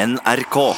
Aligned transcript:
NRK. 0.00 0.74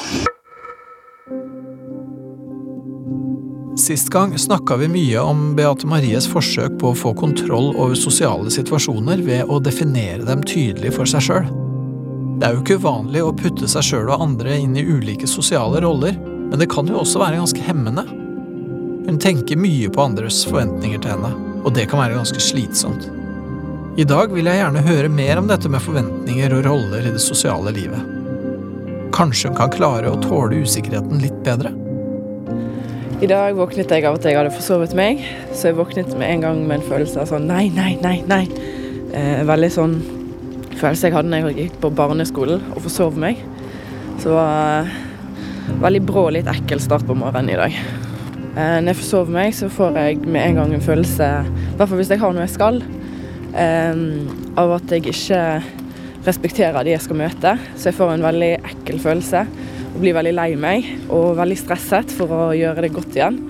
Sist 3.77 4.09
gang 4.09 4.37
snakka 4.37 4.75
vi 4.75 4.87
mye 4.87 5.19
om 5.19 5.55
Beate 5.55 5.87
Maries 5.87 6.27
forsøk 6.27 6.75
på 6.81 6.89
å 6.91 6.97
få 6.97 7.13
kontroll 7.15 7.69
over 7.71 7.95
sosiale 7.95 8.51
situasjoner 8.51 9.21
ved 9.23 9.47
å 9.47 9.61
definere 9.63 10.25
dem 10.27 10.43
tydelig 10.43 10.91
for 10.97 11.07
seg 11.07 11.23
sjøl. 11.23 11.47
Det 12.41 12.49
er 12.49 12.57
jo 12.57 12.63
ikke 12.65 12.77
uvanlig 12.81 13.21
å 13.23 13.31
putte 13.39 13.69
seg 13.71 13.87
sjøl 13.87 14.11
og 14.11 14.25
andre 14.25 14.57
inn 14.59 14.75
i 14.75 14.83
ulike 14.83 15.29
sosiale 15.31 15.79
roller, 15.85 16.17
men 16.49 16.59
det 16.59 16.67
kan 16.73 16.89
jo 16.91 16.99
også 17.05 17.21
være 17.21 17.39
ganske 17.39 17.63
hemmende. 17.63 18.03
Hun 19.07 19.21
tenker 19.23 19.61
mye 19.61 19.87
på 19.93 20.03
andres 20.03 20.41
forventninger 20.49 20.99
til 20.99 21.13
henne, 21.15 21.31
og 21.63 21.71
det 21.77 21.87
kan 21.91 22.03
være 22.03 22.19
ganske 22.19 22.43
slitsomt. 22.43 23.07
I 23.95 24.03
dag 24.09 24.35
vil 24.35 24.51
jeg 24.51 24.59
gjerne 24.59 24.83
høre 24.83 25.15
mer 25.15 25.39
om 25.39 25.47
dette 25.47 25.71
med 25.71 25.85
forventninger 25.85 26.57
og 26.57 26.67
roller 26.67 27.07
i 27.07 27.15
det 27.15 27.23
sosiale 27.23 27.71
livet. 27.71 28.12
Kanskje 29.13 29.51
hun 29.51 29.57
kan 29.57 29.69
klare 29.73 30.09
å 30.09 30.19
tåle 30.21 30.63
usikkerheten 30.65 31.21
litt 31.21 31.35
bedre? 31.45 31.69
I 33.23 33.29
dag 33.29 33.53
våknet 33.55 33.91
jeg 33.93 34.03
av 34.09 34.17
at 34.17 34.25
jeg 34.25 34.35
hadde 34.35 34.51
forsovet 34.51 34.95
meg, 34.97 35.21
så 35.53 35.69
jeg 35.69 35.77
våknet 35.77 36.09
med 36.17 36.31
en 36.31 36.41
gang 36.43 36.63
med 36.65 36.79
en 36.79 36.87
følelse 36.87 37.21
av 37.21 37.29
sånn 37.29 37.45
nei, 37.47 37.67
nei, 37.71 37.93
nei, 38.01 38.17
nei. 38.27 38.43
Eh, 39.13 39.43
veldig 39.47 39.69
sånn 39.71 39.93
følelse 40.79 41.07
jeg 41.07 41.15
hadde 41.15 41.29
da 41.31 41.43
jeg 41.43 41.59
gikk 41.59 41.77
på 41.83 41.91
barneskolen 41.93 42.63
og 42.73 42.81
forsov 42.87 43.19
meg. 43.21 43.39
Så 44.23 44.33
det 44.33 44.47
eh, 44.89 44.97
veldig 45.83 46.01
brå 46.09 46.25
litt 46.33 46.49
ekkel 46.49 46.81
start 46.83 47.05
på 47.07 47.15
morgenen 47.15 47.53
i 47.53 47.59
dag. 47.59 47.77
Eh, 47.77 48.79
når 48.81 48.91
jeg 48.91 48.99
forsover 49.03 49.37
meg, 49.37 49.53
så 49.55 49.69
får 49.71 50.01
jeg 50.01 50.19
med 50.25 50.41
en 50.41 50.59
gang 50.59 50.73
en 50.73 50.83
følelse, 50.83 51.29
i 51.45 51.77
hvert 51.77 51.85
fall 51.85 52.01
hvis 52.01 52.11
jeg 52.13 52.21
har 52.25 52.33
noe 52.33 52.47
jeg 52.47 52.55
skal, 52.57 52.81
eh, 53.53 54.03
av 54.59 54.75
at 54.81 54.97
jeg 54.97 55.13
ikke 55.13 55.45
respekterer 56.27 56.85
de 56.85 56.93
jeg 56.95 57.03
skal 57.05 57.19
møte. 57.19 57.55
Så 57.75 57.89
jeg 57.89 57.97
får 57.99 58.13
en 58.15 58.25
veldig 58.25 58.51
ekkel 58.61 59.01
følelse 59.03 59.45
og 59.93 59.99
blir 60.01 60.15
veldig 60.17 60.33
lei 60.33 60.49
meg 60.57 60.87
og 61.13 61.35
veldig 61.37 61.59
stresset 61.59 62.13
for 62.17 62.31
å 62.33 62.45
gjøre 62.57 62.85
det 62.85 62.93
godt 62.95 63.17
igjen. 63.19 63.41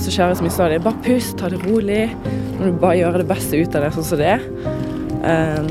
Så 0.00 0.12
kjære 0.14 0.36
som 0.38 0.46
jeg 0.46 0.54
sa 0.54 0.68
det, 0.70 0.78
bare 0.84 1.02
pust, 1.04 1.34
ta 1.38 1.50
det 1.52 1.58
rolig. 1.66 2.04
Må 2.56 2.70
du 2.70 2.78
bare 2.80 3.00
gjøre 3.00 3.22
det 3.22 3.28
beste 3.28 3.60
ut 3.60 3.74
av 3.76 3.84
det 3.84 3.92
sånn 3.96 4.06
som 4.06 4.20
det 4.20 4.30
er. 4.36 4.46
Eh, 5.20 5.64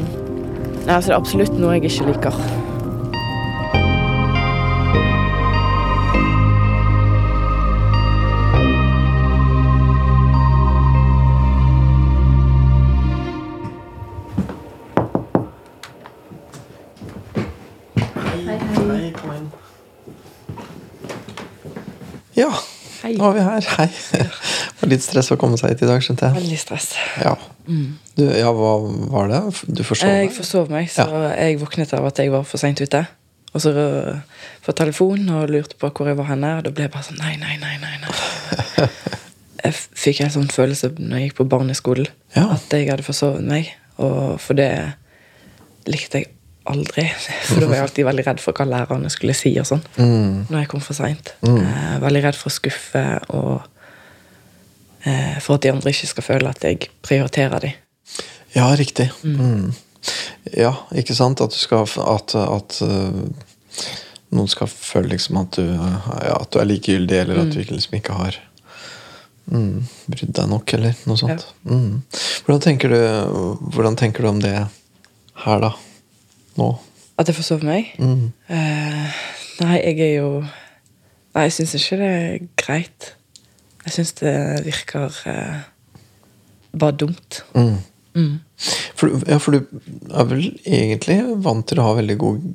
så 0.89 1.05
det 1.05 1.13
er 1.13 1.19
absolutt 1.19 1.55
noe 1.59 1.77
jeg 1.77 1.89
ikke 1.89 2.11
liker. 2.11 2.44
Ja, 22.39 22.49
Hei. 23.03 23.13
nå 23.19 23.29
er 23.29 23.35
vi 23.37 23.43
her. 23.45 23.67
Hei. 23.77 23.87
Det 24.15 24.25
var 24.81 24.91
litt 24.93 25.03
stress 25.05 25.31
å 25.33 25.37
komme 25.39 25.59
seg 25.59 25.73
hit 25.73 25.83
i 25.85 25.89
dag, 25.89 26.01
skjønte 26.03 26.29
jeg. 26.29 26.37
Veldig 26.39 26.59
stress. 26.61 26.89
Ja, 27.21 27.35
du, 27.67 28.25
ja 28.35 28.49
hva 28.55 28.73
var 29.13 29.29
det? 29.31 29.41
Du 29.67 29.83
forsov 29.87 30.09
deg? 30.11 30.25
Jeg 30.29 30.35
forsov 30.39 30.71
meg, 30.73 30.89
så 30.93 31.05
jeg 31.35 31.59
våknet 31.61 31.93
av 31.99 32.07
at 32.09 32.21
jeg 32.23 32.31
var 32.33 32.45
for 32.47 32.61
seint 32.61 32.79
ute. 32.83 33.03
Og 33.49 33.63
så 33.63 33.71
på 34.61 34.73
telefon 34.77 35.23
og 35.33 35.49
lurte 35.49 35.77
på 35.81 35.89
hvor 35.89 36.09
jeg 36.11 36.17
var 36.19 36.27
henne, 36.29 36.51
og 36.59 36.67
da 36.67 36.73
ble 36.75 36.85
jeg 36.85 36.93
bare 36.93 37.07
sånn 37.07 37.17
nei, 37.21 37.33
nei, 37.41 37.55
nei. 37.61 37.75
nei, 37.81 37.95
nei. 38.03 38.89
Jeg 39.59 39.73
fikk 39.75 40.21
en 40.23 40.31
sånn 40.31 40.47
følelse 40.53 40.87
når 40.95 41.17
jeg 41.19 41.25
gikk 41.27 41.39
på 41.41 41.45
barneskolen, 41.51 42.07
Ja. 42.31 42.45
at 42.55 42.71
jeg 42.71 42.85
hadde 42.87 43.03
forsovet 43.03 43.43
meg. 43.43 43.67
Og 43.99 44.37
for 44.39 44.55
det 44.55 44.69
likte 45.89 46.21
jeg 46.21 46.29
aldri. 46.72 47.06
For 47.48 47.62
da 47.62 47.67
var 47.70 47.80
jeg 47.80 47.88
alltid 47.88 48.08
veldig 48.09 48.25
redd 48.30 48.44
for 48.44 48.58
hva 48.58 48.67
lærerne 48.70 49.12
skulle 49.14 49.36
si 49.38 49.52
og 49.62 49.67
sånn. 49.70 49.84
Mm. 49.98 50.48
Når 50.50 50.64
jeg 50.64 50.72
kom 50.72 50.84
for 50.84 50.98
seint. 50.98 51.34
Eh, 51.45 51.94
veldig 52.03 52.23
redd 52.28 52.39
for 52.39 52.52
å 52.52 52.56
skuffe 52.56 53.03
og 53.36 53.53
eh, 55.03 55.38
for 55.44 55.58
at 55.58 55.66
de 55.66 55.73
andre 55.73 55.94
ikke 55.94 56.12
skal 56.14 56.25
føle 56.25 56.52
at 56.52 56.66
jeg 56.66 56.90
prioriterer 57.06 57.66
dem. 57.66 57.78
Ja, 58.56 58.72
riktig. 58.78 59.09
Mm. 59.24 59.72
Ja, 60.58 60.74
ikke 60.97 61.16
sant? 61.18 61.41
At 61.44 61.53
du 61.53 61.59
skal 61.59 61.85
At, 61.85 62.34
at 62.34 62.78
uh, 62.81 63.19
noen 64.34 64.50
skal 64.50 64.69
føle 64.69 65.12
liksom 65.13 65.40
at 65.41 65.58
du, 65.58 65.66
ja, 65.66 66.38
at 66.38 66.52
du 66.53 66.59
er 66.62 66.69
likegyldig, 66.69 67.18
eller 67.24 67.44
at 67.44 67.52
du 67.53 67.59
ikke, 67.62 67.75
liksom 67.78 67.97
ikke 67.97 68.18
har 68.18 68.38
mm, 69.50 69.88
brydd 70.13 70.34
deg 70.38 70.50
nok, 70.52 70.74
eller 70.78 70.97
noe 71.09 71.19
sånt. 71.19 71.47
Mm. 71.66 72.02
Hvordan, 72.46 72.63
tenker 72.66 72.94
du, 72.94 73.00
hvordan 73.74 73.97
tenker 74.00 74.25
du 74.25 74.31
om 74.31 74.41
det 74.44 74.56
her, 74.59 75.63
da? 75.66 75.74
Nå? 76.57 76.69
At 77.19 77.27
jeg 77.27 77.35
forsov 77.35 77.63
meg? 77.67 77.91
Mm. 77.99 78.31
Uh, 78.49 79.19
nei, 79.61 79.77
jeg 79.83 79.99
er 79.99 80.15
jo 80.21 80.31
Nei, 81.29 81.43
jeg 81.45 81.53
syns 81.59 81.75
ikke 81.77 81.97
det 81.99 82.07
er 82.09 82.45
greit. 82.57 83.07
Jeg 83.85 83.93
syns 83.93 84.15
det 84.17 84.31
virker 84.65 85.13
uh, 85.29 85.59
bare 86.73 86.95
dumt. 86.97 87.43
Mm. 87.53 87.75
Mm. 88.15 88.39
For, 88.95 89.13
ja, 89.29 89.37
for 89.37 89.55
du 89.55 89.59
er 90.09 90.25
vel 90.27 90.47
egentlig 90.65 91.19
vant 91.45 91.67
til 91.69 91.79
å 91.79 91.85
ha 91.85 91.93
veldig 91.99 92.17
god 92.19 92.47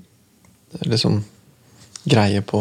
liksom, 0.91 1.21
greie 2.11 2.43
på 2.45 2.61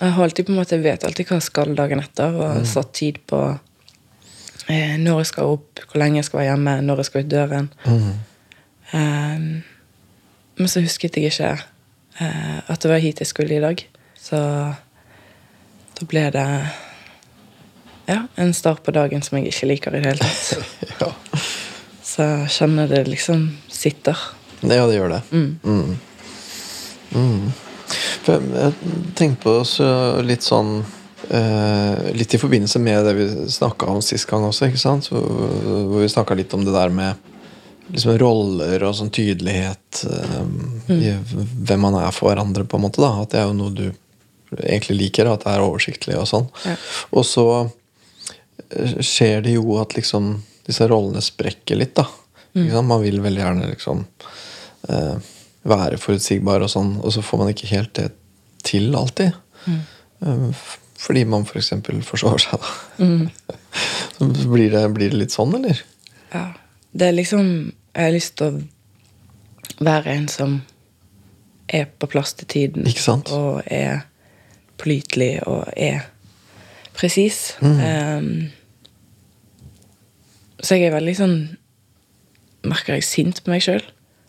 Jeg 0.00 0.14
har 0.14 0.22
alltid 0.24 0.46
på 0.46 0.54
en 0.54 0.60
måte 0.60 0.78
jeg 0.78 0.86
vet 0.86 1.04
alltid 1.04 1.28
hva 1.28 1.40
jeg 1.40 1.48
skal 1.48 1.74
dagen 1.76 2.00
etter, 2.00 2.38
og 2.38 2.46
har 2.54 2.68
satt 2.68 2.94
tid 2.96 3.18
på 3.28 3.42
eh, 4.70 4.94
når 5.02 5.24
jeg 5.24 5.32
skal 5.34 5.56
opp, 5.58 5.82
hvor 5.90 6.00
lenge 6.00 6.22
jeg 6.22 6.30
skal 6.30 6.40
være 6.40 6.52
hjemme, 6.52 6.76
når 6.86 7.02
jeg 7.02 7.10
skal 7.10 7.26
ut 7.26 7.34
døren. 7.34 7.70
mm. 7.84 8.10
Eh, 8.90 9.44
men 10.60 10.68
så 10.68 10.82
husket 10.84 11.16
jeg 11.16 11.30
ikke 11.32 11.50
eh, 12.20 12.58
at 12.68 12.82
det 12.82 12.90
var 12.92 13.00
hit 13.02 13.22
jeg 13.22 13.30
skulle 13.30 13.56
i 13.56 13.62
dag. 13.62 13.80
Så 14.20 14.38
da 15.96 16.08
ble 16.08 16.26
det 16.34 16.46
ja, 18.10 18.20
en 18.40 18.52
start 18.56 18.82
på 18.84 18.92
dagen 18.94 19.24
som 19.24 19.38
jeg 19.38 19.50
ikke 19.52 19.70
liker 19.70 19.96
i 19.96 20.02
det 20.02 20.12
hele 20.12 20.28
tatt. 20.28 20.76
ja. 21.02 21.10
Så 22.04 22.26
jeg 22.26 22.52
kjenner 22.58 22.90
det 22.90 23.04
liksom 23.08 23.48
sitter. 23.70 24.18
ja, 24.60 24.84
det 24.86 24.96
gjør 24.98 25.16
det. 25.16 25.22
Mm. 25.30 25.50
Mm. 25.64 25.98
Mm. 27.14 27.50
Jeg, 28.26 28.72
tenkte 29.18 29.42
på 29.42 29.54
så 29.66 29.88
litt 30.22 30.44
sånn 30.46 30.76
eh, 31.34 32.10
Litt 32.14 32.36
i 32.36 32.38
forbindelse 32.38 32.78
med 32.78 33.02
det 33.08 33.14
vi 33.16 33.26
snakka 33.50 33.88
om 33.90 34.02
sist 34.04 34.28
gang 34.30 34.44
også, 34.46 34.68
ikke 34.68 34.82
sant? 34.82 35.08
Hvor, 35.10 35.24
hvor 35.24 36.04
vi 36.04 36.10
snakka 36.12 36.36
litt 36.38 36.54
om 36.54 36.62
det 36.66 36.74
der 36.76 36.92
med 36.94 37.29
liksom 37.92 38.18
roller 38.20 38.84
og 38.86 38.94
sånn 38.98 39.12
tydelighet 39.14 40.04
eh, 40.10 40.38
i 40.94 41.14
hvem 41.66 41.82
man 41.86 41.98
er 42.00 42.14
for 42.14 42.30
hverandre, 42.30 42.64
på 42.68 42.78
en 42.78 42.86
måte. 42.86 43.02
da 43.02 43.12
At 43.22 43.34
det 43.34 43.42
er 43.42 43.50
jo 43.50 43.58
noe 43.58 43.74
du 43.76 43.86
egentlig 44.58 44.96
liker, 44.98 45.30
at 45.30 45.44
det 45.44 45.54
er 45.54 45.64
oversiktlig 45.64 46.18
og 46.18 46.28
sånn. 46.30 46.48
Ja. 46.66 46.76
Og 47.16 47.26
så 47.28 47.46
eh, 47.60 48.96
skjer 49.04 49.44
det 49.46 49.56
jo 49.58 49.78
at 49.82 49.96
liksom 49.98 50.36
disse 50.66 50.86
rollene 50.90 51.22
sprekker 51.24 51.78
litt, 51.78 51.96
da. 51.98 52.06
Sant? 52.50 52.86
Man 52.86 53.02
vil 53.02 53.20
veldig 53.22 53.42
gjerne 53.44 53.68
liksom 53.70 54.00
uh, 54.90 55.16
være 55.70 55.98
forutsigbar 56.02 56.64
og 56.64 56.70
sånn, 56.72 56.96
og 56.98 57.14
så 57.14 57.22
får 57.22 57.40
man 57.42 57.52
ikke 57.52 57.70
helt 57.70 57.92
det 57.98 58.08
til 58.66 58.90
alltid. 58.98 59.36
Mm. 59.66 59.80
Uh, 60.26 60.64
fordi 61.00 61.24
man 61.30 61.46
f.eks. 61.46 61.70
For 61.86 62.02
forsover 62.10 62.42
seg, 62.42 62.60
da. 62.60 63.10
Så 64.18 64.26
blir 64.50 64.68
det, 64.74 64.82
blir 64.92 65.12
det 65.12 65.20
litt 65.22 65.32
sånn, 65.32 65.54
eller? 65.56 65.78
Ja. 66.34 66.50
Det 66.90 67.06
er 67.06 67.14
liksom 67.14 67.70
Jeg 67.94 68.04
har 68.06 68.14
lyst 68.14 68.36
til 68.38 68.46
å 68.46 69.84
være 69.84 70.14
en 70.14 70.28
som 70.30 70.60
er 71.70 71.88
på 71.98 72.08
plass 72.10 72.34
til 72.38 72.48
tiden. 72.50 72.86
Ikke 72.86 73.02
sant? 73.02 73.30
Og 73.34 73.62
er 73.66 74.04
pålitelig 74.80 75.40
og 75.46 75.68
er 75.76 76.06
presis. 76.96 77.56
Mm. 77.60 77.80
Um, 77.80 78.50
så 80.60 80.76
jeg 80.76 80.90
er 80.90 80.98
veldig 80.98 81.16
sånn 81.16 81.38
Merker 82.60 82.98
jeg 82.98 83.06
sint 83.08 83.38
på 83.40 83.48
meg 83.54 83.62
sjøl. 83.64 83.80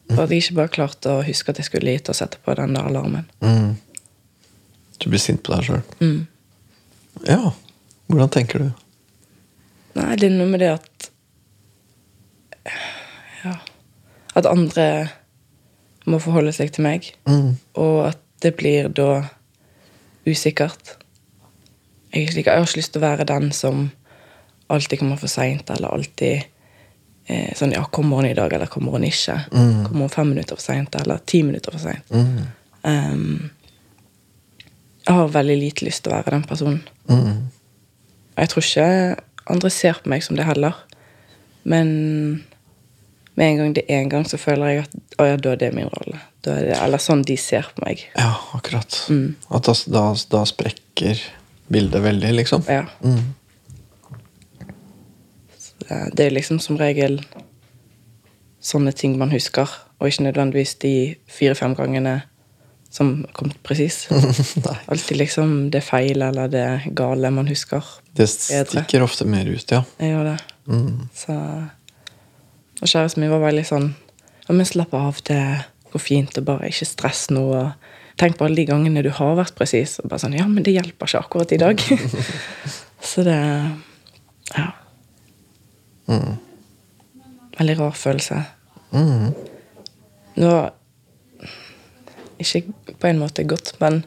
For 0.07 0.23
at 0.23 0.31
jeg 0.31 0.45
ikke 0.45 0.55
bare 0.61 0.71
klarte 0.71 1.11
å 1.11 1.23
huske 1.25 1.51
at 1.51 1.59
jeg 1.59 1.67
skulle 1.67 1.91
hit 1.91 2.07
og 2.11 2.15
sette 2.15 2.39
på 2.43 2.53
den 2.55 2.77
der 2.77 2.87
alarmen. 2.87 3.25
Mm. 3.43 3.73
Du 5.03 5.09
blir 5.11 5.19
sint 5.19 5.41
på 5.43 5.51
deg 5.51 5.67
sjøl? 5.67 5.81
Mm. 5.99 6.21
Ja. 7.27 7.51
Hvordan 8.07 8.31
tenker 8.31 8.63
du? 8.63 8.69
Nei, 9.99 10.15
det 10.19 10.29
er 10.29 10.35
noe 10.37 10.47
med 10.51 10.63
det 10.63 10.71
at. 10.77 11.11
At 14.41 14.49
andre 14.49 14.87
må 16.09 16.17
forholde 16.21 16.53
seg 16.55 16.71
til 16.73 16.85
meg. 16.87 17.11
Mm. 17.29 17.53
Og 17.77 18.07
at 18.09 18.19
det 18.41 18.55
blir 18.57 18.89
da 18.97 19.21
usikkert. 20.25 20.95
Jeg, 22.13 22.27
ikke- 22.29 22.43
jeg 22.45 22.53
har 22.57 22.65
ikke 22.65 22.77
lyst 22.81 22.93
til 22.93 23.01
å 23.01 23.05
være 23.07 23.25
den 23.29 23.51
som 23.55 23.91
alltid 24.69 24.99
kommer 24.99 25.19
for 25.19 25.27
seint, 25.31 25.69
eller 25.69 25.93
alltid 25.93 26.43
eh, 27.29 27.53
sånn 27.55 27.71
Ja, 27.75 27.83
kommer 27.85 28.17
hun 28.17 28.25
i 28.25 28.33
dag, 28.33 28.51
eller 28.53 28.67
kommer 28.67 28.91
hun 28.97 29.03
ikke? 29.07 29.37
Mm. 29.53 29.85
Kommer 29.85 29.99
hun 30.07 30.09
fem 30.09 30.29
minutter 30.33 30.55
for 30.57 30.63
seint, 30.65 30.95
eller 30.99 31.19
ti 31.25 31.43
minutter 31.43 31.71
for 31.71 31.79
seint? 31.79 32.09
Mm. 32.11 32.47
Um, 32.83 33.51
jeg 35.07 35.15
har 35.15 35.27
veldig 35.33 35.57
lite 35.59 35.85
lyst 35.85 36.03
til 36.03 36.11
å 36.11 36.15
være 36.17 36.31
den 36.35 36.43
personen. 36.49 36.81
Mm. 37.09 37.47
Jeg 38.37 38.49
tror 38.49 38.63
ikke 38.65 38.87
andre 39.53 39.69
ser 39.69 39.93
på 40.01 40.09
meg 40.09 40.23
som 40.23 40.35
det 40.35 40.45
heller. 40.45 40.73
Men 41.63 42.43
med 43.39 43.47
en 43.47 43.59
gang 43.61 43.75
det 43.75 43.83
er 43.87 44.01
en 44.03 44.09
gang, 44.11 44.25
så 44.27 44.37
føler 44.41 44.73
jeg 44.73 44.85
at 44.85 45.19
å 45.21 45.27
ja, 45.29 45.37
da 45.39 45.53
er 45.53 45.61
det 45.61 45.71
min 45.75 45.89
rolle. 45.91 46.19
Da 46.43 46.57
er 46.59 46.65
det, 46.67 46.79
eller 46.83 47.01
sånn 47.01 47.21
de 47.27 47.37
ser 47.39 47.69
på 47.75 47.85
meg. 47.85 48.03
Ja, 48.17 48.33
akkurat. 48.57 48.97
At 49.53 49.69
da, 49.69 49.75
da, 49.93 50.03
da 50.33 50.41
sprekker 50.49 51.21
bildet 51.71 52.03
veldig, 52.03 52.33
liksom. 52.41 52.65
Ja. 52.67 52.83
Mm. 53.05 53.31
Det 56.15 56.25
er 56.25 56.35
liksom 56.35 56.59
som 56.63 56.77
regel 56.79 57.19
sånne 58.63 58.93
ting 58.95 59.17
man 59.19 59.31
husker, 59.33 59.69
og 59.99 60.09
ikke 60.11 60.27
nødvendigvis 60.27 60.75
de 60.83 60.93
fire-fem 61.31 61.73
gangene 61.77 62.21
som 62.91 63.25
kom 63.33 63.51
presis. 63.63 64.05
Alltid 64.91 65.17
liksom 65.17 65.69
det 65.71 65.83
feil 65.87 66.21
eller 66.21 66.51
det 66.51 66.65
gale 66.97 67.31
man 67.31 67.47
husker. 67.47 67.85
Det 68.11 68.27
Bedre. 68.27 68.65
stikker 68.67 69.05
ofte 69.05 69.27
mer 69.27 69.47
ut, 69.47 69.71
ja. 69.71 69.83
Jeg 70.01 70.11
gjør 70.11 70.33
det. 70.33 70.37
Mm. 70.67 70.97
Så 71.15 71.37
Og 72.81 72.89
kjæresten 72.89 73.23
min 73.23 73.31
var 73.33 73.43
veldig 73.45 73.65
sånn 73.67 73.91
Ja, 74.47 74.55
men 74.55 74.65
slapp 74.67 74.93
av, 74.97 75.21
det 75.27 75.39
går 75.93 76.01
fint, 76.01 76.37
og 76.39 76.47
bare 76.47 76.69
ikke 76.71 76.87
stress 76.89 77.27
nå. 77.31 77.43
Tenk 78.19 78.37
på 78.39 78.47
alle 78.47 78.57
de 78.57 78.65
gangene 78.67 79.03
du 79.05 79.11
har 79.13 79.37
vært 79.37 79.55
presis. 79.55 79.99
Og 80.01 80.09
bare 80.09 80.23
sånn 80.23 80.35
Ja, 80.37 80.47
men 80.49 80.65
det 80.65 80.73
hjelper 80.75 81.07
ikke 81.09 81.21
akkurat 81.21 81.53
i 81.53 81.61
dag. 81.61 81.83
Så 83.11 83.25
det 83.27 83.37
Ja. 84.57 84.71
Mm. 86.11 86.35
Veldig 87.59 87.77
rar 87.79 87.95
følelse. 87.95 88.41
Mm. 88.91 89.31
Det 90.35 90.47
var 90.47 90.71
ikke 92.41 92.95
på 92.99 93.07
en 93.07 93.19
måte 93.21 93.43
godt, 93.47 93.75
men 93.79 94.01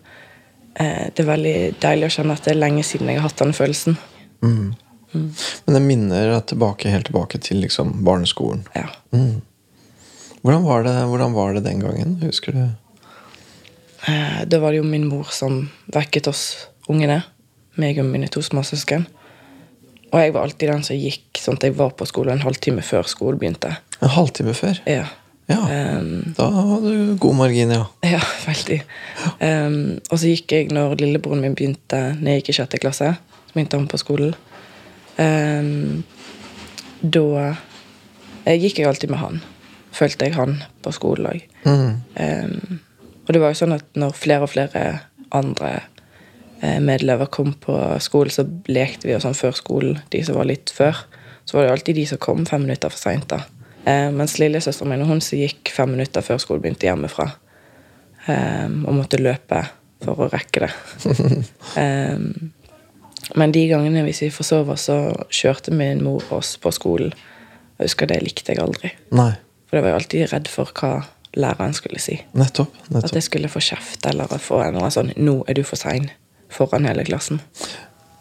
eh, 0.74 1.10
det 1.14 1.22
er 1.22 1.28
veldig 1.28 1.58
deilig 1.82 2.08
å 2.08 2.14
kjenne 2.16 2.36
at 2.36 2.44
det 2.44 2.54
er 2.54 2.60
lenge 2.60 2.82
siden 2.86 3.12
jeg 3.12 3.20
har 3.20 3.28
hatt 3.28 3.40
den 3.40 3.54
følelsen. 3.56 3.98
Mm. 4.42 4.74
Men 5.14 5.78
det 5.78 5.82
minner 5.84 6.34
tilbake, 6.40 6.92
helt 6.92 7.08
tilbake 7.10 7.40
til 7.42 7.62
liksom 7.64 7.96
barneskolen. 8.06 8.64
Ja. 8.74 8.88
Mm. 9.14 9.42
Hvordan, 10.42 10.64
var 10.66 10.84
det, 10.84 10.94
hvordan 11.08 11.32
var 11.32 11.54
det 11.56 11.64
den 11.64 11.80
gangen? 11.80 12.18
Husker 12.22 12.52
du? 12.52 12.64
Eh, 14.08 14.40
da 14.46 14.60
var 14.60 14.74
det 14.74 14.82
jo 14.82 14.86
min 14.88 15.06
mor 15.08 15.30
som 15.32 15.68
vekket 15.94 16.28
oss 16.28 16.44
ungene. 16.90 17.22
Meg 17.80 17.98
og 17.98 18.06
mine 18.06 18.28
to 18.30 18.42
småsøsken. 18.44 19.06
Og 20.12 20.20
jeg 20.20 20.34
var 20.34 20.46
alltid 20.46 20.70
den 20.70 20.84
som 20.86 20.98
gikk 20.98 21.40
sånn 21.42 21.56
at 21.58 21.64
jeg 21.66 21.74
var 21.78 21.94
på 21.98 22.06
skolen 22.06 22.36
en 22.36 22.44
halvtime 22.44 22.84
før 22.86 23.08
skolen 23.10 23.40
begynte. 23.40 23.72
En 23.98 24.12
halvtime 24.14 24.54
før? 24.54 24.78
Ja. 24.86 25.08
Ja. 25.50 25.60
Um, 25.98 26.32
Da 26.36 26.46
hadde 26.48 26.92
du 26.92 27.16
god 27.20 27.34
margin, 27.36 27.72
ja. 27.74 27.86
ja, 28.06 28.20
veldig. 28.48 28.78
Um, 29.40 29.98
og 30.08 30.20
så 30.20 30.30
gikk 30.30 30.54
jeg 30.54 30.70
når 30.72 30.96
lillebroren 31.02 31.42
min 31.44 31.56
begynte 31.56 32.00
når 32.20 32.30
jeg 32.30 32.42
gikk 32.42 32.52
i 32.52 32.56
sjette 32.60 32.80
klasse. 32.80 33.10
Så 33.48 33.56
begynte 33.56 33.80
han 33.80 33.90
på 33.90 34.00
skolen. 34.00 34.36
Ehm, 35.20 36.02
da 37.00 37.54
eh, 38.44 38.58
gikk 38.58 38.80
jeg 38.80 38.88
alltid 38.88 39.12
med 39.12 39.22
han. 39.22 39.40
Følte 39.94 40.28
jeg 40.28 40.36
han 40.38 40.58
på 40.82 40.92
skolen 40.94 41.30
òg. 41.30 41.42
Mm. 41.64 41.90
Ehm, 42.20 42.80
og 43.24 43.34
det 43.34 43.42
var 43.42 43.54
jo 43.54 43.60
sånn 43.62 43.76
at 43.76 43.86
når 43.98 44.16
flere 44.18 44.46
og 44.46 44.52
flere 44.52 44.84
andre 45.34 45.72
eh, 46.60 46.80
medelever 46.82 47.30
kom 47.32 47.54
på 47.60 47.76
skolen, 48.04 48.34
så 48.34 48.46
lekte 48.70 49.08
vi 49.08 49.16
og 49.16 49.22
sånn 49.24 49.38
før 49.38 49.56
skolen, 49.58 50.00
de 50.12 50.24
som 50.26 50.38
var 50.38 50.50
litt 50.50 50.72
før. 50.74 51.04
Så 51.44 51.56
var 51.56 51.66
det 51.66 51.76
alltid 51.76 52.00
de 52.00 52.08
som 52.08 52.20
kom 52.22 52.44
fem 52.48 52.64
minutter 52.66 52.92
for 52.92 53.00
seint. 53.00 53.32
Eh, 53.84 54.10
mens 54.14 54.38
lillesøsteren 54.40 54.92
min 54.92 55.04
og 55.04 55.12
hun 55.12 55.24
som 55.24 55.40
gikk 55.40 55.72
fem 55.72 55.94
minutter 55.94 56.24
før 56.24 56.40
skolen 56.42 56.64
begynte 56.64 56.88
hjemmefra. 56.88 57.30
Eh, 58.26 58.68
og 58.68 58.92
måtte 58.96 59.20
løpe 59.20 59.62
for 60.04 60.26
å 60.26 60.30
rekke 60.32 60.66
det. 60.66 60.74
Ehm, 61.80 62.52
men 63.34 63.52
de 63.54 63.64
gangene 63.70 64.04
hvis 64.06 64.22
vi 64.24 64.30
forsov 64.34 64.70
oss, 64.74 64.88
så 64.90 64.98
kjørte 65.32 65.74
min 65.74 66.02
mor 66.04 66.24
oss 66.36 66.56
på 66.60 66.72
skolen. 66.74 67.14
Jeg 67.78 67.88
husker 67.88 68.10
det 68.10 68.20
likte 68.22 68.54
jeg 68.54 68.62
aldri. 68.62 68.92
Nei. 69.16 69.32
For 69.66 69.78
jeg 69.78 69.86
var 69.86 69.94
jo 69.94 70.00
alltid 70.00 70.28
redd 70.30 70.50
for 70.52 70.70
hva 70.78 70.92
læreren 71.34 71.74
skulle 71.74 71.98
si. 72.02 72.20
Nettopp. 72.38 72.74
nettopp. 72.88 73.08
At 73.08 73.16
jeg 73.18 73.26
skulle 73.26 73.50
få 73.50 73.62
kjeft 73.64 74.06
eller 74.06 74.30
få 74.38 74.60
en 74.60 74.68
eller 74.68 74.84
annen 74.84 74.94
sånn 74.94 75.12
'Nå 75.16 75.42
er 75.48 75.54
du 75.54 75.64
for 75.64 75.76
sein' 75.80 76.10
foran 76.48 76.86
hele 76.86 77.04
klassen. 77.04 77.40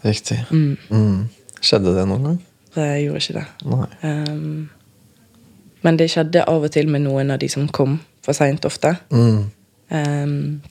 Riktig. 0.04 0.40
Mm. 0.52 1.30
Skjedde 1.62 1.94
det 1.96 2.08
noen 2.10 2.24
gang? 2.24 2.40
Det 2.74 2.88
gjorde 3.04 3.22
ikke 3.22 3.40
det. 3.40 3.88
Ehm, 4.02 4.70
men 5.82 5.98
det 6.00 6.10
skjedde 6.12 6.46
av 6.50 6.66
og 6.66 6.72
til 6.74 6.90
med 6.90 7.06
noen 7.06 7.32
av 7.32 7.40
de 7.40 7.50
som 7.52 7.68
kom 7.68 8.00
for 8.26 8.34
seint 8.34 8.66
ofte. 8.66 8.96
Mm. 9.12 9.52
Um, 9.94 10.62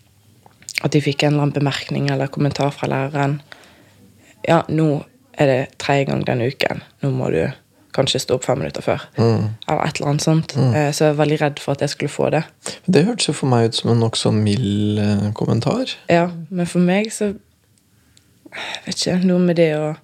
at 0.83 0.93
de 0.93 1.03
fikk 1.05 1.23
en 1.23 1.35
eller 1.35 1.47
annen 1.47 1.55
bemerkning 1.55 2.11
eller 2.11 2.33
kommentar 2.33 2.73
fra 2.75 2.89
læreren. 2.91 3.41
Ja, 4.49 4.63
nå 4.69 5.05
er 5.41 5.49
det 5.49 5.59
tredje 5.83 6.11
gang 6.11 6.25
denne 6.27 6.49
uken. 6.51 6.83
Nå 7.03 7.11
må 7.15 7.31
du 7.33 7.45
kanskje 7.93 8.23
stå 8.23 8.39
opp 8.39 8.47
fem 8.47 8.61
minutter 8.63 8.85
før. 8.85 9.05
Mm. 9.19 9.53
Eller 9.69 9.83
et 9.85 9.99
eller 9.99 10.11
annet 10.13 10.25
sånt. 10.25 10.55
Mm. 10.57 10.75
Så 10.97 11.05
jeg 11.05 11.13
var 11.13 11.19
veldig 11.21 11.39
redd 11.43 11.63
for 11.63 11.77
at 11.77 11.85
jeg 11.85 11.93
skulle 11.93 12.13
få 12.13 12.31
det. 12.33 12.43
Det 12.87 13.05
hørtes 13.07 13.29
jo 13.29 13.37
for 13.37 13.53
meg 13.53 13.69
ut 13.69 13.79
som 13.79 13.93
en 13.93 14.01
nokså 14.01 14.33
mild 14.35 15.01
eh, 15.03 15.27
kommentar. 15.37 15.93
Ja, 16.13 16.29
men 16.49 16.69
for 16.71 16.85
meg 16.85 17.13
så 17.15 17.33
jeg 17.33 17.41
Vet 18.85 18.99
ikke, 18.99 19.15
noe 19.25 19.41
med 19.41 19.57
det 19.57 19.71
å 19.79 19.95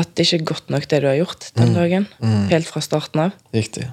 At 0.00 0.14
det 0.16 0.24
ikke 0.24 0.38
er 0.38 0.46
godt 0.48 0.70
nok, 0.72 0.86
det 0.88 1.02
du 1.04 1.06
har 1.08 1.18
gjort 1.18 1.50
den 1.56 1.74
dagen. 1.76 2.06
Mm. 2.20 2.48
Helt 2.52 2.68
fra 2.68 2.80
starten 2.84 3.22
av. 3.26 3.36
Riktig. 3.52 3.86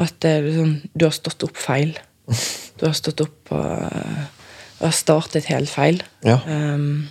At 0.00 0.16
det 0.24 0.32
liksom, 0.44 0.74
du 0.92 1.04
har 1.06 1.14
stått 1.16 1.44
opp 1.46 1.60
feil. 1.60 1.96
Du 2.74 2.88
har 2.88 2.96
stått 2.98 3.20
opp 3.22 3.52
og 3.54 4.43
har 4.80 4.94
startet 4.94 5.48
helt 5.50 5.70
feil. 5.70 6.02
Ja. 6.24 6.38
Um, 6.46 7.06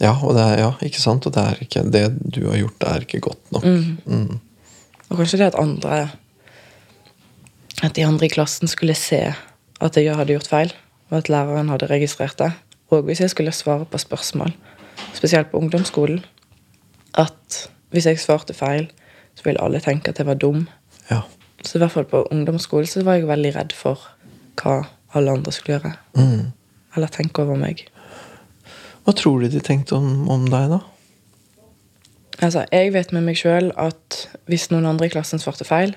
ja, 0.00 0.12
og 0.22 0.34
det 0.34 0.42
er, 0.42 0.58
ja, 0.58 0.70
ikke 0.82 1.00
sant? 1.00 1.26
Og 1.26 1.34
det, 1.34 1.42
er 1.42 1.62
ikke, 1.62 1.84
det 1.92 2.04
du 2.34 2.44
har 2.48 2.58
gjort, 2.58 2.86
er 2.90 3.06
ikke 3.06 3.22
godt 3.24 3.52
nok. 3.54 3.64
Mm. 3.64 4.38
og 5.08 5.16
kanskje 5.16 5.38
det 5.38 5.52
at 5.52 5.58
andre 5.60 6.08
At 7.82 7.96
de 7.96 8.04
andre 8.06 8.26
i 8.26 8.32
klassen 8.32 8.68
skulle 8.70 8.94
se 8.94 9.34
at 9.80 9.96
jeg 9.96 10.16
hadde 10.16 10.32
gjort 10.32 10.48
feil, 10.48 10.72
og 11.10 11.18
at 11.18 11.28
læreren 11.28 11.68
hadde 11.68 11.90
registrert 11.90 12.38
det. 12.38 12.52
Og 12.90 13.02
hvis 13.02 13.20
jeg 13.20 13.30
skulle 13.30 13.52
svare 13.52 13.84
på 13.84 13.98
spørsmål, 13.98 14.52
spesielt 15.14 15.50
på 15.50 15.58
ungdomsskolen, 15.58 16.24
at 17.14 17.70
hvis 17.90 18.06
jeg 18.06 18.18
svarte 18.18 18.54
feil, 18.54 18.88
så 19.34 19.44
ville 19.44 19.62
alle 19.62 19.80
tenke 19.80 20.10
at 20.10 20.18
jeg 20.18 20.26
var 20.26 20.34
dum. 20.34 20.68
Ja. 21.10 21.20
Så 21.64 21.78
i 21.78 21.82
hvert 21.82 21.92
fall 21.92 22.04
på 22.04 22.26
ungdomsskolen 22.30 22.86
så 22.86 23.02
var 23.02 23.18
jeg 23.18 23.28
veldig 23.28 23.54
redd 23.56 23.72
for 23.76 24.00
hva 24.62 24.84
alle 25.14 25.34
andre 25.34 25.52
skulle 25.52 25.78
gjøre. 25.78 25.92
Mm. 26.16 26.52
Eller 26.96 27.10
tenke 27.12 27.42
over 27.42 27.58
meg. 27.58 27.86
Hva 29.04 29.14
tror 29.16 29.42
du 29.42 29.50
de 29.52 29.60
tenkte 29.60 29.96
om, 29.98 30.28
om 30.32 30.46
deg, 30.48 30.70
da? 30.72 30.80
Altså, 32.42 32.64
Jeg 32.72 32.92
vet 32.94 33.12
med 33.14 33.26
meg 33.26 33.38
sjøl 33.38 33.70
at 33.78 34.24
hvis 34.50 34.70
noen 34.72 34.86
andre 34.88 35.06
i 35.08 35.12
klassen 35.12 35.42
svarte 35.42 35.66
feil, 35.68 35.94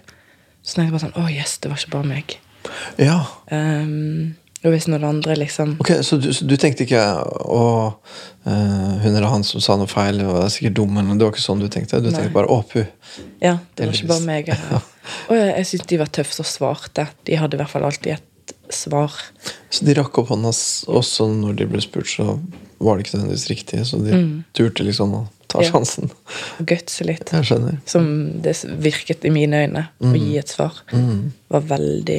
så 0.61 0.77
tenkte 0.77 0.89
jeg 0.89 0.95
bare 0.97 1.05
sånn 1.07 1.17
Å, 1.21 1.29
yes, 1.31 1.57
det 1.63 1.71
var 1.71 1.79
ikke 1.79 1.95
bare 1.95 2.11
meg. 2.11 2.35
Ja. 2.99 3.21
Um, 3.53 4.35
og 4.65 4.73
hvis 4.73 4.87
noen 4.89 5.05
andre 5.07 5.35
liksom 5.37 5.75
Ok, 5.79 5.91
Så 6.03 6.17
du, 6.19 6.31
så 6.33 6.45
du 6.49 6.55
tenkte 6.59 6.83
ikke 6.83 6.99
å 7.45 7.61
eh, 8.49 8.95
hun 9.03 9.13
eller 9.13 9.29
han 9.29 9.45
som 9.45 9.61
sa 9.63 9.75
noe 9.79 9.89
feil, 9.89 10.19
var 10.25 10.49
sikkert 10.51 10.75
dum? 10.79 10.97
Eller, 10.97 11.19
det 11.19 11.27
var 11.27 11.35
ikke 11.35 11.45
sånn 11.45 11.61
du 11.61 11.67
tenkte? 11.71 12.01
Du 12.01 12.09
Nei. 12.09 12.17
tenkte 12.17 12.35
bare 12.35 12.49
'å, 12.51 12.63
pu'. 12.65 12.87
Ja, 13.43 13.59
det 13.77 13.87
var 13.87 13.93
ikke 13.95 14.09
bare 14.11 14.25
meg. 14.25 14.49
Og 15.29 15.35
jeg, 15.39 15.51
jeg 15.53 15.69
syntes 15.71 15.91
de 15.93 16.01
var 16.01 16.11
tøffe 16.11 16.35
som 16.35 16.47
svarte. 16.49 17.07
De 17.29 17.37
hadde 17.37 17.55
i 17.55 17.61
hvert 17.61 17.71
fall 17.71 17.85
alltid 17.87 18.17
et 18.17 18.25
svar. 18.73 19.13
Så 19.69 19.85
de 19.87 19.93
rakk 19.97 20.17
opp 20.21 20.29
hånda 20.33 20.51
også 20.51 21.27
når 21.31 21.55
de 21.61 21.67
ble 21.71 21.81
spurt, 21.83 22.09
så 22.11 22.37
var 22.79 22.97
det 22.97 23.05
ikke 23.07 23.17
nødvendigvis 23.17 23.49
riktig. 23.51 23.81
Så 23.89 23.99
de 24.03 24.21
turte 24.57 24.83
liksom 24.85 25.13
å 25.17 25.23
ta 25.47 25.59
Mm. 25.59 25.63
Ja. 25.63 25.71
sjansen. 25.71 26.09
Gutse 26.67 27.05
litt. 27.07 27.29
Jeg 27.31 27.45
skjønner. 27.47 27.77
Som 27.87 28.41
det 28.43 28.53
virket 28.83 29.23
i 29.25 29.29
mine 29.31 29.61
øyne. 29.65 29.85
Å 30.03 30.11
gi 30.13 30.37
et 30.37 30.49
svar. 30.51 30.81
Mm. 30.91 31.31
Var 31.49 31.61
veldig 31.61 32.17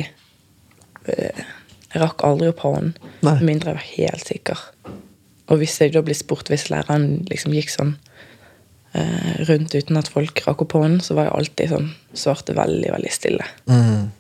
eh, 1.09 1.45
Jeg 1.93 2.03
rakk 2.03 2.25
aldri 2.25 2.49
opp 2.49 2.61
hånden. 2.65 2.95
Med 3.23 3.43
mindre 3.43 3.71
jeg 3.73 3.79
var 3.79 3.87
helt 3.97 4.27
sikker. 4.27 4.59
Og 5.49 5.59
hvis 5.61 5.79
jeg 5.81 5.93
da 5.95 6.03
ble 6.05 6.15
spurt 6.17 6.49
hvis 6.53 6.67
læreren 6.73 7.25
liksom 7.31 7.53
gikk 7.57 7.71
sånn 7.73 7.95
eh, 8.95 9.45
rundt 9.49 9.75
uten 9.77 9.97
at 10.01 10.09
folk 10.13 10.43
rakk 10.47 10.63
opp 10.67 10.73
hånden, 10.77 11.01
så 11.05 11.15
var 11.17 11.29
jeg 11.29 11.37
alltid 11.39 11.73
sånn 11.73 11.89
Svarte 12.19 12.55
veldig, 12.57 12.91
veldig 12.97 13.13
stille. 13.13 13.45
Mm. 13.69 14.11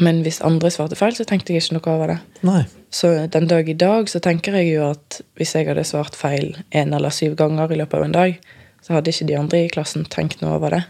Men 0.00 0.22
hvis 0.24 0.40
andre 0.44 0.70
svarte 0.70 0.96
feil, 0.96 1.12
så 1.16 1.24
tenkte 1.28 1.52
jeg 1.52 1.62
ikke 1.62 1.76
noe 1.76 1.94
over 1.94 2.06
det. 2.14 2.18
Nei. 2.46 2.62
Så 2.92 3.10
den 3.32 3.46
dag 3.48 3.68
i 3.68 3.74
dag 3.76 4.08
så 4.08 4.20
tenker 4.24 4.52
jeg 4.56 4.74
jo 4.74 4.90
at 4.90 5.20
hvis 5.36 5.54
jeg 5.54 5.66
hadde 5.68 5.84
svart 5.84 6.16
feil 6.16 6.56
en 6.72 6.94
eller 6.94 7.10
syv 7.10 7.36
ganger 7.36 7.72
i 7.72 7.76
løpet 7.80 7.98
av 7.98 8.04
en 8.04 8.12
dag, 8.16 8.38
så 8.82 8.94
hadde 8.96 9.12
ikke 9.12 9.26
de 9.28 9.36
andre 9.38 9.60
i 9.64 9.68
klassen 9.72 10.04
tenkt 10.10 10.40
noe 10.42 10.56
over 10.56 10.70
det. 10.74 10.82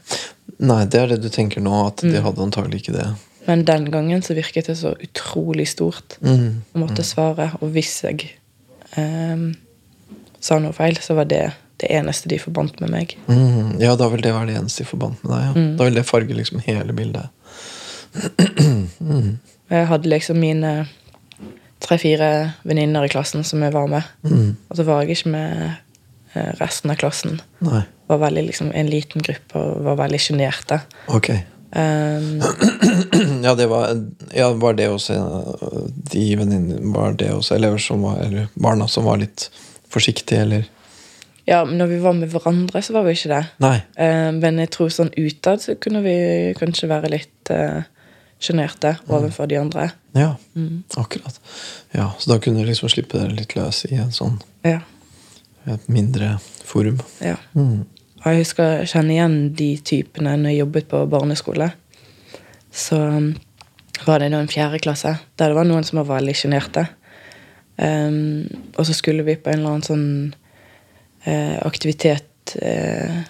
Nei, 0.63 0.85
det 0.87 1.01
er 1.01 1.07
det 1.13 1.21
du 1.23 1.29
tenker 1.29 1.61
nå, 1.61 1.87
at 1.89 2.03
Mm. 2.03 2.13
de 2.13 2.23
hadde 2.23 2.43
antagelig 2.43 2.83
ikke 2.83 2.93
det. 2.97 3.09
Men 3.47 3.65
den 3.65 3.91
gangen 3.91 4.23
så 4.23 4.35
virket 4.35 4.67
det 4.67 4.77
så 4.79 4.95
utrolig 5.03 5.67
stort 5.69 6.17
Mm. 6.23 6.63
å 6.75 6.79
måtte 6.79 7.03
svare. 7.05 7.51
Og 7.61 7.73
hvis 7.75 8.03
jeg 8.03 8.31
ehm, 8.97 9.57
sa 10.41 10.59
noe 10.59 10.73
feil, 10.73 10.95
så 11.01 11.15
var 11.15 11.25
det 11.25 11.53
det 11.79 11.91
eneste 11.91 12.29
de 12.29 12.39
forbandt 12.39 12.81
med 12.81 12.91
meg. 12.91 13.17
Mm. 13.27 13.81
Ja, 13.81 13.97
da 13.97 14.09
vil 14.09 14.21
det 14.23 14.33
være 14.33 14.47
det 14.47 14.57
eneste 14.61 14.85
de 14.85 14.89
forbandt 14.91 15.23
med 15.25 15.33
deg. 15.33 15.43
Ja. 15.45 15.53
Mm. 15.55 15.77
Da 15.77 15.85
vil 15.85 15.95
det 15.95 16.07
farge 16.07 16.35
liksom 16.35 16.61
hele 16.61 16.93
bildet. 16.93 17.29
Og 19.03 19.77
Jeg 19.77 19.89
hadde 19.89 20.11
liksom 20.13 20.41
mine 20.43 20.73
tre-fire 21.83 22.29
venninner 22.63 23.07
i 23.07 23.13
klassen 23.13 23.45
som 23.45 23.63
jeg 23.65 23.75
var 23.75 23.89
med. 23.91 24.03
Mm. 24.23 24.53
Og 24.69 24.77
så 24.79 24.87
var 24.87 25.03
jeg 25.03 25.17
ikke 25.17 25.33
med 25.35 25.63
eh, 26.35 26.53
resten 26.61 26.93
av 26.93 27.01
klassen. 27.01 27.41
Nei. 27.65 27.83
Var 28.11 28.21
veldig 28.23 28.45
liksom 28.51 28.71
en 28.75 28.91
liten 28.91 29.25
gruppe 29.25 29.59
og 29.59 29.83
var 29.87 29.99
veldig 30.05 30.21
sjenerte. 30.23 30.83
Ok. 31.13 31.33
Um, 31.73 32.43
Ja, 33.47 33.55
det 33.57 33.67
var, 33.67 33.97
ja, 34.37 34.51
var 34.61 34.77
det 34.77 34.91
også 34.93 35.15
eh, 35.17 35.79
de 36.13 36.25
venninnene 36.37 36.93
Var 36.93 37.15
det 37.17 37.31
også 37.33 37.55
elever 37.57 37.81
som 37.81 38.03
var 38.05 38.19
Eller 38.27 38.51
barna 38.61 38.85
som 38.93 39.07
var 39.09 39.23
litt 39.23 39.47
forsiktige, 39.89 40.43
eller 40.45 40.67
ja, 41.45 41.65
men 41.65 41.75
når 41.81 41.89
vi 41.91 41.97
var 41.99 42.15
med 42.15 42.31
hverandre, 42.31 42.81
så 42.83 42.95
var 42.95 43.03
vi 43.03 43.17
ikke 43.17 43.33
det. 43.33 43.41
Nei. 43.65 43.79
Um, 43.99 44.37
men 44.39 44.61
jeg 44.63 44.71
tror 44.77 44.93
sånn 44.95 45.11
utad 45.19 45.61
så 45.65 45.75
kunne 45.75 46.05
vi 46.05 46.15
kanskje 46.55 46.87
være 46.89 47.11
litt 47.11 47.51
uh, 47.51 47.83
sjenerte 48.43 48.97
overfor 49.09 49.49
de 49.51 49.59
andre. 49.61 49.91
Ja, 50.19 50.35
akkurat. 50.99 51.39
Ja, 51.95 52.11
Så 52.19 52.33
da 52.33 52.39
kunne 52.43 52.63
du 52.63 52.69
liksom 52.69 52.91
slippe 52.93 53.19
dere 53.19 53.37
litt 53.37 53.55
løs 53.57 53.85
i 53.89 53.95
en 53.97 54.13
sånn 54.13 54.41
Ja. 54.65 54.81
et 55.67 55.89
mindre 55.89 56.39
forum. 56.65 57.01
ja. 57.21 57.37
Og 58.23 58.31
jeg 58.31 58.45
husker 58.45 58.79
jeg 58.79 58.89
kjenner 58.93 59.15
igjen 59.17 59.55
de 59.59 59.69
typene 59.83 60.37
når 60.39 60.53
jeg 60.53 60.59
jobbet 60.61 60.89
på 60.89 61.07
barneskole. 61.11 61.73
Så 62.71 62.97
um, 62.97 63.33
var 64.07 64.23
det 64.23 64.31
da 64.31 64.39
en 64.39 64.49
fjerde 64.51 64.79
klasse 64.79 65.17
der 65.37 65.51
det 65.51 65.57
var 65.57 65.67
noen 65.67 65.85
som 65.85 65.99
var 65.99 66.21
veldig 66.21 66.35
sjenerte. 66.39 66.87
Um, 67.77 68.47
og 68.79 68.87
så 68.87 68.95
skulle 68.95 69.25
vi 69.27 69.35
på 69.35 69.51
en 69.51 69.59
eller 69.59 69.75
annen 69.75 69.87
sånn 69.89 70.07
uh, 71.27 71.59
aktivitet 71.67 72.55
uh, 72.63 73.25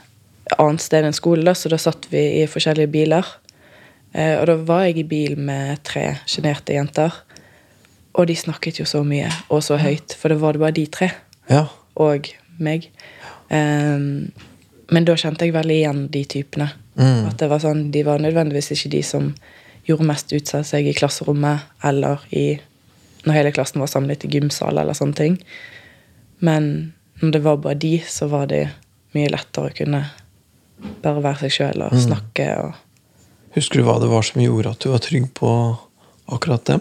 annet 0.59 0.85
sted 0.85 1.07
enn 1.07 1.17
skole, 1.17 1.45
da, 1.47 1.55
så 1.57 1.71
da 1.73 1.79
satt 1.81 2.11
vi 2.13 2.43
i 2.43 2.47
forskjellige 2.51 2.93
biler. 2.93 3.27
Eh, 4.15 4.37
og 4.41 4.47
da 4.51 4.57
var 4.69 4.85
jeg 4.87 4.99
i 5.03 5.09
bil 5.09 5.39
med 5.41 5.83
tre 5.89 6.19
sjenerte 6.29 6.75
jenter. 6.77 7.15
Og 8.13 8.27
de 8.29 8.37
snakket 8.37 8.83
jo 8.83 8.85
så 8.89 9.01
mye 9.07 9.31
og 9.49 9.63
så 9.65 9.79
høyt, 9.81 10.13
for 10.21 10.29
det 10.33 10.41
var 10.43 10.53
det 10.53 10.61
bare 10.61 10.77
de 10.77 10.87
tre 10.87 11.11
Ja. 11.49 11.67
og 11.97 12.29
meg. 12.61 12.91
Um, 13.51 14.31
men 14.93 15.05
da 15.09 15.15
kjente 15.17 15.47
jeg 15.47 15.55
veldig 15.57 15.79
igjen 15.79 16.03
de 16.13 16.25
typene. 16.29 16.69
Mm. 16.97 17.29
At 17.31 17.39
det 17.41 17.49
var 17.49 17.63
sånn, 17.65 17.91
De 17.91 18.03
var 18.05 18.19
nødvendigvis 18.21 18.71
ikke 18.75 18.91
de 18.93 19.03
som 19.03 19.35
gjorde 19.89 20.05
mest 20.07 20.33
ut 20.33 20.55
av 20.55 20.63
seg 20.69 20.87
i 20.87 20.93
klasserommet 20.95 21.61
eller 21.83 22.21
i, 22.31 22.61
når 23.25 23.33
hele 23.39 23.53
klassen 23.53 23.81
var 23.81 23.89
samlet 23.91 24.25
i 24.25 24.29
gymsal 24.29 24.79
eller 24.79 24.93
sånne 24.93 25.17
ting. 25.17 25.39
Men 26.41 26.93
når 27.23 27.33
det 27.33 27.43
var 27.43 27.57
bare 27.65 27.75
de, 27.81 27.97
så 28.07 28.29
var 28.29 28.47
det 28.53 28.67
mye 29.17 29.31
lettere 29.33 29.71
å 29.71 29.77
kunne 29.77 30.05
bare 31.03 31.23
være 31.23 31.47
seg 31.47 31.57
sjøl 31.57 31.83
og 31.89 31.97
snakke. 31.99 32.47
og 32.61 32.75
Husker 33.55 33.81
du 33.83 33.87
hva 33.87 33.99
det 34.01 34.09
var 34.11 34.25
som 34.25 34.41
gjorde 34.43 34.71
at 34.73 34.81
du 34.85 34.89
var 34.93 35.03
trygg 35.05 35.27
på 35.37 35.51
akkurat 36.33 36.65
dem? 36.71 36.81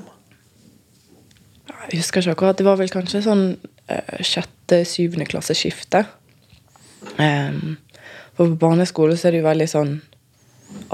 Jeg 1.91 1.99
husker 1.99 2.21
ikke 2.23 2.35
akkurat. 2.37 2.57
Det 2.61 2.65
var 2.67 2.77
vel 2.79 2.91
kanskje 2.93 3.23
sånn 3.25 3.45
eh, 3.91 4.21
sjette-syvende 4.23 5.25
klasse 5.27 5.55
skifte. 5.57 6.05
Em, 7.19 7.75
for 8.37 8.47
på 8.53 8.59
barneskole 8.61 9.17
så 9.19 9.27
er 9.27 9.35
det 9.35 9.41
jo 9.41 9.47
veldig 9.49 9.67
sånn 9.71 9.95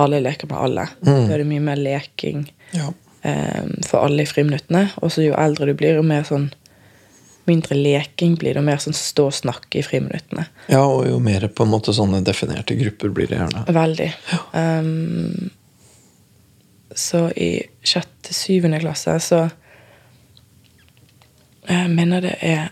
Alle 0.02 0.18
leker 0.24 0.48
med 0.50 0.58
alle. 0.58 0.86
Da 1.06 1.18
er 1.36 1.44
det 1.44 1.50
mye 1.50 1.62
mer 1.62 1.78
leking 1.78 2.48
Ja. 2.74 2.88
um, 2.90 3.74
for 3.86 4.02
alle 4.08 4.24
i 4.24 4.30
friminuttene. 4.30 4.88
Og 5.06 5.12
så 5.14 5.22
jo 5.28 5.36
eldre 5.38 5.68
du 5.70 5.76
blir, 5.78 6.00
jo 6.00 6.06
mer 6.06 6.24
sånn 6.26 6.48
mindre 7.48 7.78
leking 7.78 8.34
blir 8.42 8.56
det, 8.58 8.64
og 8.64 8.66
mer 8.68 8.82
sånn 8.82 8.98
stå 8.98 9.28
og 9.30 9.36
snakke 9.38 9.78
i 9.80 9.84
friminuttene. 9.86 10.48
Ja, 10.68 10.82
og 10.84 11.06
jo 11.08 11.20
mer 11.24 11.46
på 11.48 11.64
en 11.64 11.72
måte 11.72 11.94
sånne 11.96 12.24
definerte 12.26 12.76
grupper 12.80 13.14
blir 13.14 13.30
det 13.30 13.38
gjerne. 13.38 13.62
Veldig. 13.78 14.10
Em, 14.58 15.52
så 16.98 17.28
i 17.38 17.52
sjette-syvende 17.86 18.80
klasse 18.82 19.20
så 19.24 19.48
Jeg 21.68 21.90
mener 21.92 22.22
det 22.24 22.36
er 22.42 22.70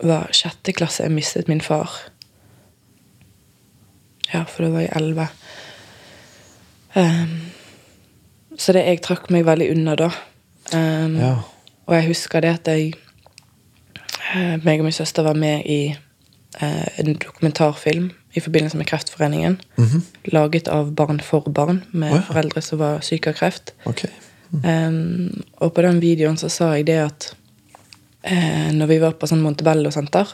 var 0.00 0.30
sjette 0.32 0.72
klasse 0.72 1.04
jeg 1.04 1.12
mistet 1.12 1.48
min 1.48 1.60
far. 1.60 1.90
Ja, 4.32 4.44
for 4.48 4.64
det 4.64 4.70
var 4.72 4.80
i 4.86 4.92
elleve. 4.96 5.26
Um, 6.94 7.34
så 8.56 8.72
det 8.72 8.86
jeg 8.86 9.02
trakk 9.04 9.28
meg 9.30 9.44
veldig 9.44 9.68
unna 9.74 9.96
da. 10.00 10.08
Um, 10.72 11.18
Ja. 11.20 11.34
og 11.86 11.94
jeg 11.94 12.06
husker 12.08 12.40
det 12.40 12.54
at 12.54 12.68
jeg 12.72 12.94
eh, 14.34 14.56
meg 14.64 14.78
og 14.80 14.84
min 14.88 14.92
søster 14.92 15.22
var 15.26 15.34
med 15.34 15.62
i 15.66 15.90
eh, 16.62 16.88
en 16.98 17.14
dokumentarfilm 17.14 18.10
i 18.32 18.40
forbindelse 18.40 18.78
med 18.78 18.86
Kreftforeningen. 18.86 19.58
Laget 20.30 20.68
av 20.68 20.92
Barn 20.94 21.20
for 21.20 21.50
barn, 21.50 21.82
med 21.90 22.12
oh, 22.12 22.18
ja. 22.20 22.26
foreldre 22.28 22.62
som 22.62 22.78
var 22.78 23.00
syke 23.06 23.32
av 23.32 23.38
kreft. 23.40 23.74
Okay. 23.90 24.10
Mm. 24.50 24.62
Um, 24.64 25.42
og 25.62 25.74
på 25.74 25.82
den 25.86 26.00
videoen 26.02 26.38
så 26.38 26.50
sa 26.50 26.72
jeg 26.76 26.86
det 26.90 26.98
at 27.04 27.30
uh, 28.26 28.70
når 28.74 28.90
vi 28.90 29.00
var 29.02 29.18
på 29.18 29.30
sånn 29.30 29.42
Montebello-senter, 29.44 30.30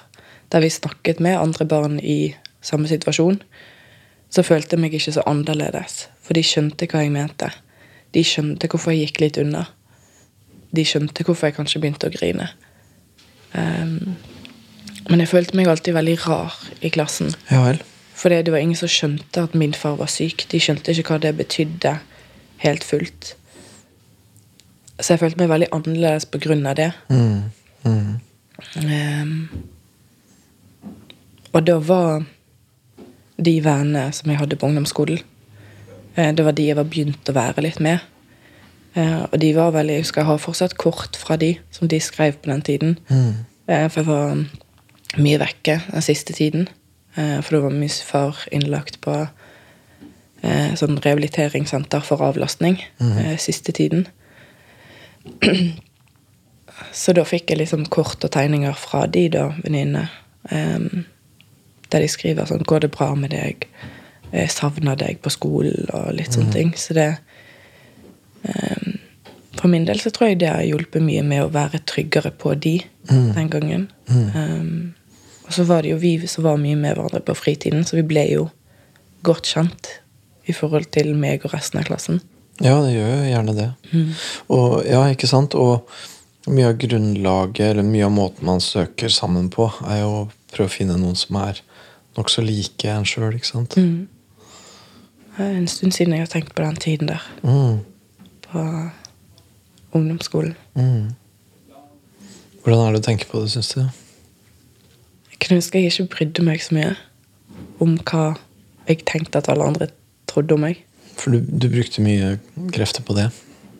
der 0.52 0.62
vi 0.62 0.70
snakket 0.72 1.22
med 1.24 1.40
andre 1.40 1.66
barn 1.68 1.98
i 2.00 2.34
samme 2.64 2.88
situasjon, 2.90 3.40
så 4.30 4.44
følte 4.44 4.76
jeg 4.76 4.82
meg 4.82 4.94
ikke 4.96 5.16
så 5.16 5.24
annerledes. 5.26 6.06
For 6.22 6.36
de 6.36 6.44
skjønte 6.44 6.88
hva 6.90 7.04
jeg 7.04 7.14
mente. 7.14 7.50
De 8.14 8.22
skjønte 8.26 8.68
hvorfor 8.70 8.92
jeg 8.92 9.06
gikk 9.06 9.22
litt 9.22 9.40
unna. 9.40 9.66
De 10.74 10.84
skjønte 10.84 11.24
hvorfor 11.24 11.48
jeg 11.48 11.56
kanskje 11.56 11.80
begynte 11.82 12.10
å 12.10 12.14
grine. 12.14 12.48
Em, 13.56 14.16
men 15.10 15.22
jeg 15.22 15.30
følte 15.30 15.56
meg 15.58 15.68
alltid 15.70 15.94
veldig 15.96 16.16
rar 16.26 16.54
i 16.80 16.90
klassen. 16.90 17.34
Ja 17.50 17.62
vel. 17.66 17.82
For 18.16 18.32
det 18.32 18.52
var 18.52 18.62
ingen 18.62 18.78
som 18.78 18.88
skjønte 18.88 19.42
at 19.44 19.54
min 19.54 19.74
far 19.76 19.98
var 20.00 20.08
syk. 20.08 20.46
De 20.50 20.60
skjønte 20.62 20.92
ikke 20.92 21.12
hva 21.12 21.18
det 21.22 21.34
betydde 21.36 21.98
helt 22.64 22.84
fullt. 22.84 23.34
Så 24.96 25.12
jeg 25.12 25.20
følte 25.20 25.42
meg 25.42 25.50
veldig 25.52 25.68
annerledes 25.76 26.24
på 26.32 26.40
grunn 26.40 26.64
av 26.66 26.78
det. 26.78 26.90
Mm. 27.12 27.42
Mm. 27.84 28.14
Um, 28.80 29.34
og 31.52 31.66
da 31.68 31.76
var 31.84 32.24
de 33.36 33.54
vennene 33.64 34.08
som 34.16 34.32
jeg 34.32 34.40
hadde 34.40 34.56
på 34.56 34.68
ungdomsskolen, 34.70 35.20
eh, 36.16 36.32
det 36.32 36.44
var 36.44 36.56
de 36.56 36.70
jeg 36.70 36.76
var 36.76 36.88
begynt 36.88 37.28
å 37.28 37.36
være 37.36 37.64
litt 37.64 37.80
med. 37.84 38.00
Eh, 38.96 39.22
og 39.28 39.36
de 39.40 39.52
var 39.56 39.74
veldig, 39.76 39.98
jeg 39.98 40.06
husker 40.06 40.22
jeg 40.22 40.30
har 40.30 40.40
fortsatt 40.40 40.76
kort 40.80 41.16
fra 41.20 41.36
de, 41.36 41.58
som 41.70 41.88
de 41.88 42.00
skrev 42.00 42.40
på 42.40 42.50
den 42.50 42.62
tiden. 42.64 42.96
Eh, 43.68 43.88
for 43.92 44.00
jeg 44.00 44.08
var 44.08 44.46
mye 45.14 45.38
vekke 45.40 45.80
den 45.90 46.04
siste 46.04 46.34
tiden. 46.36 46.68
Eh, 47.16 47.40
for 47.40 47.56
det 47.56 47.62
var 47.64 47.70
min 47.74 47.88
far 47.88 48.36
innlagt 48.52 49.00
på 49.04 49.14
eh, 50.42 50.74
sånn 50.76 50.98
rehabiliteringssenter 51.00 52.04
for 52.04 52.24
avlastning 52.26 52.80
eh, 53.00 53.36
siste 53.40 53.72
tiden. 53.76 54.06
Så 56.92 57.14
da 57.16 57.24
fikk 57.24 57.50
jeg 57.50 57.62
liksom 57.62 57.86
kort 57.88 58.24
og 58.26 58.32
tegninger 58.34 58.74
fra 58.76 59.06
de 59.08 59.28
da, 59.32 59.48
venninnene. 59.64 60.08
em, 60.52 61.06
der 61.90 62.02
de 62.02 62.08
skriver 62.08 62.44
sånn 62.46 62.64
'Går 62.66 62.80
det 62.80 62.90
bra 62.90 63.14
med 63.14 63.30
deg?' 63.30 63.66
'Jeg 64.32 64.50
savner 64.50 64.96
deg 64.96 65.22
på 65.22 65.30
skolen', 65.30 65.88
og 65.94 66.14
litt 66.14 66.34
sånne 66.34 66.52
ting. 66.52 66.74
Så 66.76 66.94
det 66.94 67.16
For 69.66 69.70
min 69.72 69.82
del 69.82 69.98
så 69.98 70.12
tror 70.14 70.28
jeg 70.28 70.36
det 70.38 70.46
har 70.46 70.62
hjulpet 70.62 71.02
mye 71.02 71.24
med 71.26 71.40
å 71.42 71.48
være 71.50 71.80
tryggere 71.90 72.30
på 72.38 72.52
de 72.54 72.76
den 73.10 73.48
gangen. 73.50 73.88
Em, 74.06 74.92
og 75.42 75.54
så 75.56 75.64
var 75.66 75.82
det 75.82 75.90
jo 75.90 75.96
vi 75.98 76.12
som 76.30 76.44
var 76.44 76.60
mye 76.62 76.76
med 76.78 76.92
hverandre 76.92 77.18
på 77.26 77.34
fritiden, 77.34 77.82
så 77.82 77.96
vi 77.96 78.04
ble 78.06 78.22
jo 78.30 78.44
godt 79.26 79.48
kjent 79.50 79.88
i 80.46 80.54
forhold 80.54 80.86
til 80.94 81.10
meg 81.18 81.42
og 81.42 81.50
resten 81.56 81.80
av 81.80 81.88
klassen. 81.88 82.20
Ja, 82.62 82.76
det 82.84 82.92
gjør 82.94 83.10
jo 83.10 83.24
gjerne 83.26 83.54
det. 83.56 83.66
Og, 84.54 84.76
ja, 84.86 85.00
ikke 85.10 85.26
sant? 85.26 85.56
Og 85.58 85.90
mye 86.46 86.68
av 86.68 86.78
grunnlaget, 86.84 87.72
eller 87.72 87.88
mye 87.88 88.04
av 88.06 88.12
måten 88.14 88.46
man 88.46 88.62
søker 88.62 89.10
sammen 89.10 89.48
på, 89.50 89.66
er 89.82 90.04
jo 90.04 90.12
å 90.20 90.20
prøve 90.52 90.70
å 90.70 90.76
finne 90.76 91.00
noen 91.00 91.18
som 91.18 91.40
er 91.40 91.58
nokså 92.20 92.44
like 92.46 92.92
en 92.92 93.08
sjøl, 93.08 93.34
ikke 93.34 93.50
sant? 93.50 93.74
Det 93.74 95.42
er 95.42 95.58
en 95.58 95.66
stund 95.74 95.98
siden 95.98 96.14
jeg 96.14 96.22
har 96.22 96.30
tenkt 96.36 96.54
på 96.54 96.62
den 96.62 96.78
tiden 96.86 97.10
der. 97.10 97.26
Mm. 97.42 97.82
På 98.46 98.62
ungdomsskolen. 99.98 100.56
Mm. 100.78 101.14
Hvordan 102.62 102.82
er 102.82 102.96
det 102.96 103.02
å 103.02 103.06
tenke 103.06 103.28
på 103.30 103.42
det, 103.42 103.52
syns 103.52 103.72
du? 103.76 103.82
Jeg 105.30 105.40
kunne 105.42 105.60
ønske 105.60 105.82
jeg 105.82 105.92
ikke 105.92 106.10
brydde 106.16 106.46
meg 106.46 106.64
så 106.64 106.74
mye 106.74 106.96
om 107.82 107.94
hva 108.08 108.24
jeg 108.88 109.04
tenkte 109.06 109.42
at 109.42 109.50
alle 109.52 109.66
andre 109.66 109.88
trodde 110.30 110.56
om 110.56 110.64
meg. 110.66 110.80
For 111.16 111.34
du, 111.34 111.44
du 111.46 111.68
brukte 111.72 112.04
mye 112.04 112.36
krefter 112.74 113.04
på 113.06 113.16
det. 113.16 113.28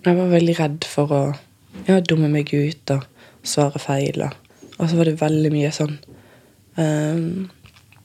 Jeg 0.07 0.19
var 0.19 0.31
veldig 0.31 0.55
redd 0.61 0.87
for 0.87 1.13
å 1.13 1.23
ja, 1.89 1.99
dumme 2.01 2.31
meg 2.33 2.53
ut 2.55 2.95
og 2.95 3.07
svare 3.47 3.81
feil. 3.83 4.23
Og, 4.23 4.63
og 4.79 4.91
så 4.91 4.99
var 4.99 5.11
det 5.11 5.19
veldig 5.21 5.53
mye 5.55 5.73
sånn 5.75 5.97
um, 6.79 7.49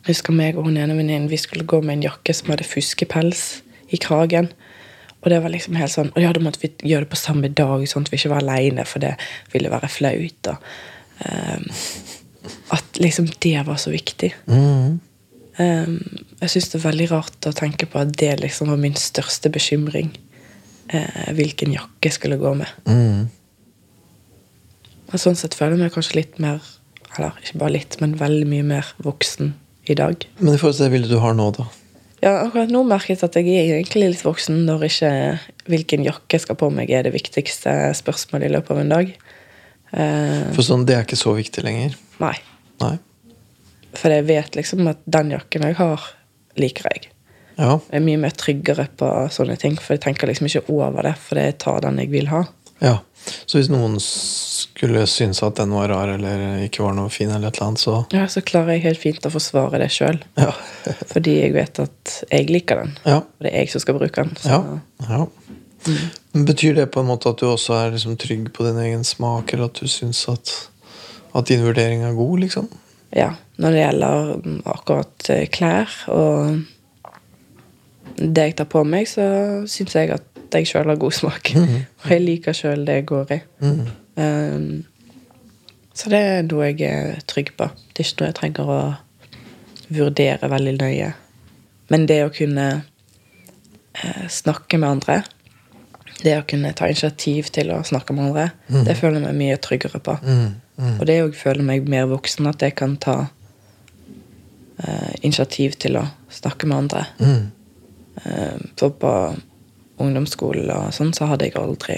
Jeg 0.02 0.08
husker 0.10 0.36
meg 0.36 0.58
og 0.58 0.66
hun 0.68 0.80
ene 0.82 0.98
venninnen 0.98 1.30
vi 1.32 1.40
skulle 1.40 1.68
gå 1.70 1.82
med 1.84 2.00
en 2.00 2.08
jakke 2.10 2.34
som 2.36 2.52
hadde 2.54 2.68
fuskepels 2.68 3.62
i 3.94 4.00
kragen. 4.02 4.50
Og 5.22 5.30
det 5.30 5.42
var 5.44 5.54
liksom 5.54 5.78
helt 5.78 5.94
sånn, 5.94 6.10
og 6.16 6.24
ja, 6.24 6.32
da 6.34 6.42
måtte 6.42 6.64
vi 6.64 6.72
gjøre 6.92 7.06
det 7.06 7.12
på 7.12 7.20
samme 7.20 7.52
dag, 7.54 7.84
sånn 7.90 8.08
at 8.08 8.12
vi 8.14 8.18
ikke 8.18 8.32
var 8.34 8.42
aleine, 8.42 8.86
for 8.90 9.04
det 9.04 9.14
ville 9.54 9.70
være 9.70 9.90
flaut. 9.92 10.50
Og, 10.50 10.72
um, 11.28 11.68
at 12.74 13.02
liksom 13.02 13.28
det 13.44 13.60
var 13.68 13.78
så 13.82 13.94
viktig. 13.94 14.32
Mm. 14.50 14.98
Um, 15.60 16.00
jeg 16.42 16.54
syns 16.54 16.72
det 16.72 16.80
er 16.80 16.88
veldig 16.88 17.08
rart 17.12 17.50
å 17.50 17.54
tenke 17.54 17.86
på 17.86 18.02
at 18.02 18.16
det 18.18 18.34
liksom 18.42 18.72
var 18.74 18.82
min 18.82 18.98
største 18.98 19.52
bekymring. 19.54 20.10
Uh, 20.92 21.30
hvilken 21.38 21.76
jakke 21.76 22.10
jeg 22.10 22.18
skulle 22.18 22.40
gå 22.42 22.56
med. 22.58 22.72
Mm. 22.90 23.30
Og 25.12 25.20
sånn 25.22 25.38
sett 25.38 25.56
føler 25.58 25.78
jeg 25.78 25.86
meg 25.86 25.94
kanskje 25.94 26.18
litt 26.18 26.38
mer 26.40 26.64
Eller 27.12 27.36
ikke 27.44 27.60
bare 27.60 27.76
litt, 27.76 27.98
men 28.00 28.16
veldig 28.16 28.46
mye 28.48 28.64
mer 28.64 28.90
voksen 29.04 29.50
i 29.92 29.96
dag. 30.00 30.24
Men 30.40 30.56
i 30.56 30.60
forhold 30.60 30.78
til 30.78 30.86
det 30.88 30.94
bildet 30.94 31.12
du 31.12 31.18
har 31.20 31.34
nå, 31.36 31.50
da? 31.58 31.66
Ja, 32.22 32.36
akkurat 32.44 32.70
nå 32.70 32.84
merker 32.86 33.16
jeg 33.16 33.24
at 33.26 33.38
jeg 33.40 33.50
er 33.50 33.76
egentlig 33.80 34.12
litt 34.12 34.26
voksen 34.26 34.60
når 34.68 34.86
ikke 34.92 35.12
hvilken 35.72 36.04
jakke 36.06 36.38
jeg 36.38 36.44
skal 36.44 36.58
på 36.60 36.70
meg, 36.74 36.92
er 36.94 37.08
det 37.08 37.16
viktigste 37.16 37.74
spørsmålet 37.98 38.50
i 38.50 38.54
løpet 38.54 38.76
av 38.76 38.82
en 38.84 38.94
dag. 38.94 39.14
Uh, 39.92 40.52
For 40.54 40.64
sånn, 40.64 40.86
det 40.88 40.96
er 40.96 41.08
ikke 41.08 41.20
så 41.20 41.34
viktig 41.36 41.66
lenger? 41.66 41.98
nei. 42.22 42.36
Nei? 42.82 42.96
For 43.98 44.14
jeg 44.14 44.24
vet 44.30 44.56
liksom 44.56 44.88
at 44.88 45.02
den 45.10 45.34
jakken 45.34 45.66
jeg 45.68 45.76
har, 45.82 46.06
liker 46.62 46.88
jeg. 46.94 47.10
Ja. 47.58 47.76
Jeg 47.92 47.98
er 48.00 48.06
mye 48.06 48.22
mer 48.22 48.34
tryggere 48.38 48.86
på 48.98 49.10
sånne 49.34 49.58
ting, 49.60 49.76
for 49.82 49.98
jeg 49.98 50.06
tenker 50.06 50.30
liksom 50.30 50.48
ikke 50.48 50.64
over 50.72 51.06
det, 51.10 51.18
for 51.20 51.42
jeg 51.42 51.58
tar 51.62 51.82
den 51.84 52.00
jeg 52.02 52.14
vil 52.14 52.30
ha. 52.32 52.46
Ja. 52.82 52.98
Så 53.46 53.60
hvis 53.60 53.68
noen 53.70 54.00
skulle 54.02 55.04
synes 55.06 55.44
at 55.46 55.60
den 55.60 55.70
var 55.76 55.92
rar 55.94 56.10
eller 56.16 56.64
ikke 56.66 56.82
var 56.82 56.96
noe 56.98 57.12
fin, 57.14 57.30
eller 57.30 57.52
et 57.52 57.60
eller 57.60 57.68
annet, 57.68 57.82
så 57.84 58.00
Ja, 58.16 58.24
så 58.32 58.42
klarer 58.42 58.74
jeg 58.74 58.82
helt 58.88 59.02
fint 59.04 59.28
å 59.30 59.32
forsvare 59.34 59.78
det 59.84 59.92
sjøl, 59.94 60.18
Ja. 60.42 60.50
fordi 61.12 61.36
jeg 61.44 61.54
vet 61.54 61.80
at 61.84 62.16
jeg 62.32 62.50
liker 62.50 62.82
den. 62.82 62.96
Ja. 63.06 63.20
Og 63.22 63.46
det 63.46 63.52
er 63.54 63.60
jeg 63.62 63.70
som 63.76 63.84
skal 63.86 64.00
bruke 64.00 64.24
den. 64.26 64.34
Så. 64.42 64.50
ja. 64.50 64.80
ja. 65.10 65.22
Men 66.34 66.46
Betyr 66.46 66.76
det 66.78 66.88
på 66.94 67.02
en 67.02 67.08
måte 67.10 67.30
at 67.30 67.40
du 67.42 67.48
også 67.50 67.74
er 67.78 67.94
liksom 67.94 68.18
trygg 68.22 68.50
på 68.54 68.66
din 68.68 68.78
egen 68.84 69.06
smak, 69.06 69.54
eller 69.54 69.70
at 69.70 69.80
du 69.82 69.88
syns 69.90 70.24
at, 70.30 70.52
at 71.38 71.48
din 71.50 71.64
vurdering 71.66 72.04
er 72.06 72.18
god, 72.18 72.40
liksom? 72.48 72.70
ja, 73.12 73.34
når 73.60 73.74
det 73.76 73.80
gjelder 73.82 74.30
mm, 74.46 74.60
akkurat 74.72 75.30
eh, 75.34 75.42
klær 75.52 75.90
og 76.16 76.62
det 78.22 78.46
jeg 78.46 78.56
tar 78.60 78.70
på 78.72 78.84
meg, 78.88 79.08
så 79.10 79.26
syns 79.68 79.96
jeg 79.98 80.14
at 80.16 80.31
jeg 80.60 80.70
sjøl 80.70 80.90
har 80.92 81.00
god 81.00 81.16
smak. 81.16 81.54
Og 81.56 82.10
jeg 82.12 82.24
liker 82.24 82.56
sjøl 82.58 82.86
det 82.88 83.02
jeg 83.02 83.10
går 83.12 83.36
i. 83.38 83.42
Mhm. 83.64 83.92
Um, 84.22 84.86
så 85.96 86.10
det 86.12 86.20
er 86.20 86.44
noe 86.48 86.70
jeg 86.70 86.88
er 86.88 87.20
trygg 87.28 87.52
på. 87.58 87.68
Det 87.92 88.04
er 88.04 88.08
ikke 88.08 88.22
noe 88.22 88.30
jeg 88.30 88.38
trenger 88.40 88.70
å 88.72 88.80
vurdere 89.92 90.50
veldig 90.52 90.74
nøye. 90.80 91.12
Men 91.92 92.08
det 92.08 92.22
å 92.24 92.32
kunne 92.34 92.68
eh, 92.80 94.26
snakke 94.32 94.80
med 94.80 94.90
andre, 94.90 95.18
det 96.22 96.38
å 96.38 96.46
kunne 96.48 96.72
ta 96.78 96.88
initiativ 96.88 97.52
til 97.54 97.74
å 97.76 97.82
snakke 97.88 98.16
med 98.16 98.30
andre, 98.30 98.48
det 98.88 98.96
føler 99.00 99.20
jeg 99.20 99.26
meg 99.26 99.40
mye 99.42 99.60
tryggere 99.62 100.02
på. 100.04 100.16
Mm. 100.24 100.50
Mm. 100.78 100.96
Og 100.96 101.06
det 101.10 101.18
å 101.22 101.32
føle 101.36 101.66
meg 101.66 101.90
mer 101.92 102.08
voksen, 102.10 102.48
at 102.50 102.64
jeg 102.64 102.78
kan 102.80 102.96
ta 103.02 103.18
eh, 104.80 105.12
initiativ 105.22 105.76
til 105.82 106.00
å 106.00 106.06
snakke 106.32 106.70
med 106.70 106.86
andre. 106.86 107.06
Mm. 107.20 107.42
Eh, 108.24 108.60
for 108.80 108.96
på 109.02 109.14
ungdomsskolen 110.02 110.72
og 110.74 110.92
sånn, 110.96 111.14
så 111.16 111.30
hadde 111.30 111.48
jeg 111.48 111.58
aldri, 111.60 111.98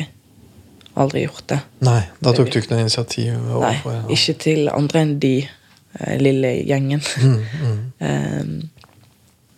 aldri 0.99 1.25
gjort 1.25 1.47
det. 1.51 1.59
Nei, 1.85 2.01
da 2.19 2.35
tok 2.35 2.51
du 2.53 2.59
ikke 2.59 2.73
noe 2.73 2.85
initiativ 2.85 3.33
overfor 3.39 3.99
Nei, 3.99 4.15
ikke 4.17 4.37
til 4.45 4.71
andre 4.73 5.03
enn 5.05 5.17
de 5.23 5.35
eh, 5.43 6.15
lille 6.21 6.55
gjengen. 6.61 7.03
Mm, 7.23 7.43
mm. 7.65 7.81
Eh, 8.03 8.47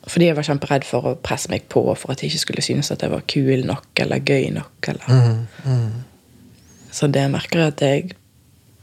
fordi 0.06 0.28
jeg 0.28 0.36
var 0.38 0.46
kjemperedd 0.46 0.84
for 0.86 1.08
å 1.10 1.14
presse 1.18 1.50
meg 1.50 1.64
på 1.72 1.82
for 1.98 2.14
at 2.14 2.22
jeg 2.22 2.30
ikke 2.30 2.44
skulle 2.44 2.66
synes 2.66 2.92
at 2.94 3.02
jeg 3.02 3.10
var 3.10 3.24
kul 3.26 3.64
nok 3.66 4.02
eller 4.04 4.22
gøy 4.22 4.52
nok. 4.54 4.90
Eller. 4.92 5.08
Mm, 5.10 5.40
mm. 5.66 6.92
Så 6.94 7.10
det 7.10 7.24
merker 7.34 7.64
jeg 7.64 7.74
at 7.74 7.82
jeg 7.82 8.04
er 8.04 8.14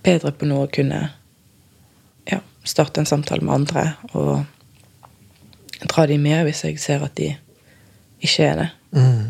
bedre 0.03 0.33
på 0.35 0.49
nå 0.51 0.65
å 0.65 0.71
kunne 0.73 0.99
ja, 2.27 2.41
starte 2.67 3.01
en 3.01 3.09
samtale 3.09 3.47
med 3.47 3.55
andre 3.55 3.85
og 4.19 4.43
dra 5.87 6.07
de 6.11 6.19
med 6.19 6.43
hvis 6.47 6.65
jeg 6.67 6.81
ser 6.83 7.07
at 7.07 7.15
de 7.19 7.31
ikke 8.23 8.49
er 8.49 8.59
det. 8.59 8.69
Mm. 8.99 9.23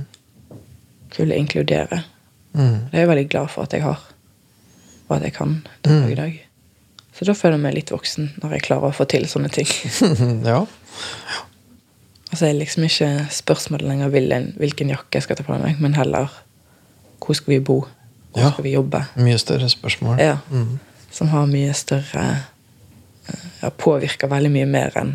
Kunne 1.17 1.37
inkludere. 1.37 2.03
Mm. 2.55 2.89
Det 2.91 2.97
er 2.99 3.05
jeg 3.07 3.09
veldig 3.13 3.29
glad 3.33 3.51
for 3.53 3.63
at 3.67 3.73
jeg 3.77 3.83
har, 3.85 4.01
og 5.09 5.17
at 5.17 5.23
jeg 5.27 5.35
kan 5.37 5.59
den 5.85 6.03
dag 6.03 6.11
i 6.13 6.19
dag. 6.19 6.39
Så 7.13 7.27
da 7.29 7.35
føler 7.37 7.59
jeg 7.59 7.63
meg 7.67 7.75
litt 7.77 7.91
voksen 7.93 8.31
når 8.43 8.55
jeg 8.57 8.65
klarer 8.69 8.89
å 8.89 8.97
få 8.97 9.05
til 9.13 9.27
sånne 9.29 9.51
ting. 9.53 9.69
ja. 10.49 10.63
Altså 12.33 12.47
er 12.49 12.55
liksom 12.57 12.87
ikke 12.89 13.11
spørsmålet 13.33 13.85
lenger 13.89 14.09
hvilken, 14.13 14.93
jakke 14.95 15.19
jeg 15.21 15.27
skal 15.27 15.37
ta 15.37 15.45
på 15.45 15.59
meg, 15.61 15.81
men 15.85 15.93
heller 15.99 16.33
hvor 17.23 17.37
skal 17.37 17.53
vi 17.55 17.61
bo? 17.61 17.83
Hvor 18.33 18.41
Ja. 18.47 18.51
skal 18.55 18.65
vi 18.65 18.73
jobbe? 18.73 19.03
Mye 19.21 19.37
større 19.39 19.69
spørsmål. 19.69 20.17
Ja. 20.19 20.39
Mm. 20.51 20.79
Som 21.13 21.29
har 21.29 21.45
mye 21.47 21.75
større 21.77 22.25
ja, 23.63 23.69
Påvirker 23.79 24.27
veldig 24.33 24.51
mye 24.51 24.67
mer 24.67 24.97
enn 24.99 25.13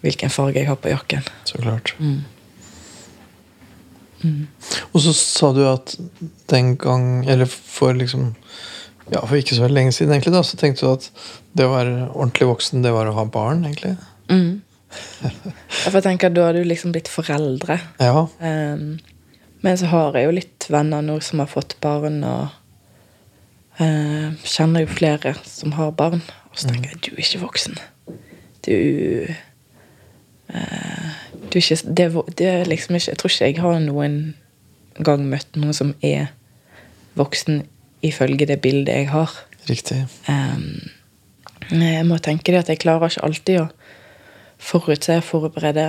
hvilken 0.00 0.32
farge 0.32 0.58
jeg 0.62 0.68
har 0.68 0.76
på 0.80 0.88
jakken. 0.90 1.22
Så 1.44 1.60
klart. 1.60 1.92
Mm. 2.00 2.24
Og 4.92 5.02
så 5.04 5.12
sa 5.16 5.52
du 5.52 5.62
at 5.68 5.96
den 6.50 6.76
gang 6.80 7.26
Eller 7.28 7.48
for 7.50 7.92
liksom 7.92 8.34
Ja, 9.12 9.20
for 9.20 9.36
ikke 9.36 9.56
så 9.56 9.66
veldig 9.66 9.76
lenge 9.76 9.92
siden, 9.92 10.14
egentlig, 10.14 10.32
da, 10.32 10.40
så 10.40 10.56
tenkte 10.56 10.86
du 10.86 10.92
at 10.94 11.10
det 11.52 11.66
å 11.66 11.74
være 11.74 12.06
ordentlig 12.14 12.46
voksen, 12.48 12.80
det 12.82 12.92
var 12.94 13.10
å 13.10 13.12
ha 13.18 13.24
barn, 13.28 13.66
egentlig. 13.68 13.98
Mm. 14.32 14.62
For 15.84 15.98
jeg 15.98 16.06
tenker, 16.06 16.32
Da 16.32 16.46
har 16.46 16.56
du 16.56 16.64
liksom 16.64 16.94
blitt 16.94 17.10
foreldre. 17.12 17.76
Ja. 18.00 18.24
Um, 18.40 18.96
men 19.60 19.76
så 19.76 19.90
har 19.92 20.16
jeg 20.16 20.24
jo 20.24 20.34
litt 20.38 20.68
venner 20.72 21.04
nå 21.04 21.18
som 21.20 21.42
har 21.44 21.52
fått 21.52 21.76
barn, 21.84 22.22
og 22.24 22.48
uh, 23.76 24.32
kjenner 24.40 24.86
jo 24.86 24.94
flere 24.96 25.34
som 25.44 25.76
har 25.76 25.92
barn. 26.00 26.24
Og 26.48 26.62
så 26.62 26.72
tenker 26.72 26.94
jeg 26.94 27.02
du 27.04 27.12
er 27.12 27.24
ikke 27.26 27.44
voksen. 27.44 27.78
Du 28.64 28.74
Du 30.54 31.58
ikke 31.58 31.76
det, 31.98 32.06
det 32.38 32.46
er 32.46 32.68
liksom 32.70 32.94
ikke 32.94 33.10
Jeg 33.10 33.18
tror 33.18 33.30
ikke 33.30 33.46
jeg 33.46 33.60
har 33.62 33.78
noen 33.82 34.18
gang 35.02 35.24
møtt 35.26 35.56
noen 35.58 35.74
som 35.74 35.94
er 36.02 36.28
voksen 37.18 37.64
ifølge 38.04 38.46
det 38.46 38.60
bildet 38.62 38.94
jeg 38.94 39.08
har. 39.10 39.32
Riktig. 39.68 40.04
Um, 40.28 40.90
jeg 41.70 42.06
må 42.06 42.18
tenke 42.22 42.52
det 42.52 42.62
at 42.62 42.70
jeg 42.70 42.82
klarer 42.84 43.10
ikke 43.10 43.24
alltid 43.26 43.60
å 43.64 43.68
forutse 44.62 45.16
og 45.18 45.26
forberede 45.26 45.88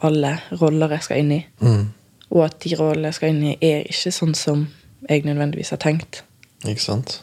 alle 0.00 0.34
roller 0.60 0.94
jeg 0.96 1.06
skal 1.06 1.20
inn 1.20 1.32
i. 1.36 1.40
Mm. 1.60 1.90
Og 2.30 2.44
at 2.46 2.60
de 2.64 2.76
rollene 2.78 3.10
jeg 3.10 3.18
skal 3.18 3.34
inn 3.34 3.44
i, 3.50 3.56
er 3.60 3.84
ikke 3.90 4.14
sånn 4.14 4.36
som 4.38 4.68
jeg 5.08 5.26
nødvendigvis 5.26 5.74
har 5.74 5.82
tenkt. 5.82 6.22
Ikke 6.64 6.84
sant? 6.84 7.20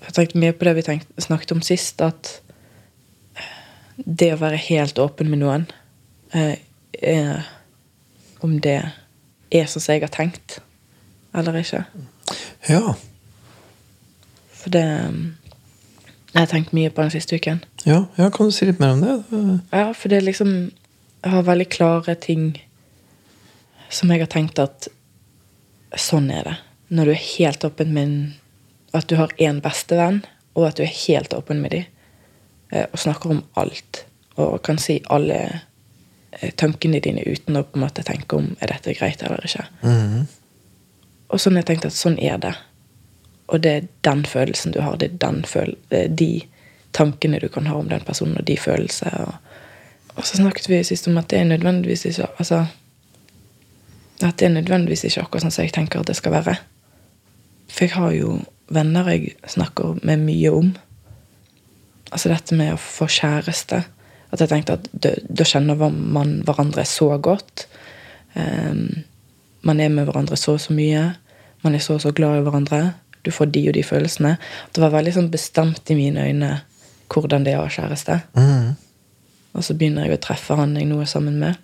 Jeg 0.00 0.10
har 0.10 0.16
tenkt 0.16 0.38
mye 0.40 0.56
på 0.56 0.66
det 0.66 0.76
vi 0.76 0.86
tenkt, 0.86 1.12
snakket 1.20 1.54
om 1.56 1.64
sist, 1.64 2.00
at 2.04 2.40
det 4.00 4.32
å 4.34 4.40
være 4.40 4.60
helt 4.70 4.98
åpen 5.00 5.30
med 5.30 5.42
noen 5.42 5.68
eh, 6.34 6.56
er, 7.02 7.42
Om 8.40 8.58
det 8.60 8.76
er 9.52 9.66
sånn 9.66 9.82
som 9.82 9.92
jeg 9.94 10.02
har 10.02 10.12
tenkt, 10.14 10.58
eller 11.34 11.56
ikke. 11.60 11.84
Ja. 12.68 12.94
For 14.60 14.70
det 14.70 14.84
um, 15.08 15.36
Jeg 16.34 16.40
har 16.40 16.46
tenkt 16.52 16.72
mye 16.76 16.90
på 16.94 17.02
den 17.02 17.10
siste 17.10 17.36
uken. 17.36 17.62
ja. 17.86 18.04
Ja, 18.18 18.28
kan 18.30 18.46
du 18.46 18.52
si 18.54 18.66
litt 18.68 18.78
mer 18.80 18.92
om 18.94 19.00
det? 19.02 19.14
Ja, 19.72 19.92
for 19.92 20.08
det 20.08 20.18
er 20.20 20.26
liksom 20.28 20.70
Jeg 21.24 21.32
har 21.32 21.42
veldig 21.42 21.68
klare 21.68 22.14
ting 22.14 22.60
som 23.90 24.10
jeg 24.10 24.20
har 24.22 24.30
tenkt 24.30 24.58
at 24.62 24.86
sånn 25.98 26.30
er 26.30 26.44
det. 26.46 26.56
Når 26.94 27.04
du 27.04 27.10
er 27.10 27.24
helt 27.36 27.64
åpen 27.66 27.92
med 27.92 28.02
en- 28.04 28.34
At 28.94 29.06
du 29.08 29.16
har 29.16 29.28
én 29.38 29.60
bestevenn, 29.60 30.24
og 30.54 30.66
at 30.68 30.76
du 30.76 30.82
er 30.82 30.86
helt 31.06 31.32
åpen 31.34 31.60
med 31.62 31.70
dem. 31.70 31.84
Og 32.92 32.98
snakker 32.98 33.30
om 33.30 33.44
alt. 33.56 34.04
Og 34.36 34.62
kan 34.62 34.78
si 34.78 35.00
alle 35.10 35.34
eh, 35.34 35.58
tankene 36.56 37.00
dine 37.04 37.24
uten 37.26 37.58
å 37.58 37.64
på 37.66 37.78
en 37.78 37.84
måte 37.84 38.04
tenke 38.06 38.38
om 38.38 38.54
er 38.60 38.72
dette 38.72 38.94
greit 38.96 39.22
eller 39.22 39.44
ikke. 39.44 39.66
Mhm. 39.82 40.26
Og 41.30 41.38
sånn 41.38 41.54
har 41.54 41.62
jeg 41.62 41.68
tenkt 41.68 41.86
at 41.86 41.94
sånn 41.94 42.18
er 42.18 42.38
det. 42.42 42.54
Og 43.50 43.60
det 43.62 43.70
er 43.70 43.86
den 44.06 44.24
følelsen 44.26 44.72
du 44.74 44.80
har. 44.82 44.96
Det 44.96 45.10
er 45.10 45.20
den 45.22 45.44
føl 45.46 45.76
det 45.90 46.04
er 46.04 46.08
de 46.08 46.32
tankene 46.96 47.38
du 47.38 47.48
kan 47.48 47.68
ha 47.70 47.76
om 47.78 47.88
den 47.88 48.02
personen, 48.06 48.38
og 48.38 48.46
de 48.46 48.56
følelsene. 48.58 49.26
Og, 49.26 50.16
og 50.16 50.26
så 50.26 50.40
snakket 50.40 50.68
vi 50.70 50.82
sist 50.86 51.06
om 51.10 51.18
at 51.20 51.30
det 51.30 51.38
er 51.38 51.50
nødvendigvis 51.52 52.06
ikke 52.10 52.30
altså, 52.38 52.66
At 54.20 54.36
det 54.36 54.46
er 54.46 54.52
nødvendigvis 54.52 55.04
ikke 55.08 55.22
akkurat 55.22 55.46
sånn 55.46 55.54
som 55.54 55.64
jeg 55.64 55.72
tenker 55.72 56.00
at 56.00 56.10
det 56.10 56.16
skal 56.18 56.34
være. 56.34 56.58
For 57.70 57.86
jeg 57.86 57.94
har 57.94 58.10
jo 58.12 58.34
venner 58.68 59.06
jeg 59.08 59.36
snakker 59.48 60.02
med 60.04 60.26
mye 60.26 60.50
om. 60.52 60.74
Altså 62.12 62.28
dette 62.28 62.58
med 62.58 62.74
å 62.74 62.82
få 62.82 63.08
kjæreste. 63.08 63.84
At 64.30 64.42
jeg 64.42 64.50
tenkte 64.52 64.78
at 64.78 64.88
da, 64.94 65.44
kjenner 65.44 65.78
man 65.90 66.40
hverandre 66.46 66.84
så 66.86 67.12
godt. 67.18 67.66
Um, 68.34 69.02
man 69.66 69.80
er 69.82 69.90
med 69.92 70.06
hverandre 70.08 70.38
så 70.38 70.56
og 70.56 70.62
så 70.62 70.74
mye. 70.76 71.08
Man 71.64 71.74
er 71.76 71.82
så 71.84 71.98
og 71.98 72.04
så 72.04 72.12
glad 72.16 72.38
i 72.38 72.44
hverandre. 72.46 72.82
Du 73.26 73.32
får 73.34 73.50
de 73.52 73.66
og 73.68 73.74
de 73.76 73.82
følelsene. 73.84 74.36
Det 74.74 74.82
var 74.82 74.94
veldig 74.94 75.16
sånn 75.16 75.32
bestemt 75.32 75.90
i 75.92 75.98
mine 75.98 76.28
øyne 76.30 76.52
hvordan 77.10 77.42
det 77.44 77.56
er 77.56 77.58
å 77.58 77.66
ha 77.66 77.72
kjæreste. 77.74 78.20
Mm. 78.38 78.78
Og 79.58 79.66
så 79.66 79.74
begynner 79.74 80.06
jeg 80.06 80.20
å 80.20 80.22
treffe 80.22 80.56
han 80.58 80.76
jeg 80.78 80.86
nå 80.88 81.00
er 81.02 81.10
sammen 81.10 81.40
med. 81.42 81.58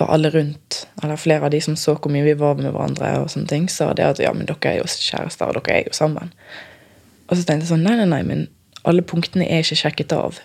Og 0.00 0.08
alle 0.08 0.30
rundt, 0.32 0.86
eller 1.02 1.20
flere 1.20 1.44
av 1.44 1.52
de 1.52 1.60
som 1.60 1.76
så 1.76 1.92
hvor 1.98 2.12
mye 2.12 2.24
vi 2.24 2.32
var 2.40 2.56
med 2.56 2.72
hverandre, 2.72 3.10
og 3.20 3.28
sånne 3.28 3.50
ting, 3.50 3.66
sa 3.68 3.90
det 3.92 4.06
at 4.08 4.22
ja, 4.22 4.32
men 4.32 4.48
dere 4.48 4.70
er 4.70 4.78
jo 4.80 4.88
kjærester, 4.88 5.50
og 5.50 5.58
dere 5.60 5.76
er 5.76 5.90
jo 5.90 5.96
sammen. 5.96 6.32
Og 7.28 7.36
så 7.36 7.44
tenkte 7.44 7.66
jeg 7.66 7.72
sånn, 7.74 7.84
nei, 7.84 7.98
nei, 8.00 8.08
nei, 8.08 8.22
men 8.24 8.46
alle 8.88 9.02
punktene 9.06 9.46
er 9.46 9.62
ikke 9.62 9.78
sjekket 9.78 10.12
av. 10.16 10.38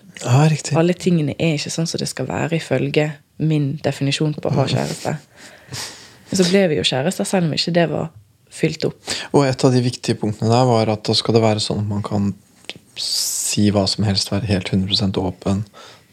Riktig. 0.51 0.75
Alle 0.77 0.93
tingene 0.93 1.33
er 1.39 1.55
ikke 1.57 1.71
sånn 1.73 1.87
som 1.89 2.01
det 2.01 2.09
skal 2.11 2.27
være 2.29 2.59
ifølge 2.59 3.07
min 3.41 3.77
definisjon 3.83 4.35
på 4.37 4.49
å 4.49 4.55
ha 4.59 4.65
kjæreste. 4.69 5.15
Men 6.29 6.39
så 6.41 6.45
ble 6.49 6.63
vi 6.71 6.77
jo 6.79 6.85
kjærester, 6.87 7.25
selv 7.27 7.47
om 7.47 7.55
ikke 7.57 7.73
det 7.77 7.85
var 7.91 8.09
fylt 8.57 8.85
opp. 8.89 8.97
Og 9.33 9.45
et 9.47 9.63
av 9.67 9.73
de 9.73 9.81
viktige 9.85 10.17
punktene 10.19 10.49
der 10.51 10.67
var 10.69 10.89
at 10.93 11.03
da 11.07 11.15
skal 11.17 11.37
det 11.37 11.43
være 11.43 11.63
sånn 11.63 11.83
at 11.85 11.89
man 11.91 12.03
kan 12.05 12.33
si 12.97 13.67
hva 13.73 13.85
som 13.89 14.05
helst, 14.07 14.31
være 14.33 14.49
helt 14.49 14.69
100% 14.73 15.17
åpen. 15.21 15.63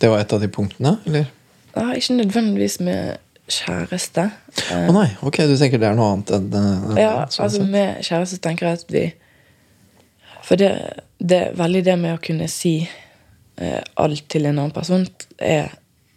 Det 0.01 0.11
var 0.13 0.21
et 0.21 0.33
av 0.37 0.41
de 0.43 0.49
punktene, 0.53 0.99
eller? 1.09 1.29
Ja, 1.75 1.91
ikke 1.97 2.19
nødvendigvis 2.21 2.79
med 2.85 3.19
kjæreste. 3.51 4.29
Å 4.73 4.93
nei, 4.95 5.09
ok, 5.25 5.43
du 5.51 5.57
tenker 5.61 5.81
det 5.81 5.89
er 5.91 5.97
noe 5.99 6.13
annet 6.15 6.33
enn 6.37 6.49
enn- 6.57 7.01
Ja, 7.01 7.27
sånn 7.29 7.45
altså 7.49 7.65
med 7.69 8.01
kjæreste 8.05 8.39
tenker 8.45 8.69
jeg 8.71 8.81
at 8.81 8.93
vi 8.95 9.05
For 10.45 10.61
det, 10.61 10.71
det 11.19 11.41
er 11.41 11.57
veldig 11.59 11.83
det 11.87 11.97
med 12.01 12.19
å 12.19 12.23
kunne 12.23 12.49
si 12.53 12.77
eh, 12.85 13.81
alt 14.01 14.27
til 14.33 14.49
en 14.49 14.59
annen 14.59 14.75
person, 14.77 15.07
er, 15.39 15.73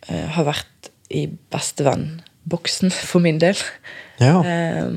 eh, 0.08 0.28
har 0.36 0.48
vært 0.50 0.92
i 1.16 1.28
bestevenn-boksen 1.54 2.92
for 3.12 3.24
min 3.24 3.40
del. 3.44 3.60
Ja. 4.20 4.42
Eh, 4.44 4.92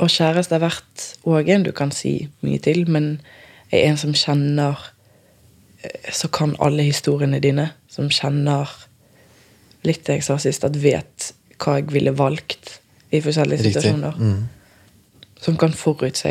og 0.00 0.08
kjæreste 0.08 0.56
har 0.56 0.64
vært 0.64 1.06
òg 1.28 1.50
en 1.52 1.66
du 1.66 1.72
kan 1.76 1.92
si 1.94 2.16
mye 2.44 2.60
til, 2.64 2.84
men 2.90 3.14
er 3.72 3.88
en 3.88 3.98
som 4.00 4.14
kjenner 4.16 4.78
eh, 5.82 6.12
Så 6.12 6.28
kan 6.32 6.56
alle 6.60 6.84
historiene 6.86 7.40
dine. 7.40 7.70
Som 7.92 8.08
kjenner 8.12 8.70
litt 9.84 10.04
det 10.06 10.20
jeg 10.20 10.26
sa 10.28 10.38
sist, 10.40 10.64
at 10.64 10.76
vet 10.80 11.32
hva 11.62 11.78
jeg 11.78 11.92
ville 11.92 12.12
valgt 12.16 12.78
i 13.12 13.20
forskjellige 13.20 13.66
Riktig. 13.66 13.80
situasjoner. 13.80 14.16
Mm. 14.16 14.48
Som 15.42 15.58
kan 15.60 15.74
forutse 15.76 16.30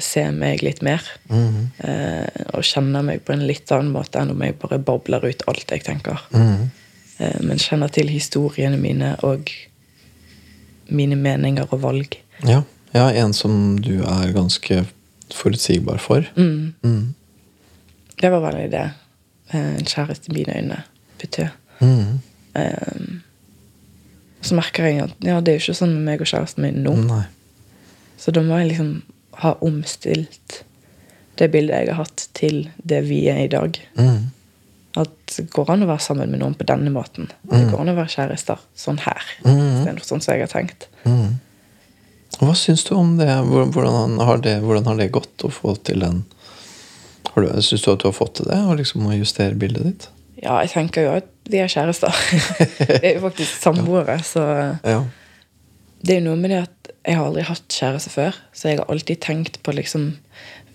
se 0.00 0.24
meg 0.32 0.62
litt 0.62 0.82
mer. 0.82 1.02
Mhm. 1.28 1.70
Eh, 1.78 2.44
og 2.54 2.64
kjenner 2.64 3.04
meg 3.04 3.24
på 3.24 3.34
en 3.34 3.46
litt 3.46 3.70
annen 3.72 3.92
måte 3.92 4.20
enn 4.20 4.32
om 4.32 4.44
jeg 4.44 4.58
bare 4.60 4.78
babler 4.78 5.24
ut 5.28 5.44
alt 5.50 5.70
jeg 5.70 5.84
tenker. 5.84 6.20
Mhm. 6.32 6.70
Eh, 7.18 7.40
men 7.42 7.58
kjenner 7.58 7.92
til 7.92 8.08
historiene 8.08 8.78
mine 8.80 9.16
og 9.22 9.50
mine 10.88 11.16
meninger 11.16 11.68
og 11.70 11.82
valg. 11.82 12.16
Ja. 12.44 12.62
ja, 12.92 13.08
en 13.10 13.32
som 13.32 13.78
du 13.80 14.02
er 14.02 14.32
ganske 14.34 14.84
forutsigbar 15.32 16.00
for. 16.02 16.26
Mm. 16.36 16.74
Mm. 16.84 17.14
Det 18.20 18.30
var 18.30 18.42
veldig 18.44 18.70
det 18.72 18.86
eh, 19.52 19.74
en 19.78 19.88
kjæreste 19.88 20.30
i 20.30 20.34
mine 20.36 20.56
øyne 20.56 20.82
betød. 21.20 21.48
Mhm. 21.80 22.18
Eh, 22.54 23.20
så 24.42 24.56
merker 24.58 24.84
jeg 24.84 25.02
at 25.04 25.14
ja, 25.22 25.40
det 25.40 25.52
er 25.52 25.58
jo 25.58 25.62
ikke 25.68 25.78
sånn 25.78 25.94
med 25.94 26.04
meg 26.10 26.24
og 26.24 26.26
kjæresten 26.26 26.64
min 26.64 26.82
nå. 26.82 26.96
Nei. 27.06 27.24
Så 28.18 28.34
da 28.34 28.42
må 28.42 28.58
jeg 28.58 28.72
liksom 28.72 28.90
ha 29.40 29.54
omstilt 29.64 30.62
det 31.40 31.48
bildet 31.52 31.78
jeg 31.86 31.88
har 31.94 32.04
hatt, 32.04 32.26
til 32.36 32.66
det 32.84 33.00
vi 33.08 33.22
er 33.32 33.44
i 33.46 33.50
dag. 33.50 33.78
Mm. 33.96 34.26
At 35.00 35.14
det 35.36 35.46
går 35.54 35.70
an 35.72 35.86
å 35.86 35.88
være 35.88 36.04
sammen 36.04 36.28
med 36.30 36.42
noen 36.42 36.54
på 36.58 36.66
denne 36.68 36.90
måten. 36.92 37.30
Det 37.48 37.62
går 37.70 37.80
an 37.80 37.92
å 37.94 37.96
være 37.96 38.12
kjærester 38.12 38.60
sånn 38.76 39.00
her. 39.00 39.22
Mm. 39.46 39.96
Sånn 40.04 40.20
som 40.20 40.34
jeg 40.34 40.44
har 40.44 40.52
tenkt. 40.52 40.88
Mm. 41.08 41.38
Hva 42.42 42.52
syns 42.58 42.84
du 42.84 42.92
om 42.96 43.14
det? 43.16 43.30
Hvordan 43.48 44.18
har 44.20 44.42
det, 44.44 44.58
hvordan 44.64 44.86
har 44.90 45.00
det 45.00 45.10
gått 45.14 45.44
å 45.46 45.50
få 45.52 45.74
til 45.84 46.04
den 46.04 46.22
har 47.32 47.44
du, 47.46 47.48
Syns 47.64 47.84
du 47.86 47.92
at 47.92 48.02
du 48.02 48.08
har 48.10 48.16
fått 48.16 48.34
til 48.40 48.48
det? 48.50 48.58
Og 48.68 48.76
liksom 48.80 49.06
å 49.08 49.14
justere 49.16 49.56
bildet 49.56 49.86
ditt? 49.88 50.06
Ja, 50.42 50.58
jeg 50.64 50.72
tenker 50.74 51.06
jo 51.06 51.12
at 51.20 51.28
vi 51.48 51.60
er 51.62 51.70
kjærester. 51.70 52.12
vi 52.90 52.98
er 52.98 53.14
jo 53.16 53.22
faktisk 53.24 53.52
samboere, 53.62 54.18
så 54.26 54.42
Ja. 54.84 54.98
det 56.02 56.16
er 56.16 56.20
jo 56.20 56.26
noe 56.30 56.40
med 56.40 56.50
det 56.52 56.58
at 56.66 56.81
jeg 57.02 57.18
har 57.18 57.26
aldri 57.26 57.44
hatt 57.46 57.66
kjæreste 57.72 58.12
før. 58.14 58.36
Så 58.54 58.70
jeg 58.70 58.80
har 58.80 58.90
alltid 58.92 59.22
tenkt 59.24 59.58
på 59.64 59.74
liksom 59.74 60.12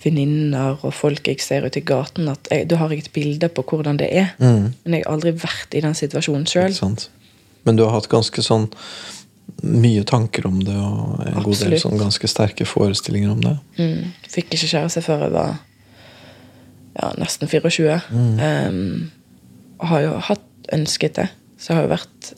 venninner 0.04 0.78
og 0.86 0.94
folk 0.94 1.28
jeg 1.28 1.42
ser 1.42 1.66
ute 1.66 1.82
i 1.82 1.86
gaten, 1.88 2.30
at 2.32 2.50
jeg, 2.54 2.68
da 2.70 2.80
har 2.82 2.94
jeg 2.94 3.06
et 3.06 3.14
bilde 3.16 3.50
på 3.50 3.64
hvordan 3.66 4.00
det 4.00 4.10
er. 4.14 4.34
Mm. 4.38 4.74
Men 4.84 4.98
jeg 4.98 5.06
har 5.06 5.14
aldri 5.16 5.34
vært 5.40 5.78
i 5.78 5.84
den 5.84 5.98
situasjonen 5.98 6.46
Ikke 6.48 6.68
sjøl. 6.70 7.08
Men 7.68 7.80
du 7.80 7.84
har 7.86 7.96
hatt 7.96 8.10
ganske 8.12 8.44
sånn 8.44 8.70
mye 9.64 10.04
tanker 10.08 10.46
om 10.48 10.60
det, 10.62 10.76
og 10.76 11.24
en 11.24 11.40
god 11.44 11.62
del 11.64 11.78
sånn 11.82 11.98
ganske 12.00 12.30
sterke 12.30 12.68
forestillinger 12.68 13.32
om 13.34 13.42
det. 13.42 13.56
Mm. 13.80 14.12
Fikk 14.30 14.52
ikke 14.54 14.70
kjæreste 14.70 15.02
før 15.06 15.26
jeg 15.26 15.34
var 15.34 15.56
ja, 16.98 17.12
nesten 17.18 17.50
24. 17.50 17.98
Um, 18.12 19.08
og 19.80 19.90
har 19.94 20.04
jo 20.04 20.14
hatt 20.30 20.72
ønsket 20.76 21.18
det. 21.18 21.28
Så 21.58 21.72
jeg 21.72 21.80
har 21.80 21.88
jo 21.88 21.96
vært 21.96 22.32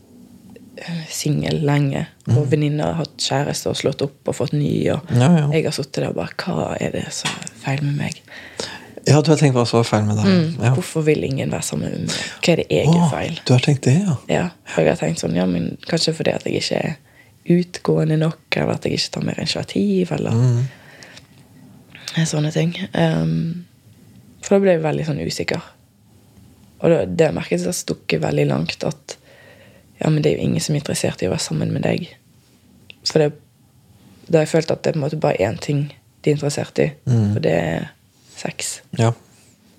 singel 1.11 1.61
lenge. 1.65 2.05
Og 2.29 2.45
venninner 2.51 2.91
har 2.91 2.99
hatt 3.03 3.17
kjæreste 3.25 3.69
og 3.71 3.75
slått 3.79 4.01
opp 4.05 4.27
og 4.31 4.35
fått 4.37 4.53
ny. 4.53 4.71
Og 4.93 5.09
Ja, 5.15 5.29
ja. 5.37 5.47
jeg 5.53 5.65
har 5.65 5.75
sittet 5.75 6.03
der 6.03 6.09
og 6.11 6.15
bare 6.15 6.35
Hva 6.37 6.75
er 6.79 6.91
det 6.95 7.05
som 7.13 7.31
er 7.41 7.51
feil 7.63 7.83
med 7.83 7.97
meg? 7.97 8.21
Ja, 9.07 9.21
du 9.23 9.29
har 9.31 9.37
tenkt 9.39 9.55
hva 9.55 9.63
som 9.65 9.79
var 9.79 9.87
feil 9.87 10.03
med 10.05 10.17
deg? 10.19 10.25
Mm. 10.27 10.63
Ja. 10.63 10.73
Hvorfor 10.75 11.01
vil 11.07 11.23
ingen 11.23 11.51
være 11.51 11.63
sammen 11.65 11.91
med 11.91 12.09
meg? 12.11 12.17
Hva 12.43 12.51
er 12.53 12.61
det 12.61 12.65
jeg 12.69 12.87
er 12.91 13.09
feil? 13.13 13.39
Du 13.47 13.53
har 13.55 13.63
tenkt 13.63 13.85
det, 13.87 13.93
ja? 14.05 14.15
Ja, 14.29 14.43
og 14.75 14.83
jeg 14.83 14.91
har 14.91 14.99
tenkt 14.99 15.23
sånn, 15.23 15.35
ja, 15.39 15.45
men 15.49 15.77
Kanskje 15.89 16.13
fordi 16.17 16.33
at 16.35 16.45
jeg 16.45 16.59
ikke 16.61 16.81
er 16.83 16.97
utgående 17.49 18.17
nok, 18.19 18.39
eller 18.59 18.75
at 18.75 18.83
jeg 18.85 18.99
ikke 18.99 19.13
tar 19.15 19.23
mer 19.25 19.39
initiativ, 19.39 20.11
eller 20.11 20.31
Mm. 20.31 20.65
sånne 22.27 22.51
ting. 22.53 22.75
Um, 22.93 23.65
for 24.41 24.55
da 24.55 24.59
ble 24.63 24.75
jeg 24.75 24.83
veldig 24.83 25.05
sånn 25.07 25.21
usikker. 25.25 25.61
Og 26.81 26.89
det, 26.91 26.99
det 27.19 27.31
merket 27.35 27.59
jeg 27.59 27.67
har 27.69 27.75
stukket 27.77 28.21
veldig 28.23 28.45
langt 28.49 28.83
at 28.87 29.15
ja, 30.01 30.09
men 30.09 30.21
det 30.23 30.31
er 30.31 30.37
jo 30.37 30.43
ingen 30.47 30.61
som 30.63 30.75
er 30.75 30.79
interessert 30.81 31.21
i 31.21 31.27
å 31.27 31.33
være 31.33 31.39
sammen 31.43 31.71
med 31.73 31.83
deg. 31.83 32.07
For 33.05 33.19
det, 33.19 33.31
da 34.29 34.37
har 34.39 34.45
jeg 34.45 34.53
følt 34.53 34.71
at 34.71 34.83
det 34.83 34.89
er 34.91 34.93
på 34.93 34.99
en 35.01 35.05
måte 35.07 35.19
bare 35.19 35.37
én 35.43 35.59
ting 35.59 35.93
de 36.23 36.31
er 36.31 36.35
interessert 36.35 36.79
i, 36.79 36.91
Mm. 37.07 37.35
og 37.35 37.41
det 37.41 37.53
er 37.53 37.89
sex. 38.35 38.81
Ja. 38.97 39.11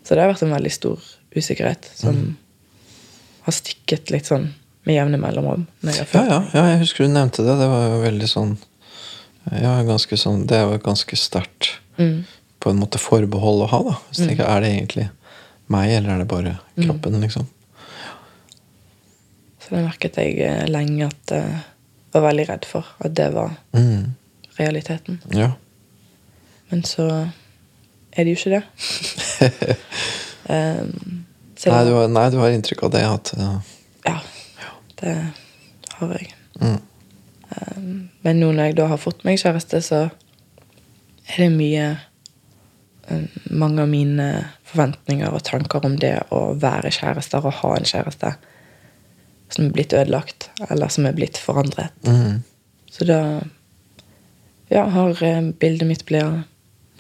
Så 0.05 0.15
det 0.15 0.19
har 0.25 0.33
vært 0.33 0.43
en 0.43 0.55
veldig 0.57 0.73
stor 0.73 0.99
usikkerhet 1.37 1.85
som 1.95 2.15
Mm. 2.17 2.37
har 3.43 3.53
stikket 3.53 4.11
litt 4.11 4.27
sånn 4.27 4.51
med 4.87 4.95
jevne 4.97 5.19
mellomrom. 5.21 5.67
Når 5.83 5.93
jeg 5.97 6.07
Ja, 6.15 6.25
ja, 6.25 6.41
ja, 6.55 6.65
jeg 6.73 6.81
husker 6.81 7.05
du 7.07 7.13
nevnte 7.13 7.45
det. 7.45 7.59
Det 7.59 7.69
var 7.69 7.89
jo 7.89 8.03
veldig 8.03 8.29
sånn 8.29 8.57
Ja, 9.51 9.83
ganske 9.83 10.17
sånn 10.19 10.47
Det 10.47 10.61
jo 10.61 10.79
ganske 10.79 11.17
sterkt 11.17 11.79
Mm. 11.99 12.25
på 12.61 12.71
en 12.71 12.79
måte 12.79 12.99
forbehold 12.99 13.63
å 13.65 13.69
ha, 13.69 13.83
da. 13.83 13.95
Så 14.13 14.27
tenker 14.27 14.45
jeg, 14.45 14.49
Er 14.49 14.61
det 14.61 14.71
egentlig 14.77 15.11
meg, 15.69 15.91
eller 15.91 16.11
er 16.11 16.19
det 16.19 16.29
bare 16.29 16.59
kroppen, 16.79 17.21
liksom? 17.21 17.47
Det 19.71 19.83
merket 19.87 20.17
jeg 20.19 20.39
eh, 20.43 20.65
lenge 20.71 21.07
at 21.07 21.31
jeg 21.35 21.61
var 22.15 22.25
veldig 22.27 22.47
redd 22.49 22.65
for 22.67 22.87
at 23.01 23.15
det 23.17 23.29
var 23.35 23.53
Mm. 23.73 24.15
realiteten. 24.59 25.21
Ja. 25.35 25.53
Men 26.71 26.83
så 26.85 27.07
er 28.13 28.25
det 28.25 28.33
jo 28.35 28.39
ikke 28.39 28.57
det. 28.59 28.65
um, 30.51 31.25
Nei 31.67 31.81
du, 31.85 31.93
har, 31.93 32.09
nei, 32.09 32.27
du 32.33 32.39
har 32.41 32.55
inntrykk 32.57 32.83
av 32.89 32.93
det, 32.95 33.03
at 33.05 33.31
uh, 33.37 33.57
Ja, 34.07 34.15
det 35.03 35.15
har 35.99 36.15
jeg. 36.17 36.31
mm. 36.61 36.79
Um, 37.51 38.09
men 38.23 38.39
nå 38.41 38.53
når 38.55 38.71
jeg 38.71 38.77
da 38.79 38.87
har 38.93 39.01
fått 39.03 39.25
meg 39.27 39.39
kjæreste, 39.43 39.81
så 39.83 40.05
er 41.31 41.37
det 41.45 41.51
mye 41.55 41.89
Mange 43.51 43.83
av 43.83 43.89
mine 43.91 44.27
forventninger 44.71 45.33
og 45.35 45.43
tanker 45.43 45.83
om 45.85 45.97
det 45.99 46.13
å 46.31 46.53
være 46.63 46.93
kjærester 46.95 47.43
og 47.43 47.57
ha 47.59 47.71
en 47.75 47.89
kjæreste 47.91 48.31
som 49.55 49.67
er 49.67 49.75
blitt 49.75 49.95
ødelagt, 49.97 50.51
eller 50.69 50.93
som 50.93 51.09
er 51.09 51.17
blitt 51.17 51.39
forandret. 51.41 51.95
Mm. 52.07 52.43
Så 52.91 53.07
da 53.09 53.21
ja, 54.71 54.85
har 54.85 55.23
eh, 55.23 55.43
bildet 55.63 55.89
mitt 55.89 56.07
blitt 56.07 56.47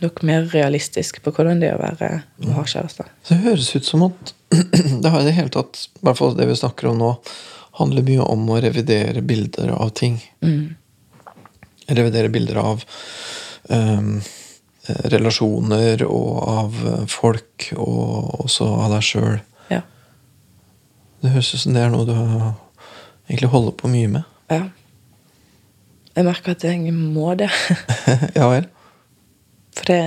nok 0.01 0.23
mer 0.23 0.47
realistisk 0.55 1.21
på 1.23 1.33
hvordan 1.37 1.61
det 1.61 1.71
er 1.71 1.77
å 1.77 1.83
være 1.83 2.11
og 2.41 2.53
ha 2.57 2.67
kjæreste. 2.67 3.07
Så 3.23 3.37
det 3.37 3.45
høres 3.45 3.71
ut 3.77 3.87
som 3.87 4.07
at 4.09 4.35
det 5.03 5.13
har 5.13 5.21
i 5.21 5.29
det 5.29 5.37
hele 5.37 5.53
tatt, 5.53 5.87
i 6.01 6.05
hvert 6.07 6.19
fall 6.19 6.37
det 6.39 6.49
vi 6.49 6.57
snakker 6.59 6.91
om 6.91 7.01
nå, 7.01 7.11
handler 7.81 8.07
mye 8.07 8.27
om 8.27 8.49
å 8.51 8.61
revidere 8.65 9.23
bilder 9.23 9.75
av 9.77 9.93
ting. 9.97 10.19
Mm. 10.45 10.75
Revidere 11.91 12.33
bilder 12.33 12.61
av 12.63 12.83
eh, 13.71 14.33
relasjoner 15.13 16.03
og 16.09 16.33
av 16.49 16.81
eh, 16.95 17.07
folk, 17.11 17.71
og 17.77 18.47
også 18.47 18.69
av 18.87 18.97
deg 18.97 19.07
sjøl. 19.07 19.39
Det 21.23 21.31
høres 21.35 21.55
ut 21.55 21.61
som 21.61 21.75
det 21.77 21.83
er 21.85 21.91
noe 21.93 22.07
du 22.09 22.13
egentlig 22.15 23.51
holder 23.53 23.75
på 23.81 23.89
mye 23.93 24.09
med. 24.19 24.23
ja. 24.51 24.63
Jeg 26.17 26.25
merker 26.27 26.51
at 26.57 26.65
jeg 26.67 26.91
må 26.93 27.35
det. 27.39 27.47
ja 28.37 28.49
vel? 28.51 28.65
For 29.79 29.87
det, 29.87 29.99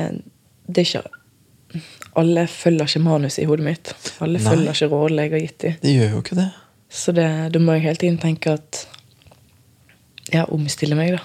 det 0.67 0.81
er 0.83 0.89
ikke 0.89 1.81
Alle 2.19 2.43
følger 2.51 2.85
ikke 2.91 2.99
manus 3.01 3.37
i 3.39 3.45
hodet 3.49 3.63
mitt. 3.65 3.93
Alle 4.21 4.37
Nei. 4.37 4.43
følger 4.51 4.75
ikke 4.75 4.89
rådene 4.91 5.23
jeg 5.23 5.31
har 5.31 5.39
gitt 5.45 5.61
dem. 5.63 5.77
De 5.81 5.93
gjør 5.95 6.11
jo 6.11 6.19
ikke 6.25 6.35
det. 6.41 6.49
Så 6.93 7.15
det, 7.15 7.27
da 7.55 7.59
må 7.63 7.77
jeg 7.77 7.85
hele 7.87 7.95
tiden 8.03 8.19
tenke 8.21 8.51
at 8.59 8.83
Ja, 10.33 10.43
omstille 10.53 10.95
meg, 10.99 11.15
da. 11.15 11.23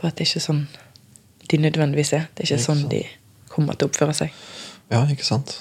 På 0.00 0.10
at 0.10 0.18
det 0.18 0.26
ikke 0.26 0.42
er 0.42 0.46
sånn 0.50 0.64
de 1.52 1.58
nødvendigvis 1.62 2.12
er. 2.18 2.26
Det 2.34 2.42
er 2.42 2.50
ikke 2.50 2.58
Ikke 2.58 2.66
sånn 2.66 2.82
sant. 2.82 2.90
de 2.90 3.48
kommer 3.54 3.78
til 3.78 3.86
å 3.86 3.92
oppføre 3.92 4.14
seg. 4.18 4.34
Ja, 4.92 5.04
ikke 5.14 5.24
sant? 5.24 5.60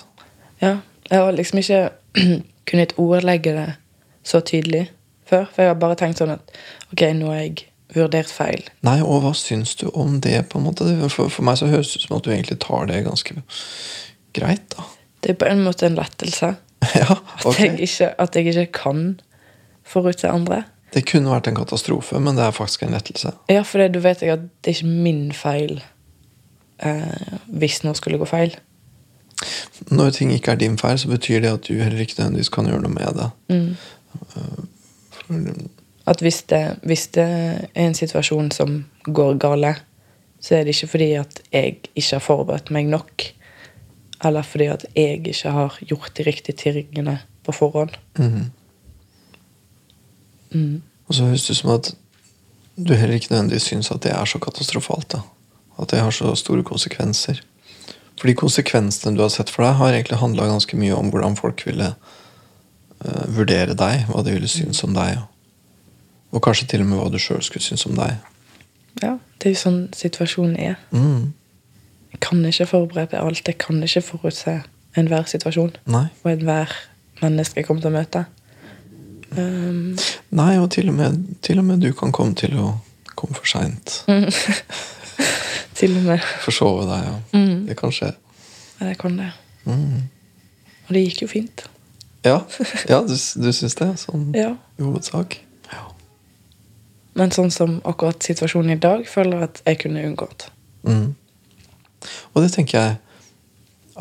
Ja, 0.62 0.80
jeg 1.12 1.20
har 1.22 1.32
liksom 1.38 1.62
ikke 1.62 1.82
kunnet 2.70 2.96
ordlegge 3.02 3.54
det 3.56 3.68
så 4.28 4.42
tydelig 4.46 4.88
før. 5.30 5.48
For 5.50 5.64
jeg 5.64 5.74
har 5.74 5.82
bare 5.82 5.98
tenkt 6.00 6.22
sånn 6.22 6.36
at 6.36 6.56
ok, 6.94 7.06
nå 7.18 7.32
har 7.32 7.44
jeg 7.44 7.68
vurdert 7.96 8.32
feil. 8.32 8.64
Nei, 8.88 9.00
og 9.04 9.24
hva 9.26 9.34
syns 9.36 9.76
du 9.80 9.88
om 9.90 10.20
det, 10.24 10.38
på 10.52 10.60
en 10.60 10.68
måte? 10.70 10.88
For, 11.12 11.32
for 11.32 11.48
meg 11.48 11.60
så 11.60 11.70
høres 11.72 11.92
det 11.92 12.02
ut 12.02 12.08
som 12.08 12.18
at 12.18 12.28
du 12.28 12.32
egentlig 12.34 12.60
tar 12.64 12.88
det 12.92 13.04
ganske 13.08 13.36
greit, 14.38 14.68
da. 14.76 14.88
Det 15.22 15.36
er 15.36 15.42
på 15.42 15.50
en 15.52 15.64
måte 15.66 15.86
en 15.86 15.98
lettelse. 16.00 16.56
ja, 17.02 17.18
At, 17.46 17.60
jeg, 17.60 17.78
ikke, 17.78 18.08
at 18.18 18.36
jeg 18.38 18.48
ikke 18.54 18.72
kan 18.80 19.04
forutse 19.86 20.30
andre. 20.30 20.64
Det 20.92 21.04
kunne 21.08 21.32
vært 21.32 21.48
en 21.52 21.60
katastrofe, 21.60 22.20
men 22.20 22.40
det 22.40 22.48
er 22.48 22.56
faktisk 22.56 22.84
en 22.84 22.96
lettelse. 22.96 23.36
Ja, 23.52 23.62
for 23.68 23.84
det, 23.84 23.94
da 23.96 24.02
vet 24.04 24.24
jeg 24.24 24.34
at 24.34 24.48
det 24.64 24.74
er 24.74 24.80
ikke 24.80 25.04
min 25.06 25.30
feil 25.36 25.78
eh, 26.84 27.38
hvis 27.48 27.82
noe 27.86 27.96
skulle 28.00 28.20
gå 28.20 28.28
feil. 28.28 28.56
Når 29.92 30.10
ting 30.10 30.34
ikke 30.34 30.52
er 30.52 30.56
din 30.56 30.78
feil, 30.78 31.00
så 31.00 31.08
betyr 31.08 31.40
det 31.40 31.54
at 31.54 31.68
du 31.68 31.74
heller 31.74 32.00
ikke 32.00 32.16
nødvendigvis 32.18 32.50
kan 32.50 32.70
gjøre 32.70 32.82
noe 32.82 32.94
med 32.94 33.20
det. 33.20 33.30
Mm. 33.50 33.76
For, 34.22 35.36
At 36.06 36.22
hvis 36.22 36.42
det, 36.50 36.80
hvis 36.84 37.08
det 37.08 37.28
er 37.76 37.88
en 37.88 37.94
situasjon 37.94 38.52
som 38.52 38.86
går 39.04 39.38
gale, 39.38 39.76
så 40.42 40.56
er 40.56 40.64
det 40.66 40.76
ikke 40.76 40.88
fordi 40.88 41.12
at 41.12 41.42
jeg 41.52 41.78
ikke 41.96 42.12
har 42.12 42.20
forberedt 42.26 42.72
meg 42.72 42.86
nok. 42.90 43.24
Eller 44.24 44.42
fordi 44.42 44.66
at 44.66 44.86
jeg 44.96 45.28
ikke 45.28 45.52
har 45.52 45.78
gjort 45.86 46.18
de 46.18 46.24
riktige 46.24 46.56
tingene 46.58 47.20
på 47.46 47.52
forhånd. 47.52 47.90
Mm. 48.18 48.52
Mm. 50.52 50.82
Og 51.08 51.16
så 51.16 51.26
høres 51.26 51.46
det 51.46 51.56
ut 51.56 51.58
som 51.58 51.70
at 51.70 51.94
du 52.88 52.94
heller 52.94 53.16
ikke 53.16 53.32
nødvendigvis 53.32 53.70
syns 53.70 53.92
at 53.92 54.04
det 54.04 54.12
er 54.12 54.26
så 54.26 54.40
katastrofalt. 54.40 55.12
da. 55.12 55.20
At 55.82 55.92
det 55.92 56.00
har 56.00 56.12
så 56.12 56.36
store 56.36 56.64
konsekvenser. 56.64 57.42
For 58.22 58.30
de 58.30 58.38
konsekvensene 58.38 59.18
du 59.18 59.24
har 59.24 59.32
sett 59.34 59.50
for 59.50 59.66
deg, 59.66 59.80
har 59.80 59.96
egentlig 59.96 60.20
handla 60.22 60.46
ganske 60.46 60.78
mye 60.78 60.94
om 60.94 61.08
hvordan 61.10 61.34
folk 61.40 61.64
ville 61.66 61.88
uh, 61.90 63.24
vurdere 63.34 63.74
deg, 63.74 64.04
hva 64.12 64.22
de 64.22 64.36
ville 64.36 64.50
synes 64.52 64.84
om 64.86 64.94
deg. 64.94 65.24
Og 66.30 66.44
kanskje 66.46 66.68
til 66.70 66.84
og 66.84 66.92
med 66.92 67.02
hva 67.02 67.08
du 67.10 67.18
sjøl 67.18 67.42
skulle 67.42 67.66
synes 67.66 67.88
om 67.90 67.98
deg. 67.98 68.20
Ja, 69.02 69.16
det 69.42 69.50
er 69.50 69.56
jo 69.56 69.62
sånn 69.64 69.82
situasjonen 69.98 70.54
er. 70.62 70.78
Mm. 70.94 71.32
Jeg 72.14 72.22
kan 72.22 72.46
ikke 72.46 72.70
forberede 72.70 73.18
alt. 73.18 73.42
Jeg 73.42 73.58
kan 73.58 73.82
ikke 73.82 74.06
forutse 74.06 74.60
enhver 74.94 75.26
situasjon 75.26 75.74
Nei. 75.90 76.06
og 76.22 76.32
enhver 76.36 76.78
menneske 77.24 77.64
jeg 77.64 77.72
kommer 77.72 77.82
til 77.82 77.90
å 77.90 77.98
møte. 77.98 78.26
Um, 79.34 79.98
Nei, 80.30 80.54
og 80.62 80.70
til 80.78 80.94
og, 80.94 80.98
med, 81.02 81.22
til 81.42 81.58
og 81.58 81.66
med 81.72 81.82
du 81.82 81.90
kan 81.98 82.14
komme 82.14 82.38
til 82.38 82.54
å 82.62 82.76
komme 83.18 83.34
for 83.34 83.50
seint. 83.50 84.04
til 85.78 85.96
og 85.98 86.08
med. 86.10 86.26
Forsove 86.46 86.88
deg. 86.90 87.06
Ja. 87.08 87.14
Mm. 87.38 87.62
Det 87.68 87.78
kan 87.80 87.94
skje. 87.96 88.12
Ja, 88.80 88.88
det 88.90 88.98
kan 89.02 89.18
det. 89.20 89.30
Mm. 89.66 90.10
Og 90.88 90.96
det 90.96 91.06
gikk 91.06 91.24
jo 91.26 91.30
fint. 91.32 91.64
Ja, 92.26 92.40
ja 92.92 93.02
du, 93.08 93.14
du 93.16 93.52
syns 93.54 93.78
det? 93.80 93.90
Sånn 94.02 94.30
Ja. 94.38 94.52
i 94.78 94.86
hovedsak? 94.86 95.40
Ja. 95.72 95.88
Men 97.18 97.34
sånn 97.36 97.52
som 97.54 97.80
akkurat 97.88 98.24
situasjonen 98.24 98.76
i 98.76 98.82
dag, 98.82 99.06
føler 99.10 99.38
jeg 99.40 99.50
at 99.50 99.62
jeg 99.68 99.82
kunne 99.86 100.06
unngått. 100.08 100.50
Mm. 100.88 101.14
Og 102.34 102.44
det 102.44 102.52
tenker 102.56 102.78
jeg 102.80 103.00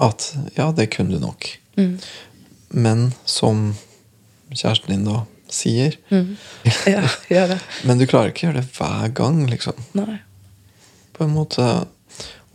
at 0.00 0.30
ja, 0.56 0.70
det 0.72 0.90
kunne 0.94 1.16
du 1.16 1.22
nok. 1.22 1.48
Mm. 1.76 1.96
Men 2.70 3.10
som 3.28 3.72
kjæresten 4.54 4.94
din 4.94 5.04
da 5.08 5.24
sier 5.50 5.96
Mm. 6.10 6.36
Ja. 7.30 7.58
Men 7.84 7.98
du 7.98 8.06
klarer 8.06 8.30
ikke 8.30 8.46
å 8.46 8.50
gjøre 8.50 8.62
det 8.62 8.76
hver 8.76 9.14
gang, 9.18 9.40
liksom. 9.50 9.74
Nei. 9.98 10.20
På 11.20 11.28
en 11.28 11.36
måte 11.36 11.64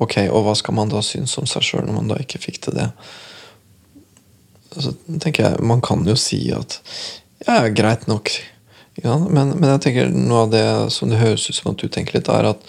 Ok, 0.01 0.17
og 0.25 0.41
hva 0.43 0.56
skal 0.60 0.75
man 0.75 0.89
da 0.91 0.99
synes 1.06 1.38
om 1.39 1.45
seg 1.47 1.63
sjøl 1.63 1.86
når 1.88 1.95
man 1.95 2.10
da 2.12 2.17
ikke 2.19 2.41
fikk 2.43 2.58
til 2.65 2.75
det? 2.75 2.89
Så 4.75 4.91
tenker 5.23 5.45
jeg, 5.45 5.63
Man 5.63 5.80
kan 5.86 6.04
jo 6.04 6.17
si 6.19 6.41
at 6.51 6.82
ja, 7.45 7.62
greit 7.69 8.08
nok. 8.10 8.32
Ja. 9.04 9.15
Men, 9.19 9.54
men 9.60 9.69
jeg 9.75 9.84
tenker 9.86 10.12
noe 10.12 10.45
av 10.45 10.51
det 10.51 10.65
som 10.95 11.12
det 11.12 11.19
høres 11.21 11.45
ut 11.47 11.58
som 11.58 11.71
at 11.73 11.80
du 11.80 11.88
tenker 11.91 12.17
litt, 12.17 12.32
er 12.32 12.49
at 12.49 12.63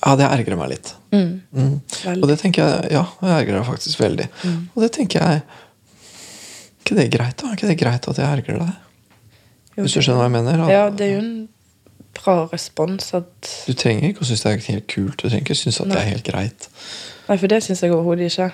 ja, 0.00 0.14
det 0.16 0.28
ergrer 0.28 0.56
meg 0.56 0.70
litt. 0.74 0.92
Mm. 1.12 1.40
Mm. 1.52 1.74
Og 2.16 2.26
det 2.30 2.38
tenker 2.40 2.64
jeg, 2.64 2.92
ja, 2.94 3.04
jeg 3.20 3.34
ergrer 3.42 3.60
meg 3.60 3.68
faktisk 3.68 4.00
veldig. 4.00 4.28
Og 4.76 4.84
det 4.84 4.92
tenker 4.96 5.24
jeg 5.24 5.42
Er 5.42 6.84
ikke 6.84 6.96
det 6.96 7.10
greit 7.12 7.36
da? 7.40 7.50
Er 7.50 7.58
ikke 7.58 7.68
det 7.70 7.80
greit 7.80 8.08
at 8.08 8.20
jeg 8.20 8.38
ergrer 8.38 8.62
deg? 8.62 8.70
Jo, 9.74 9.84
Hvis 9.84 9.96
du 9.96 10.00
skjønner 10.00 10.22
hva 10.22 10.28
jeg 10.28 10.36
mener? 10.38 10.62
At 10.64 10.72
Ja, 10.72 10.84
det 10.88 11.06
er 11.06 11.12
jo 11.18 11.24
en 11.24 11.34
bra 12.16 12.48
respons 12.50 13.14
at 13.16 13.50
Du 13.66 13.72
trenger 13.78 14.10
ikke 14.10 14.24
å 14.24 14.28
synes 14.28 14.42
det 14.44 14.52
er 14.52 14.66
helt 14.66 14.88
kult. 14.90 15.16
Du 15.20 15.28
trenger 15.28 15.46
ikke 15.46 15.58
synes 15.58 15.80
at 15.82 15.92
det 15.92 15.98
er 16.00 16.10
helt 16.10 16.26
greit. 16.26 16.68
Nei, 17.28 17.36
for 17.38 17.46
det 17.52 17.62
syns 17.64 17.82
jeg 17.84 17.94
overhodet 17.94 18.30
ikke. 18.30 18.50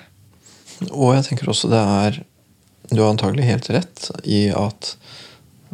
Og 0.92 1.14
jeg 1.16 1.25
tenker 1.31 1.49
også 1.49 1.71
det 1.73 1.81
er 1.81 2.19
Du 2.92 3.01
har 3.01 3.11
antagelig 3.11 3.47
helt 3.49 3.71
rett 3.75 4.11
i 4.25 4.47
at 4.55 4.95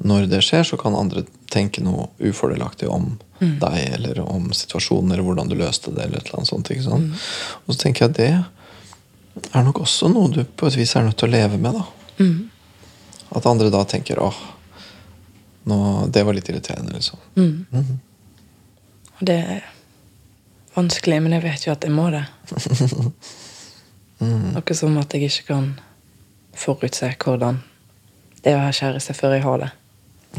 når 0.02 0.24
det 0.30 0.38
skjer, 0.46 0.64
så 0.64 0.78
kan 0.80 0.94
andre 0.96 1.26
tenke 1.52 1.82
noe 1.84 2.06
ufordelaktig 2.18 2.88
om 2.88 3.18
deg 3.42 3.76
eller 3.98 4.22
om 4.24 4.46
situasjonen 4.56 5.12
eller 5.12 5.26
hvordan 5.26 5.50
du 5.50 5.56
løste 5.58 5.92
det. 5.92 6.06
eller 6.06 6.22
et 6.22 6.30
eller 6.30 6.38
annet 6.40 6.48
sånt, 6.48 6.70
ikke 6.72 6.86
sant? 6.86 7.26
Og 7.66 7.74
så 7.74 7.82
tenker 7.82 8.06
jeg 8.06 8.10
at 8.14 8.16
det 8.16 9.50
er 9.52 9.66
nok 9.66 9.82
også 9.84 10.08
noe 10.12 10.32
du 10.32 10.40
på 10.44 10.70
et 10.70 10.78
vis 10.80 10.94
er 10.96 11.04
nødt 11.04 11.18
til 11.20 11.28
å 11.28 11.36
leve 11.36 11.58
med. 11.60 11.76
da 11.76 11.84
Mm. 12.22 12.48
At 13.32 13.46
andre 13.46 13.70
da 13.72 13.84
tenker 13.88 14.20
åh, 14.20 14.36
nå, 15.68 15.78
det 16.12 16.24
var 16.26 16.36
litt 16.36 16.48
irriterende, 16.50 16.96
liksom. 16.96 17.18
Mm. 17.36 17.66
Mm. 17.70 18.00
Det 19.20 19.36
er 19.38 19.66
vanskelig, 20.74 21.20
men 21.22 21.36
jeg 21.36 21.44
vet 21.44 21.66
jo 21.66 21.74
at 21.74 21.84
jeg 21.86 21.94
må 21.94 22.08
det. 22.14 22.24
mm. 24.22 24.48
Noe 24.56 24.78
som 24.78 24.96
at 25.02 25.14
jeg 25.14 25.28
ikke 25.28 25.48
kan 25.52 25.68
forutse 26.58 27.12
hvordan 27.22 27.60
det 28.42 28.52
er 28.52 28.58
å 28.58 28.64
ha 28.66 28.74
kjæreste 28.74 29.14
før 29.14 29.36
jeg 29.36 29.44
har 29.44 29.62
det. 29.62 29.70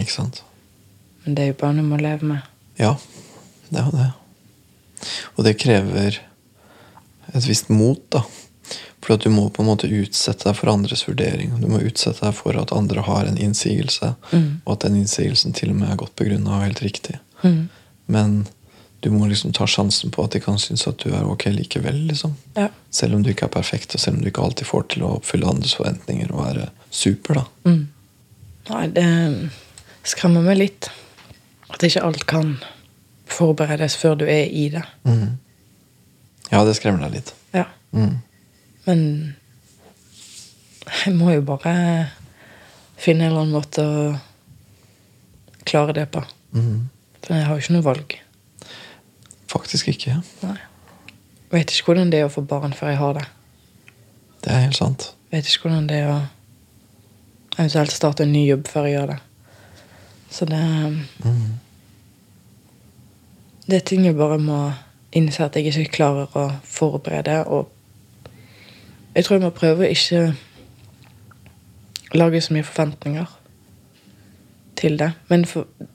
Ikke 0.01 0.15
sant? 0.15 0.43
Men 1.23 1.38
det 1.38 1.45
er 1.45 1.53
jo 1.53 1.59
bare 1.62 1.77
noe 1.77 1.88
man 1.88 1.95
må 1.95 2.03
leve 2.03 2.27
med. 2.33 2.51
Ja, 2.79 2.97
det 3.69 3.79
er 3.79 3.88
jo 3.88 3.95
det. 3.95 4.09
Og 5.38 5.47
det 5.47 5.59
krever 5.62 6.19
et 7.33 7.47
visst 7.47 7.71
mot, 7.71 8.01
da. 8.12 8.25
For 9.04 9.13
at 9.18 9.26
du 9.26 9.30
må 9.34 9.50
på 9.52 9.62
en 9.63 9.68
måte 9.68 9.89
utsette 9.92 10.48
deg 10.48 10.56
for 10.56 10.72
andres 10.72 11.02
vurdering. 11.08 11.58
Du 11.60 11.68
må 11.68 11.82
utsette 11.84 12.24
deg 12.24 12.34
for 12.38 12.56
at 12.60 12.72
andre 12.72 13.02
har 13.04 13.26
en 13.28 13.38
innsigelse, 13.38 14.13
Mm. 14.32 14.62
og 14.66 14.74
at 14.78 14.80
den 14.88 14.96
innsigelsen 15.02 15.54
til 15.54 15.70
og 15.74 15.76
med 15.76 15.89
er 15.92 15.96
godt 16.00 16.16
begrunna 16.16 16.56
og 16.58 16.63
helt 16.63 16.80
riktig. 16.82 17.18
Mm. 17.44 17.68
Men 18.08 18.48
du 19.02 19.10
må 19.12 19.28
liksom 19.28 19.52
ta 19.52 19.66
sjansen 19.68 20.10
på 20.12 20.24
at 20.24 20.32
de 20.32 20.39
kan 20.39 20.56
synes 20.58 20.88
at 20.88 20.98
du 21.04 21.10
er 21.12 21.26
ok 21.28 21.46
likevel. 21.52 22.08
liksom. 22.08 22.36
Ja. 22.56 22.70
Selv 22.92 23.16
om 23.16 23.24
du 23.24 23.30
ikke 23.34 23.44
er 23.50 23.50
perfekt, 23.60 23.94
og 23.96 24.00
selv 24.00 24.16
om 24.18 24.22
du 24.24 24.30
ikke 24.32 24.42
alltid 24.44 24.66
får 24.68 24.88
til 24.89 25.04
å 25.04 25.18
oppfylle 25.20 25.50
andres 25.50 25.76
forventninger 25.76 26.32
og 26.32 26.46
være 26.46 26.70
super. 26.89 27.34
da. 27.34 27.44
Mm. 27.66 27.88
Nei, 28.70 28.88
det 28.88 29.50
skremmer 30.06 30.42
meg 30.42 30.58
litt. 30.58 30.89
At 31.70 31.84
ikke 31.84 32.04
alt 32.06 32.26
kan 32.26 32.58
forberedes 33.28 33.96
før 34.00 34.16
du 34.18 34.26
er 34.26 34.46
i 34.48 34.70
det. 34.70 34.84
Mm. 35.04 35.38
Ja, 36.52 36.63
det 36.63 36.76
skremmer 36.78 37.04
deg 37.10 37.12
litt. 37.20 37.34
Ja. 37.54 37.66
Mhm. 37.92 38.22
Men 38.86 39.36
jeg 41.06 41.15
må 41.15 41.32
jo 41.34 41.41
bare 41.48 41.74
finne 43.00 43.26
en 43.26 43.32
eller 43.32 43.41
annen 43.46 43.56
måte 43.56 43.84
å 43.84 44.19
klare 45.67 45.96
det 45.96 46.10
på. 46.12 46.24
Mhm. 46.56 46.89
For 47.24 47.36
jeg 47.38 47.46
har 47.48 47.56
jo 47.56 47.63
ikke 47.63 47.74
noe 47.78 47.86
valg. 47.88 48.15
Faktisk 49.48 49.88
ikke. 49.93 50.17
Nei. 50.43 50.58
Jeg 51.54 51.60
vet 51.60 51.72
ikke 51.72 51.91
hvordan 51.91 52.10
det 52.12 52.19
er 52.19 52.28
å 52.28 52.34
få 52.34 52.41
barn 52.50 52.74
før 52.76 52.89
jeg 52.91 53.00
har 53.00 53.13
det. 53.19 53.26
Det 54.43 54.52
er 54.52 54.63
helt 54.65 54.76
sant. 54.80 55.12
Jeg 55.32 55.39
vet 55.39 55.52
ikke 55.52 55.69
hvordan 55.69 55.88
det 55.88 56.00
er 56.02 56.10
å 56.12 56.22
eventuelt 57.58 57.93
starte 57.93 58.26
en 58.26 58.34
ny 58.34 58.48
jobb 58.48 58.67
før 58.67 58.88
jeg 58.89 58.98
gjør 58.98 59.13
det. 59.13 59.19
Så 60.34 60.46
det 60.50 60.60
Mhm. 61.24 61.60
Det 63.65 63.76
er 63.76 63.86
ting 63.88 64.04
jeg 64.06 64.17
bare 64.17 64.38
må 64.38 64.74
innse 65.13 65.46
at 65.46 65.56
jeg 65.56 65.65
ikke 65.72 65.91
klarer 65.93 66.28
å 66.36 66.60
forberede. 66.67 67.48
Og 67.48 67.69
jeg 69.15 69.26
tror 69.26 69.38
jeg 69.38 69.45
må 69.45 69.54
prøve 69.54 69.86
å 69.86 69.93
ikke 69.93 70.34
lage 72.17 72.41
så 72.41 72.54
mye 72.54 72.65
forventninger 72.65 73.32
til 74.78 74.97
det. 74.99 75.12
Men 75.30 75.45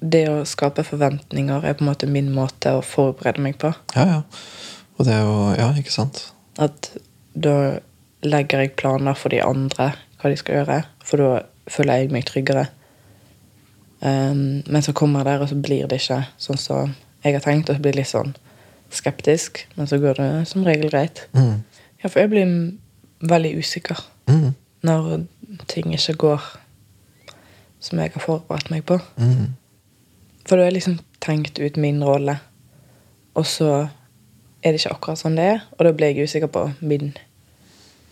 det 0.00 0.24
å 0.31 0.46
skape 0.48 0.85
forventninger 0.87 1.66
er 1.66 1.76
på 1.76 1.85
en 1.85 1.90
måte 1.90 2.11
min 2.11 2.31
måte 2.35 2.76
å 2.78 2.85
forberede 2.85 3.42
meg 3.44 3.59
på. 3.61 3.72
Ja, 3.96 4.07
ja. 4.12 4.22
Og 4.98 5.07
det 5.07 5.14
er 5.14 5.26
jo 5.26 5.37
Ja, 5.59 5.68
ikke 5.78 5.94
sant? 5.94 6.33
At 6.59 6.90
da 7.35 7.78
legger 8.26 8.64
jeg 8.64 8.76
planer 8.78 9.14
for 9.14 9.31
de 9.31 9.42
andre, 9.44 9.92
hva 10.18 10.31
de 10.31 10.38
skal 10.38 10.61
gjøre. 10.61 10.81
For 11.04 11.22
da 11.22 11.31
føler 11.70 12.02
jeg 12.02 12.12
meg 12.14 12.26
tryggere. 12.26 12.66
Um, 14.00 14.62
men 14.66 14.83
så 14.83 14.94
kommer 14.94 15.20
jeg 15.20 15.31
der, 15.33 15.42
og 15.42 15.50
så 15.50 15.59
blir 15.59 15.87
det 15.90 16.00
ikke 16.02 16.22
sånn 16.38 16.59
som 16.59 16.94
jeg 17.24 17.35
har 17.35 17.44
tenkt. 17.44 17.70
Og 17.70 17.78
så 17.78 17.83
blir 17.83 17.94
det 17.94 18.02
litt 18.02 18.11
sånn 18.11 18.35
skeptisk, 18.94 19.66
men 19.76 19.87
så 19.90 20.00
går 20.02 20.18
det 20.18 20.31
som 20.50 20.66
regel 20.66 20.90
greit. 20.90 21.26
Mm. 21.37 21.62
Ja, 22.02 22.09
for 22.09 22.22
jeg 22.22 22.33
blir 22.33 22.46
veldig 23.20 23.57
usikker 23.59 24.00
mm. 24.28 24.50
når 24.87 25.24
ting 25.68 25.92
ikke 25.94 26.14
går 26.14 26.48
som 27.81 27.98
jeg 28.02 28.12
har 28.14 28.22
forberedt 28.22 28.70
meg 28.70 28.85
på. 28.87 28.98
Mm. 29.16 29.54
For 30.46 30.57
da 30.57 30.64
har 30.64 30.70
jeg 30.70 30.78
liksom 30.78 30.98
tenkt 31.22 31.59
ut 31.59 31.76
min 31.76 32.02
rolle, 32.04 32.38
og 33.38 33.46
så 33.46 33.88
er 34.62 34.74
det 34.74 34.81
ikke 34.81 34.94
akkurat 34.96 35.20
sånn 35.20 35.38
det 35.38 35.46
er. 35.54 35.66
Og 35.76 35.87
da 35.87 35.92
blir 35.94 36.11
jeg 36.11 36.28
usikker 36.28 36.50
på 36.50 36.64
min, 36.81 37.12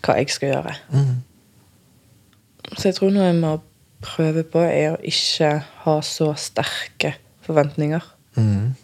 hva 0.05 0.17
jeg 0.19 0.31
skal 0.31 0.53
gjøre. 0.53 0.75
Mm. 0.93 1.15
Så 2.75 2.89
jeg 2.89 2.97
tror 2.99 3.11
noe 3.15 3.27
jeg 3.27 3.39
må 3.39 3.53
prøve 4.03 4.43
på, 4.47 4.61
er 4.61 4.93
å 4.95 5.01
ikke 5.07 5.51
ha 5.83 5.95
så 6.05 6.33
sterke 6.39 7.15
forventninger. 7.47 8.03
Mhm. 8.37 8.75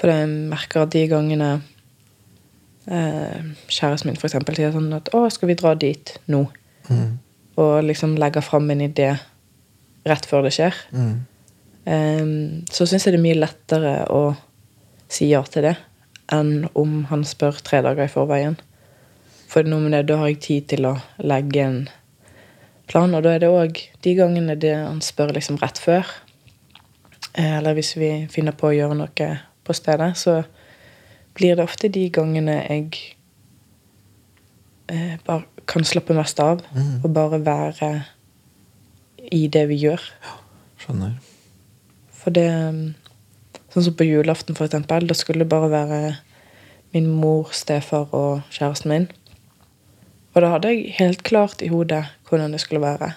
For 0.00 0.08
jeg 0.08 0.28
merker 0.48 0.86
at 0.86 0.94
de 0.94 1.02
gangene 1.10 1.48
eh, 2.90 3.42
kjæresten 3.68 4.10
min 4.10 4.16
eksempel 4.18 4.56
sier 4.56 4.72
sånn 4.74 4.92
at 4.96 5.08
'Å, 5.12 5.30
skal 5.30 5.48
vi 5.48 5.54
dra 5.54 5.74
dit 5.74 6.18
nå?' 6.28 6.48
Mm. 6.90 7.18
Og 7.56 7.84
liksom 7.84 8.16
legger 8.18 8.40
fram 8.42 8.70
en 8.70 8.80
idé 8.80 9.18
rett 10.06 10.26
før 10.26 10.42
det 10.42 10.52
skjer, 10.52 10.74
Mm. 10.92 11.20
eh, 11.86 12.64
så 12.70 12.86
syns 12.86 13.04
jeg 13.04 13.12
det 13.12 13.20
er 13.20 13.22
mye 13.22 13.40
lettere 13.46 14.06
å 14.08 14.36
si 15.08 15.28
ja 15.30 15.42
til 15.42 15.62
det 15.62 15.76
enn 16.32 16.68
om 16.74 17.04
han 17.04 17.24
spør 17.24 17.60
tre 17.62 17.82
dager 17.82 18.04
i 18.04 18.08
forveien. 18.08 18.56
For 19.48 19.62
noe 19.62 19.80
med 19.80 19.92
det, 19.92 20.06
da 20.06 20.16
har 20.16 20.26
jeg 20.28 20.40
tid 20.40 20.68
til 20.68 20.86
å 20.86 21.00
legge 21.18 21.60
en 21.64 21.88
plan, 22.86 23.14
og 23.14 23.22
da 23.22 23.30
er 23.34 23.38
det 23.38 23.48
òg 23.48 23.80
de 24.02 24.14
gangene 24.14 24.58
det 24.58 24.76
han 24.76 25.00
spør 25.00 25.32
liksom 25.32 25.58
rett 25.58 25.78
før, 25.78 26.06
eh, 27.34 27.58
eller 27.58 27.74
hvis 27.74 27.96
vi 27.96 28.26
finner 28.30 28.52
på 28.52 28.68
å 28.68 28.74
gjøre 28.76 28.96
noe 28.96 29.38
på 29.64 29.74
stedet, 29.74 30.16
så 30.16 30.44
blir 31.34 31.56
det 31.56 31.64
ofte 31.64 31.88
de 31.88 32.08
gangene 32.10 32.56
jeg 32.68 32.90
eh, 34.88 35.16
bare 35.26 35.44
kan 35.66 35.84
slappe 35.86 36.14
mest 36.16 36.40
av, 36.40 36.62
Mm. 36.74 37.04
og 37.04 37.14
bare 37.14 37.44
være 37.44 38.04
i 39.32 39.46
det 39.46 39.68
vi 39.68 39.76
gjør. 39.84 40.00
Ja, 40.24 40.36
Skjønner. 40.78 41.12
For 42.12 42.30
det 42.30 42.94
Sånn 43.70 43.84
som 43.84 43.94
på 43.94 44.02
julaften, 44.02 44.56
for 44.56 44.66
eksempel. 44.66 45.06
Da 45.06 45.14
skulle 45.14 45.44
det 45.44 45.48
bare 45.48 45.68
være 45.70 46.16
min 46.92 47.06
mor, 47.06 47.52
stefar 47.52 48.08
og 48.12 48.42
kjæresten 48.50 48.88
min. 48.90 49.08
Og 50.34 50.42
da 50.42 50.48
hadde 50.50 50.68
jeg 50.72 50.94
helt 50.98 51.22
klart 51.22 51.62
i 51.62 51.68
hodet 51.68 52.04
hvordan 52.28 52.50
det 52.50 52.60
skulle 52.60 52.80
være. 52.80 53.12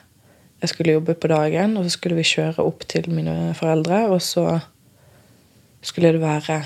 Jeg 0.62 0.70
skulle 0.70 0.94
jobbe 0.94 1.16
på 1.16 1.28
dagen, 1.28 1.76
og 1.78 1.84
så 1.86 1.90
skulle 1.90 2.16
vi 2.16 2.22
kjøre 2.22 2.60
opp 2.60 2.86
til 2.88 3.10
mine 3.10 3.56
foreldre. 3.58 4.10
Og 4.14 4.22
så 4.22 4.60
skulle 5.82 6.12
det 6.14 6.22
være 6.22 6.64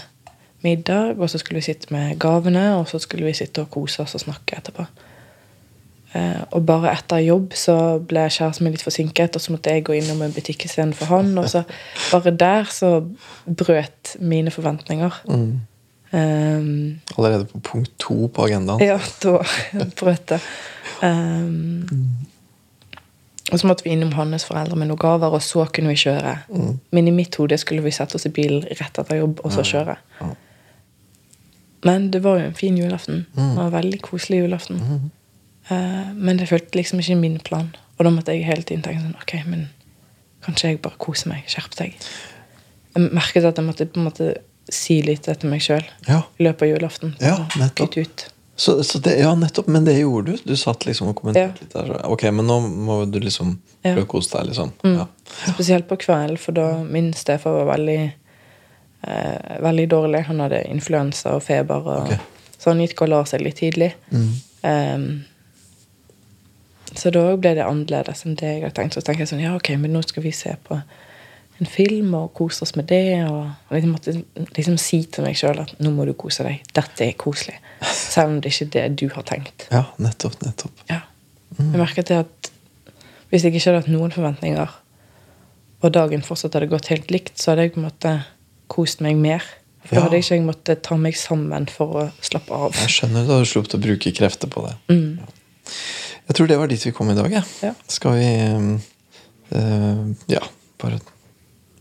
middag, 0.67 1.15
og 1.17 1.32
så 1.32 1.39
skulle 1.41 1.62
vi 1.62 1.69
sitte 1.69 1.93
med 1.95 2.17
gavene, 2.19 2.69
og 2.77 2.89
så 2.91 2.99
skulle 2.99 3.30
vi 3.30 3.38
sitte 3.38 3.63
og 3.63 3.71
kose 3.73 4.03
oss 4.03 4.17
og 4.19 4.27
snakke 4.27 4.60
etterpå. 4.60 4.86
Eh, 6.15 6.43
og 6.56 6.63
bare 6.65 6.93
etter 6.95 7.19
jobb 7.25 7.56
så 7.58 7.75
ble 7.99 8.27
kjæresten 8.32 8.65
min 8.65 8.75
litt 8.75 8.86
forsinket, 8.86 9.36
og 9.36 9.43
så 9.43 9.53
måtte 9.53 9.73
jeg 9.73 9.86
gå 9.88 9.97
innom 9.97 10.21
en 10.23 10.36
butikk 10.36 10.67
istedenfor 10.67 11.12
han. 11.12 11.34
Og 11.39 11.49
så 11.51 11.63
bare 12.13 12.36
der 12.36 12.69
så 12.71 12.91
brøt 13.45 14.15
mine 14.19 14.53
forventninger. 14.53 15.23
Mm. 15.27 15.49
Um, 16.08 17.01
Allerede 17.17 17.45
på 17.51 17.60
punkt 17.60 17.91
to 17.99 18.30
på 18.34 18.45
agendaen. 18.47 18.80
ja, 18.80 18.99
da 19.23 19.41
brøt 19.99 20.30
det. 20.32 20.39
Um, 21.03 21.84
og 23.51 23.60
så 23.60 23.67
måtte 23.67 23.84
vi 23.84 23.93
innom 23.95 24.12
hans 24.15 24.45
foreldre 24.47 24.75
med 24.80 24.89
noen 24.89 24.99
gaver, 24.99 25.36
og 25.36 25.43
så 25.43 25.67
kunne 25.71 25.91
vi 25.91 25.99
kjøre. 25.99 26.34
Men 26.91 27.08
i 27.08 27.13
mitt 27.15 27.36
hode 27.39 27.56
skulle 27.60 27.84
vi 27.84 27.93
sette 27.95 28.19
oss 28.19 28.27
i 28.27 28.32
bilen 28.34 28.65
rett 28.67 28.99
etter 28.99 29.21
jobb 29.21 29.39
og 29.43 29.53
så 29.56 29.63
kjøre. 29.67 29.95
Ja. 30.19 30.34
Men 31.86 32.10
det 32.12 32.24
var 32.24 32.40
jo 32.40 32.46
en 32.48 32.54
fin 32.58 32.78
julaften. 32.78 33.26
Det 33.36 33.56
var 33.58 33.66
en 33.68 33.72
veldig 33.76 34.00
koselig 34.02 34.40
julaften. 34.44 34.80
Eh, 35.70 36.13
men 36.16 36.38
det 36.40 36.48
følte 36.50 36.80
liksom 36.80 37.00
ikke 37.04 37.18
min 37.20 37.40
plan. 37.40 37.70
Og 37.98 38.06
da 38.06 38.12
måtte 38.13 38.34
jeg 38.34 38.46
hele 38.48 38.63
tiden 38.63 38.84
tenke 38.86 39.02
sånn 39.04 39.16
Ok, 39.22 39.34
men 39.50 39.68
kanskje 40.46 40.72
jeg 40.74 40.82
bare 40.82 40.98
koser 41.02 41.30
meg. 41.34 41.44
Skjerp 41.50 41.76
deg. 41.78 41.96
Jeg 42.96 43.12
merket 43.13 43.46
at 43.46 43.58
jeg 43.60 43.66
måtte 43.68 43.86
på 43.90 44.00
en 44.02 44.08
måte 44.10 44.32
si 44.74 45.00
litt 45.06 45.28
etter 45.32 45.48
meg 45.50 45.62
sjøl 45.63 45.84
Ja. 46.08 46.24
i 46.40 46.44
løpet 46.44 46.66
av 46.68 46.74
julaften. 46.74 47.13
Ja, 47.24 47.38
nettopp. 47.60 47.98
Ut. 47.98 48.26
Så, 48.58 48.80
så 48.84 49.00
det, 49.00 49.20
ja, 49.22 49.36
nettopp. 49.38 49.68
Men 49.70 49.86
det 49.86 50.00
gjorde 50.00 50.34
du. 50.34 50.38
Du 50.52 50.56
satt 50.58 50.86
liksom 50.88 51.12
og 51.12 51.16
kommenterte 51.22 51.62
Ja. 51.62 51.62
litt 51.62 51.74
der. 51.94 52.06
Ok, 52.10 52.24
men 52.34 52.48
nå 52.50 52.58
må 52.68 53.04
du 53.12 53.20
liksom 53.22 53.60
prøve 53.86 54.04
å 54.04 54.10
kose 54.10 54.34
deg, 54.38 54.48
liksom. 54.50 54.72
Mm. 54.84 54.96
Ja. 54.98 55.06
Spesielt 55.54 55.88
på 55.88 55.96
kvelden, 56.02 56.38
for 56.42 56.52
da 56.58 56.84
min 56.84 57.13
stefar 57.13 57.54
var 57.60 57.70
veldig 57.78 58.00
eh, 59.08 59.56
veldig 59.63 59.88
dårlig. 59.91 60.26
Han 60.30 60.43
hadde 60.43 60.65
influensa 60.72 61.38
og 61.38 61.43
feber, 61.48 61.88
og, 61.88 62.12
okay. 62.12 62.54
så 62.58 62.74
han 62.74 62.84
gikk 62.84 63.04
og 63.06 63.12
la 63.13 63.24
seg 63.30 63.43
litt 63.46 63.60
tidlig. 63.62 63.93
Mm. 64.12 64.30
Um, 64.67 65.10
så 66.98 67.12
da 67.13 67.24
ble 67.38 67.54
det 67.58 67.65
annerledes 67.65 68.24
enn 68.26 68.38
det 68.39 68.48
jeg 68.48 68.63
hadde 68.63 68.78
tenkt. 68.78 68.98
Så 68.98 69.04
tenkte 69.06 69.26
jeg 69.26 69.32
sånn, 69.34 69.43
ja 69.43 69.54
ok, 69.58 69.74
men 69.82 69.93
nå 69.93 70.02
skal 70.06 70.26
vi 70.26 70.34
se 70.36 70.54
på 70.67 70.80
en 71.58 71.70
film 71.70 72.13
og 72.17 72.32
kose 72.38 72.63
oss 72.65 72.76
med 72.78 72.88
det. 72.89 73.22
Og 73.28 73.76
liksom 73.76 73.93
måtte 73.93 74.15
liksom 74.58 74.80
si 74.82 75.04
til 75.12 75.28
meg 75.28 75.38
sjøl 75.39 75.62
at 75.63 75.76
nå 75.84 75.91
må 75.93 76.08
du 76.08 76.13
kose 76.17 76.46
deg. 76.48 76.65
Dette 76.78 77.06
er 77.06 77.17
koselig. 77.20 77.58
Selv 77.86 78.34
om 78.34 78.41
det 78.41 78.54
ikke 78.54 78.67
er 78.67 78.74
det 78.78 79.04
du 79.04 79.08
har 79.13 79.28
tenkt. 79.28 79.67
ja, 79.74 79.86
nettopp. 80.02 80.39
Nettopp. 80.46 80.86
Ja. 80.89 81.04
Jeg 81.58 81.80
merket 81.80 82.12
det 82.12 82.22
at 82.26 82.52
hvis 83.32 83.43
jeg 83.43 83.56
ikke 83.56 83.72
hadde 83.72 83.84
hatt 83.84 83.91
noen 83.91 84.13
forventninger, 84.13 84.76
og 85.78 85.93
dagen 85.93 86.24
fortsatt 86.26 86.56
hadde 86.58 86.70
gått 86.72 86.89
helt 86.93 87.12
likt, 87.13 87.36
så 87.38 87.52
hadde 87.52 87.67
jeg 87.67 87.76
på 87.76 87.82
en 87.82 87.88
måte 87.89 88.13
kost 88.71 89.01
meg 89.03 89.17
mer. 89.19 89.43
For 89.88 89.95
Ja. 89.95 89.99
da 89.99 90.03
hadde 90.08 90.17
jeg 90.17 90.23
ikke 90.25 90.36
jeg 90.36 90.45
måttet 90.47 90.82
ta 90.84 90.97
meg 90.99 91.15
sammen 91.15 91.67
for 91.71 91.88
å 92.01 92.06
slappe 92.21 92.51
av. 92.51 92.73
Jeg 92.75 92.89
skjønner 92.91 93.27
da 93.27 93.39
du 93.39 93.45
sluppet 93.47 93.77
å 93.77 93.82
bruke 93.82 94.12
krefter 94.12 94.49
på 94.51 94.65
det. 94.67 94.73
Mm. 94.91 95.19
Jeg 96.27 96.36
tror 96.36 96.47
det 96.51 96.58
var 96.60 96.67
dit 96.67 96.86
vi 96.86 96.91
kom 96.91 97.10
i 97.12 97.15
dag. 97.15 97.32
Ja. 97.32 97.43
Ja. 97.63 97.73
Skal 97.88 98.17
vi 98.19 98.25
eh, 99.56 100.03
ja, 100.27 100.41
bare 100.84 100.99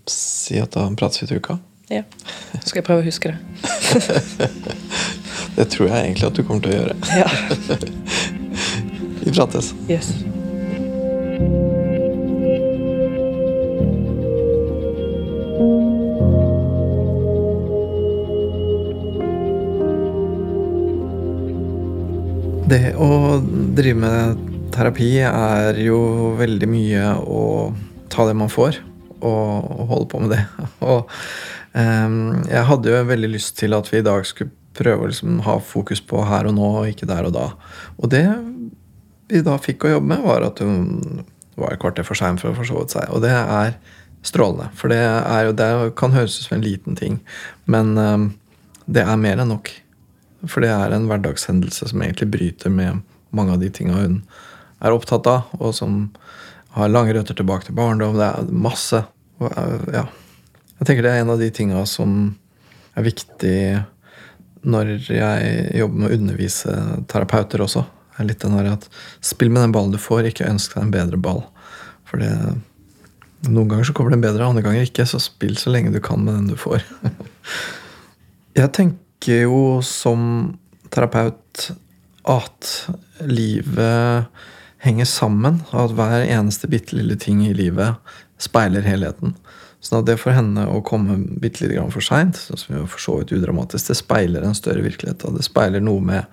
si 0.07 0.61
at 0.63 0.71
da 0.77 0.87
prates 0.95 1.23
vi 1.23 1.27
til 1.33 1.43
uka? 1.43 1.59
Ja. 1.91 2.03
Så 2.63 2.69
skal 2.71 2.81
jeg 2.83 2.87
prøve 2.87 3.03
å 3.03 3.07
huske 3.07 3.35
det. 3.35 3.39
Det 5.57 5.71
tror 5.73 5.89
jeg 5.89 5.97
egentlig 6.05 6.27
at 6.27 6.37
du 6.37 6.43
kommer 6.45 6.61
til 6.61 6.75
å 6.75 6.79
gjøre. 6.83 6.95
Ja. 7.17 7.29
Vi 9.25 9.33
prates. 9.33 9.73
Yes. 9.89 10.13
Det 22.67 22.97
å 22.99 23.39
drive 23.79 23.99
med 24.03 24.39
terapi 24.75 25.13
er 25.23 25.77
jo 25.79 25.99
veldig 26.35 26.67
mye 26.67 27.13
å 27.23 27.43
ta 28.11 28.25
det 28.27 28.35
man 28.35 28.51
får, 28.51 28.81
og, 29.21 29.69
holde 29.87 30.09
på 30.11 30.23
med 30.25 30.35
det. 30.35 30.41
Og 30.91 31.07
um, 31.79 32.17
jeg 32.51 32.65
hadde 32.71 32.91
jo 32.91 33.05
veldig 33.13 33.31
lyst 33.37 33.55
til 33.61 33.77
at 33.77 33.87
vi 33.93 34.01
i 34.01 34.07
dag 34.07 34.27
skulle 34.27 34.51
prøve 34.77 35.07
å 35.07 35.13
liksom 35.13 35.39
ha 35.47 35.57
fokus 35.63 36.03
på 36.03 36.25
her 36.27 36.51
og 36.51 36.57
nå, 36.59 36.73
og 36.81 36.91
ikke 36.91 37.07
der 37.09 37.31
og 37.31 37.37
da. 37.39 37.47
Og 38.03 38.11
det 38.13 38.27
vi 39.31 39.47
da 39.47 39.57
fikk 39.63 39.87
å 39.87 39.95
jobbe 39.95 40.11
med, 40.17 40.27
var 40.27 40.51
at 40.51 40.61
hun 40.67 41.23
var 41.55 41.73
et 41.73 41.81
kvarter 41.87 42.05
for 42.07 42.19
sein 42.19 42.43
for 42.43 42.51
å 42.51 42.59
forsove 42.59 42.91
seg. 42.91 43.07
Og 43.15 43.23
det 43.23 43.33
er 43.33 43.79
strålende. 44.27 44.73
For 44.75 44.91
det, 44.91 45.01
er 45.07 45.47
jo, 45.47 45.55
det 45.55 45.71
kan 46.03 46.19
høres 46.19 46.41
ut 46.41 46.51
som 46.51 46.59
en 46.59 46.67
liten 46.67 46.99
ting, 46.99 47.23
men 47.71 47.95
um, 47.95 48.31
det 48.91 49.07
er 49.07 49.23
mer 49.23 49.39
enn 49.39 49.55
nok. 49.55 49.71
For 50.45 50.65
det 50.65 50.71
er 50.73 50.93
en 50.93 51.09
hverdagshendelse 51.09 51.89
som 51.91 52.03
egentlig 52.05 52.29
bryter 52.35 52.73
med 52.73 53.03
mange 53.37 53.57
av 53.57 53.63
de 53.63 53.71
tinga 53.73 53.97
hun 54.03 54.21
er 54.85 54.93
opptatt 54.93 55.27
av, 55.31 55.49
og 55.57 55.73
som 55.75 56.11
har 56.77 56.93
lange 56.93 57.15
røtter 57.17 57.37
tilbake 57.37 57.69
til 57.69 57.77
barndom. 57.77 58.19
Det 58.21 58.27
er 58.29 58.51
masse. 58.53 59.01
Eh, 59.41 59.87
ja. 59.97 60.05
Jeg 60.77 60.89
tenker 60.89 61.07
det 61.07 61.15
er 61.15 61.25
en 61.25 61.33
av 61.33 61.41
de 61.41 61.49
tinga 61.55 61.83
som 61.89 62.35
er 62.97 63.07
viktig 63.07 63.59
når 64.67 64.93
jeg 65.09 65.77
jobber 65.79 66.03
med 66.03 66.11
å 66.11 66.17
undervise 66.19 66.77
terapeuter 67.09 67.63
også. 67.65 67.85
Er 68.17 68.29
litt 68.29 68.43
den 68.43 68.57
der 68.57 68.73
at 68.75 68.87
Spill 69.25 69.53
med 69.53 69.63
den 69.63 69.75
ballen 69.75 69.95
du 69.95 70.01
får, 70.01 70.29
ikke 70.29 70.49
ønsk 70.49 70.75
deg 70.75 70.87
en 70.87 70.95
bedre 70.95 71.21
ball. 71.21 71.45
For 72.09 72.21
det, 72.21 72.33
noen 73.47 73.71
ganger 73.71 73.89
så 73.89 73.95
kommer 73.97 74.15
den 74.15 74.25
bedre, 74.25 74.47
andre 74.47 74.65
ganger 74.65 74.87
ikke. 74.87 75.07
Så 75.09 75.21
spill 75.23 75.57
så 75.61 75.73
lenge 75.73 75.95
du 75.95 76.01
kan 76.03 76.23
med 76.25 76.35
den 76.35 76.51
du 76.53 76.57
får. 76.61 76.85
Jeg 78.57 78.73
tenker 79.21 79.43
jo 79.43 79.83
som 79.83 80.57
terapeut 80.91 81.71
at 82.25 82.89
livet 83.21 84.27
henger 84.79 85.05
sammen. 85.05 85.63
At 85.73 85.93
hver 85.93 86.27
eneste 86.27 86.69
bitte 86.69 86.97
lille 86.97 87.17
ting 87.17 87.47
i 87.47 87.55
livet 87.55 87.97
speiler 88.39 88.83
helheten. 88.83 89.35
Sånn 89.81 90.01
at 90.01 90.07
det 90.07 90.19
for 90.19 90.35
henne 90.35 90.67
å 90.67 90.83
komme 90.83 91.19
bitte 91.41 91.65
lite 91.65 91.77
grann 91.77 91.93
for 91.93 92.03
seint, 92.03 92.37
sånn 92.37 92.59
som 92.59 92.77
jo 92.77 92.87
for 92.87 93.01
så 93.01 93.19
vidt 93.21 93.33
udramatisk, 93.33 93.89
det 93.89 93.97
speiler 93.97 94.43
en 94.43 94.57
større 94.57 94.83
virkelighet. 94.83 95.25
Og 95.25 95.37
det 95.37 95.47
speiler 95.47 95.81
noe 95.81 96.01
med 96.03 96.25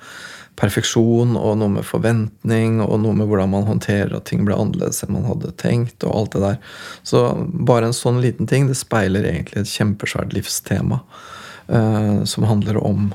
perfeksjon 0.55 1.37
og 1.37 1.57
noe 1.57 1.79
med 1.79 1.85
forventning 1.85 2.79
og 2.83 2.99
noe 3.01 3.17
med 3.17 3.29
hvordan 3.29 3.49
man 3.49 3.65
håndterer 3.65 4.13
at 4.13 4.27
ting 4.29 4.43
ble 4.45 4.57
annerledes 4.57 5.01
enn 5.03 5.15
man 5.15 5.25
hadde 5.25 5.53
tenkt. 5.57 6.03
og 6.03 6.13
alt 6.13 6.35
det 6.35 6.43
der. 6.43 6.57
Så 7.03 7.23
bare 7.53 7.89
en 7.89 7.97
sånn 7.97 8.21
liten 8.21 8.49
ting 8.49 8.67
det 8.69 8.77
speiler 8.77 9.25
egentlig 9.25 9.63
et 9.63 9.73
kjempesvært 9.73 10.33
livstema 10.37 11.01
som 11.67 12.43
handler 12.43 12.77
om 12.83 13.07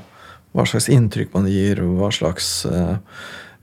hva 0.55 0.65
slags 0.67 0.89
inntrykk 0.91 1.33
man 1.35 1.49
gir, 1.49 1.81
og 1.83 1.99
hva 1.99 2.09
slags 2.13 2.49
eh, 2.69 2.95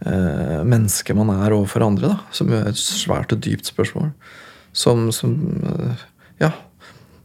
eh, 0.07 0.61
menneske 0.67 1.17
man 1.19 1.33
er 1.35 1.55
overfor 1.57 1.87
andre. 1.87 2.13
da, 2.15 2.19
Som 2.35 2.53
er 2.55 2.71
et 2.71 2.81
svært 2.81 3.35
og 3.35 3.43
dypt 3.45 3.71
spørsmål. 3.73 4.13
Som, 4.77 5.11
som 5.15 5.35
eh, 5.73 6.07
Ja, 6.43 6.53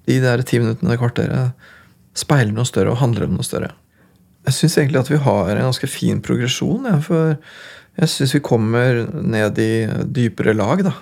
de 0.07 0.17
der 0.23 0.41
ti 0.47 0.59
minuttene, 0.61 0.93
det 0.93 1.01
kvarteret, 1.01 1.69
speiler 2.17 2.53
noe 2.55 2.67
større 2.67 2.93
og 2.93 3.01
handler 3.03 3.27
om 3.27 3.37
noe 3.37 3.45
større. 3.45 3.73
Jeg 4.47 4.57
syns 4.57 4.77
egentlig 4.79 5.01
at 5.03 5.11
vi 5.11 5.21
har 5.21 5.51
en 5.53 5.67
ganske 5.67 5.87
fin 5.91 6.21
progresjon. 6.23 6.87
Ja, 6.89 6.97
for 7.03 7.35
jeg 7.99 8.09
syns 8.09 8.33
vi 8.35 8.43
kommer 8.43 9.03
ned 9.13 9.59
i 9.61 9.73
dypere 10.09 10.55
lag 10.57 10.81
da, 10.87 10.95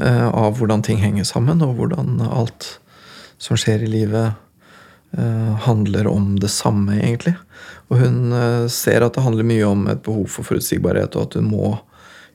eh, 0.00 0.26
av 0.26 0.56
hvordan 0.56 0.86
ting 0.86 1.02
henger 1.02 1.28
sammen, 1.28 1.60
og 1.66 1.76
hvordan 1.76 2.22
alt 2.24 2.78
som 3.40 3.58
skjer 3.60 3.84
i 3.84 3.90
livet, 3.90 4.32
eh, 4.32 4.38
handler 5.66 6.06
om 6.06 6.38
det 6.38 6.48
samme, 6.54 6.94
egentlig. 7.00 7.34
Og 7.90 7.98
hun 7.98 8.32
eh, 8.32 8.66
ser 8.70 9.02
at 9.02 9.16
det 9.16 9.24
handler 9.24 9.46
mye 9.46 9.66
om 9.66 9.86
et 9.90 10.02
behov 10.06 10.28
for 10.30 10.46
forutsigbarhet, 10.46 11.16
og 11.18 11.28
at 11.28 11.38
hun 11.40 11.48
må 11.50 11.72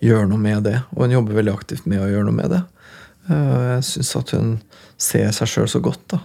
gjøre 0.03 0.27
noe 0.29 0.41
med 0.41 0.65
det. 0.67 0.81
Og 0.93 1.05
hun 1.05 1.15
jobber 1.15 1.37
veldig 1.39 1.53
aktivt 1.55 1.87
med 1.87 2.03
å 2.03 2.09
gjøre 2.11 2.27
noe 2.27 2.39
med 2.41 2.51
det. 2.51 2.63
Eh, 3.31 3.61
Jeg 3.75 3.85
syns 3.89 4.15
at 4.19 4.33
hun 4.35 4.49
ser 4.97 5.31
seg 5.35 5.51
sjøl 5.51 5.69
så 5.71 5.81
godt. 5.83 6.03
da. 6.11 6.19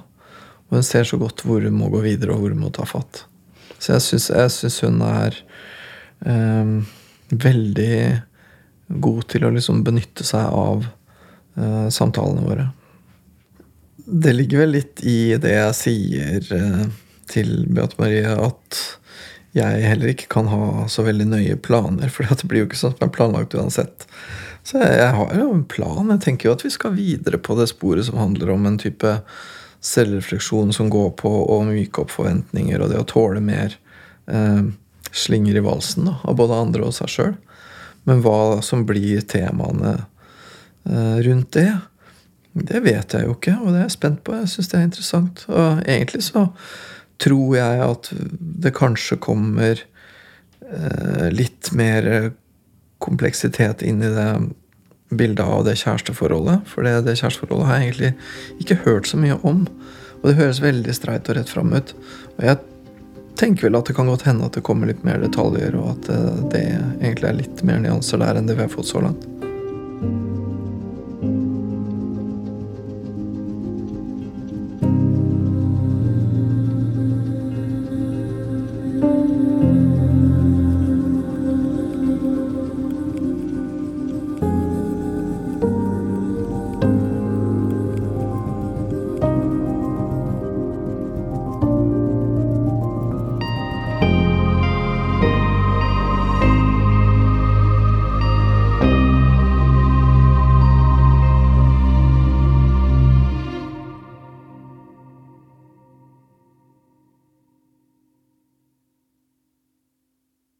Og 0.70 0.80
hun 0.80 0.86
ser 0.86 1.06
så 1.06 1.18
godt 1.20 1.44
hvor 1.46 1.62
hun 1.62 1.78
må 1.78 1.90
gå 1.90 2.02
videre, 2.02 2.34
og 2.34 2.42
hvor 2.42 2.54
hun 2.54 2.64
må 2.64 2.72
ta 2.74 2.86
fatt. 2.88 3.24
Så 3.80 3.94
jeg 3.96 4.50
syns, 4.50 4.80
hun 4.84 5.00
er 5.06 5.36
ehm, 6.28 6.74
veldig 7.32 8.22
god 9.00 9.22
til 9.32 9.46
å 9.46 9.52
liksom 9.54 9.80
benytte 9.86 10.26
seg 10.26 10.50
av 10.52 10.84
eh, 11.56 11.88
samtalene 11.88 12.44
våre. 12.44 12.66
Det 14.10 14.32
ligger 14.34 14.64
vel 14.64 14.74
litt 14.74 15.02
i 15.06 15.36
det 15.40 15.52
jeg 15.54 15.76
sier 15.78 16.48
eh, 16.56 16.86
til 17.30 17.52
Beate 17.70 17.98
Marie, 18.00 18.26
at 18.34 18.80
jeg 19.54 19.82
heller 19.82 20.12
ikke 20.12 20.28
kan 20.30 20.50
ha 20.50 20.86
så 20.90 21.04
veldig 21.06 21.26
nøye 21.30 21.56
planer, 21.62 22.10
for 22.12 22.26
det 22.26 22.46
blir 22.50 22.64
jo 22.64 22.70
ikke 22.70 22.80
sånn 22.80 22.94
som 22.96 23.06
er 23.06 23.14
planlagt 23.14 23.56
uansett. 23.58 24.06
Så 24.66 24.78
jeg, 24.78 24.98
jeg 25.00 25.14
har 25.16 25.32
jo 25.38 25.48
en 25.54 25.64
plan. 25.66 26.12
Jeg 26.14 26.22
tenker 26.26 26.48
jo 26.48 26.56
at 26.56 26.64
vi 26.66 26.72
skal 26.74 26.94
videre 26.94 27.40
på 27.40 27.56
det 27.58 27.70
sporet 27.70 28.06
som 28.06 28.20
handler 28.20 28.52
om 28.54 28.68
en 28.68 28.78
type 28.80 29.14
selvrefleksjon 29.80 30.74
som 30.76 30.90
går 30.92 31.14
på 31.20 31.30
å 31.54 31.62
myke 31.64 32.02
opp 32.02 32.12
forventninger 32.12 32.82
og 32.82 32.92
det 32.92 33.00
å 33.00 33.08
tåle 33.08 33.40
mer 33.42 33.78
eh, 34.28 34.66
slinger 35.10 35.56
i 35.56 35.64
valsen 35.64 36.10
da, 36.10 36.18
av 36.28 36.36
både 36.38 36.58
andre 36.66 36.90
og 36.90 36.96
seg 36.96 37.10
sjøl. 37.14 37.38
Men 38.08 38.20
hva 38.24 38.60
som 38.64 38.84
blir 38.88 39.24
temaene 39.28 39.96
eh, 39.96 41.16
rundt 41.24 41.52
det, 41.56 41.70
det 42.52 42.80
vet 42.82 43.14
jeg 43.14 43.26
jo 43.26 43.36
ikke, 43.36 43.56
og 43.60 43.70
det 43.70 43.78
er 43.78 43.86
jeg 43.86 43.96
spent 43.96 44.22
på. 44.26 44.34
Jeg 44.40 44.50
syns 44.50 44.70
det 44.72 44.78
er 44.78 44.86
interessant. 44.88 45.44
Og 45.48 45.82
egentlig 45.84 46.22
så 46.26 46.46
tror 47.20 47.56
jeg 47.56 47.82
at 47.84 48.10
det 48.64 48.72
kanskje 48.76 49.20
kommer 49.22 49.78
eh, 49.78 51.28
litt 51.34 51.70
mer 51.76 52.32
kompleksitet 53.00 53.84
inn 53.86 54.02
i 54.02 54.10
det 54.12 54.30
bildet 55.10 55.44
av 55.46 55.64
det 55.66 55.76
kjæresteforholdet. 55.80 56.66
For 56.70 56.86
det, 56.86 57.00
det 57.06 57.18
kjæresteforholdet 57.20 57.68
har 57.68 57.78
jeg 57.78 57.88
egentlig 57.88 58.12
ikke 58.62 58.80
hørt 58.86 59.10
så 59.10 59.20
mye 59.20 59.38
om. 59.46 59.64
Og 60.20 60.28
det 60.28 60.38
høres 60.38 60.62
veldig 60.62 60.94
streit 60.94 61.30
og 61.30 61.38
rett 61.38 61.50
fram 61.50 61.72
ut. 61.74 61.94
Og 62.36 62.44
jeg 62.46 62.60
tenker 63.40 63.68
vel 63.68 63.78
at 63.78 63.88
det 63.88 63.96
kan 63.96 64.10
godt 64.10 64.26
hende 64.28 64.46
at 64.46 64.58
det 64.58 64.64
kommer 64.66 64.90
litt 64.90 65.04
mer 65.06 65.22
detaljer, 65.22 65.76
og 65.80 65.94
at 65.94 66.10
det, 66.10 66.22
det 66.54 66.64
egentlig 67.00 67.30
er 67.30 67.38
litt 67.40 67.62
mer 67.66 67.80
nyanser 67.82 68.20
der 68.22 68.40
enn 68.40 68.50
det 68.50 68.58
vi 68.58 68.66
har 68.66 68.74
fått 68.74 68.90
så 68.90 69.02
langt. 69.06 69.49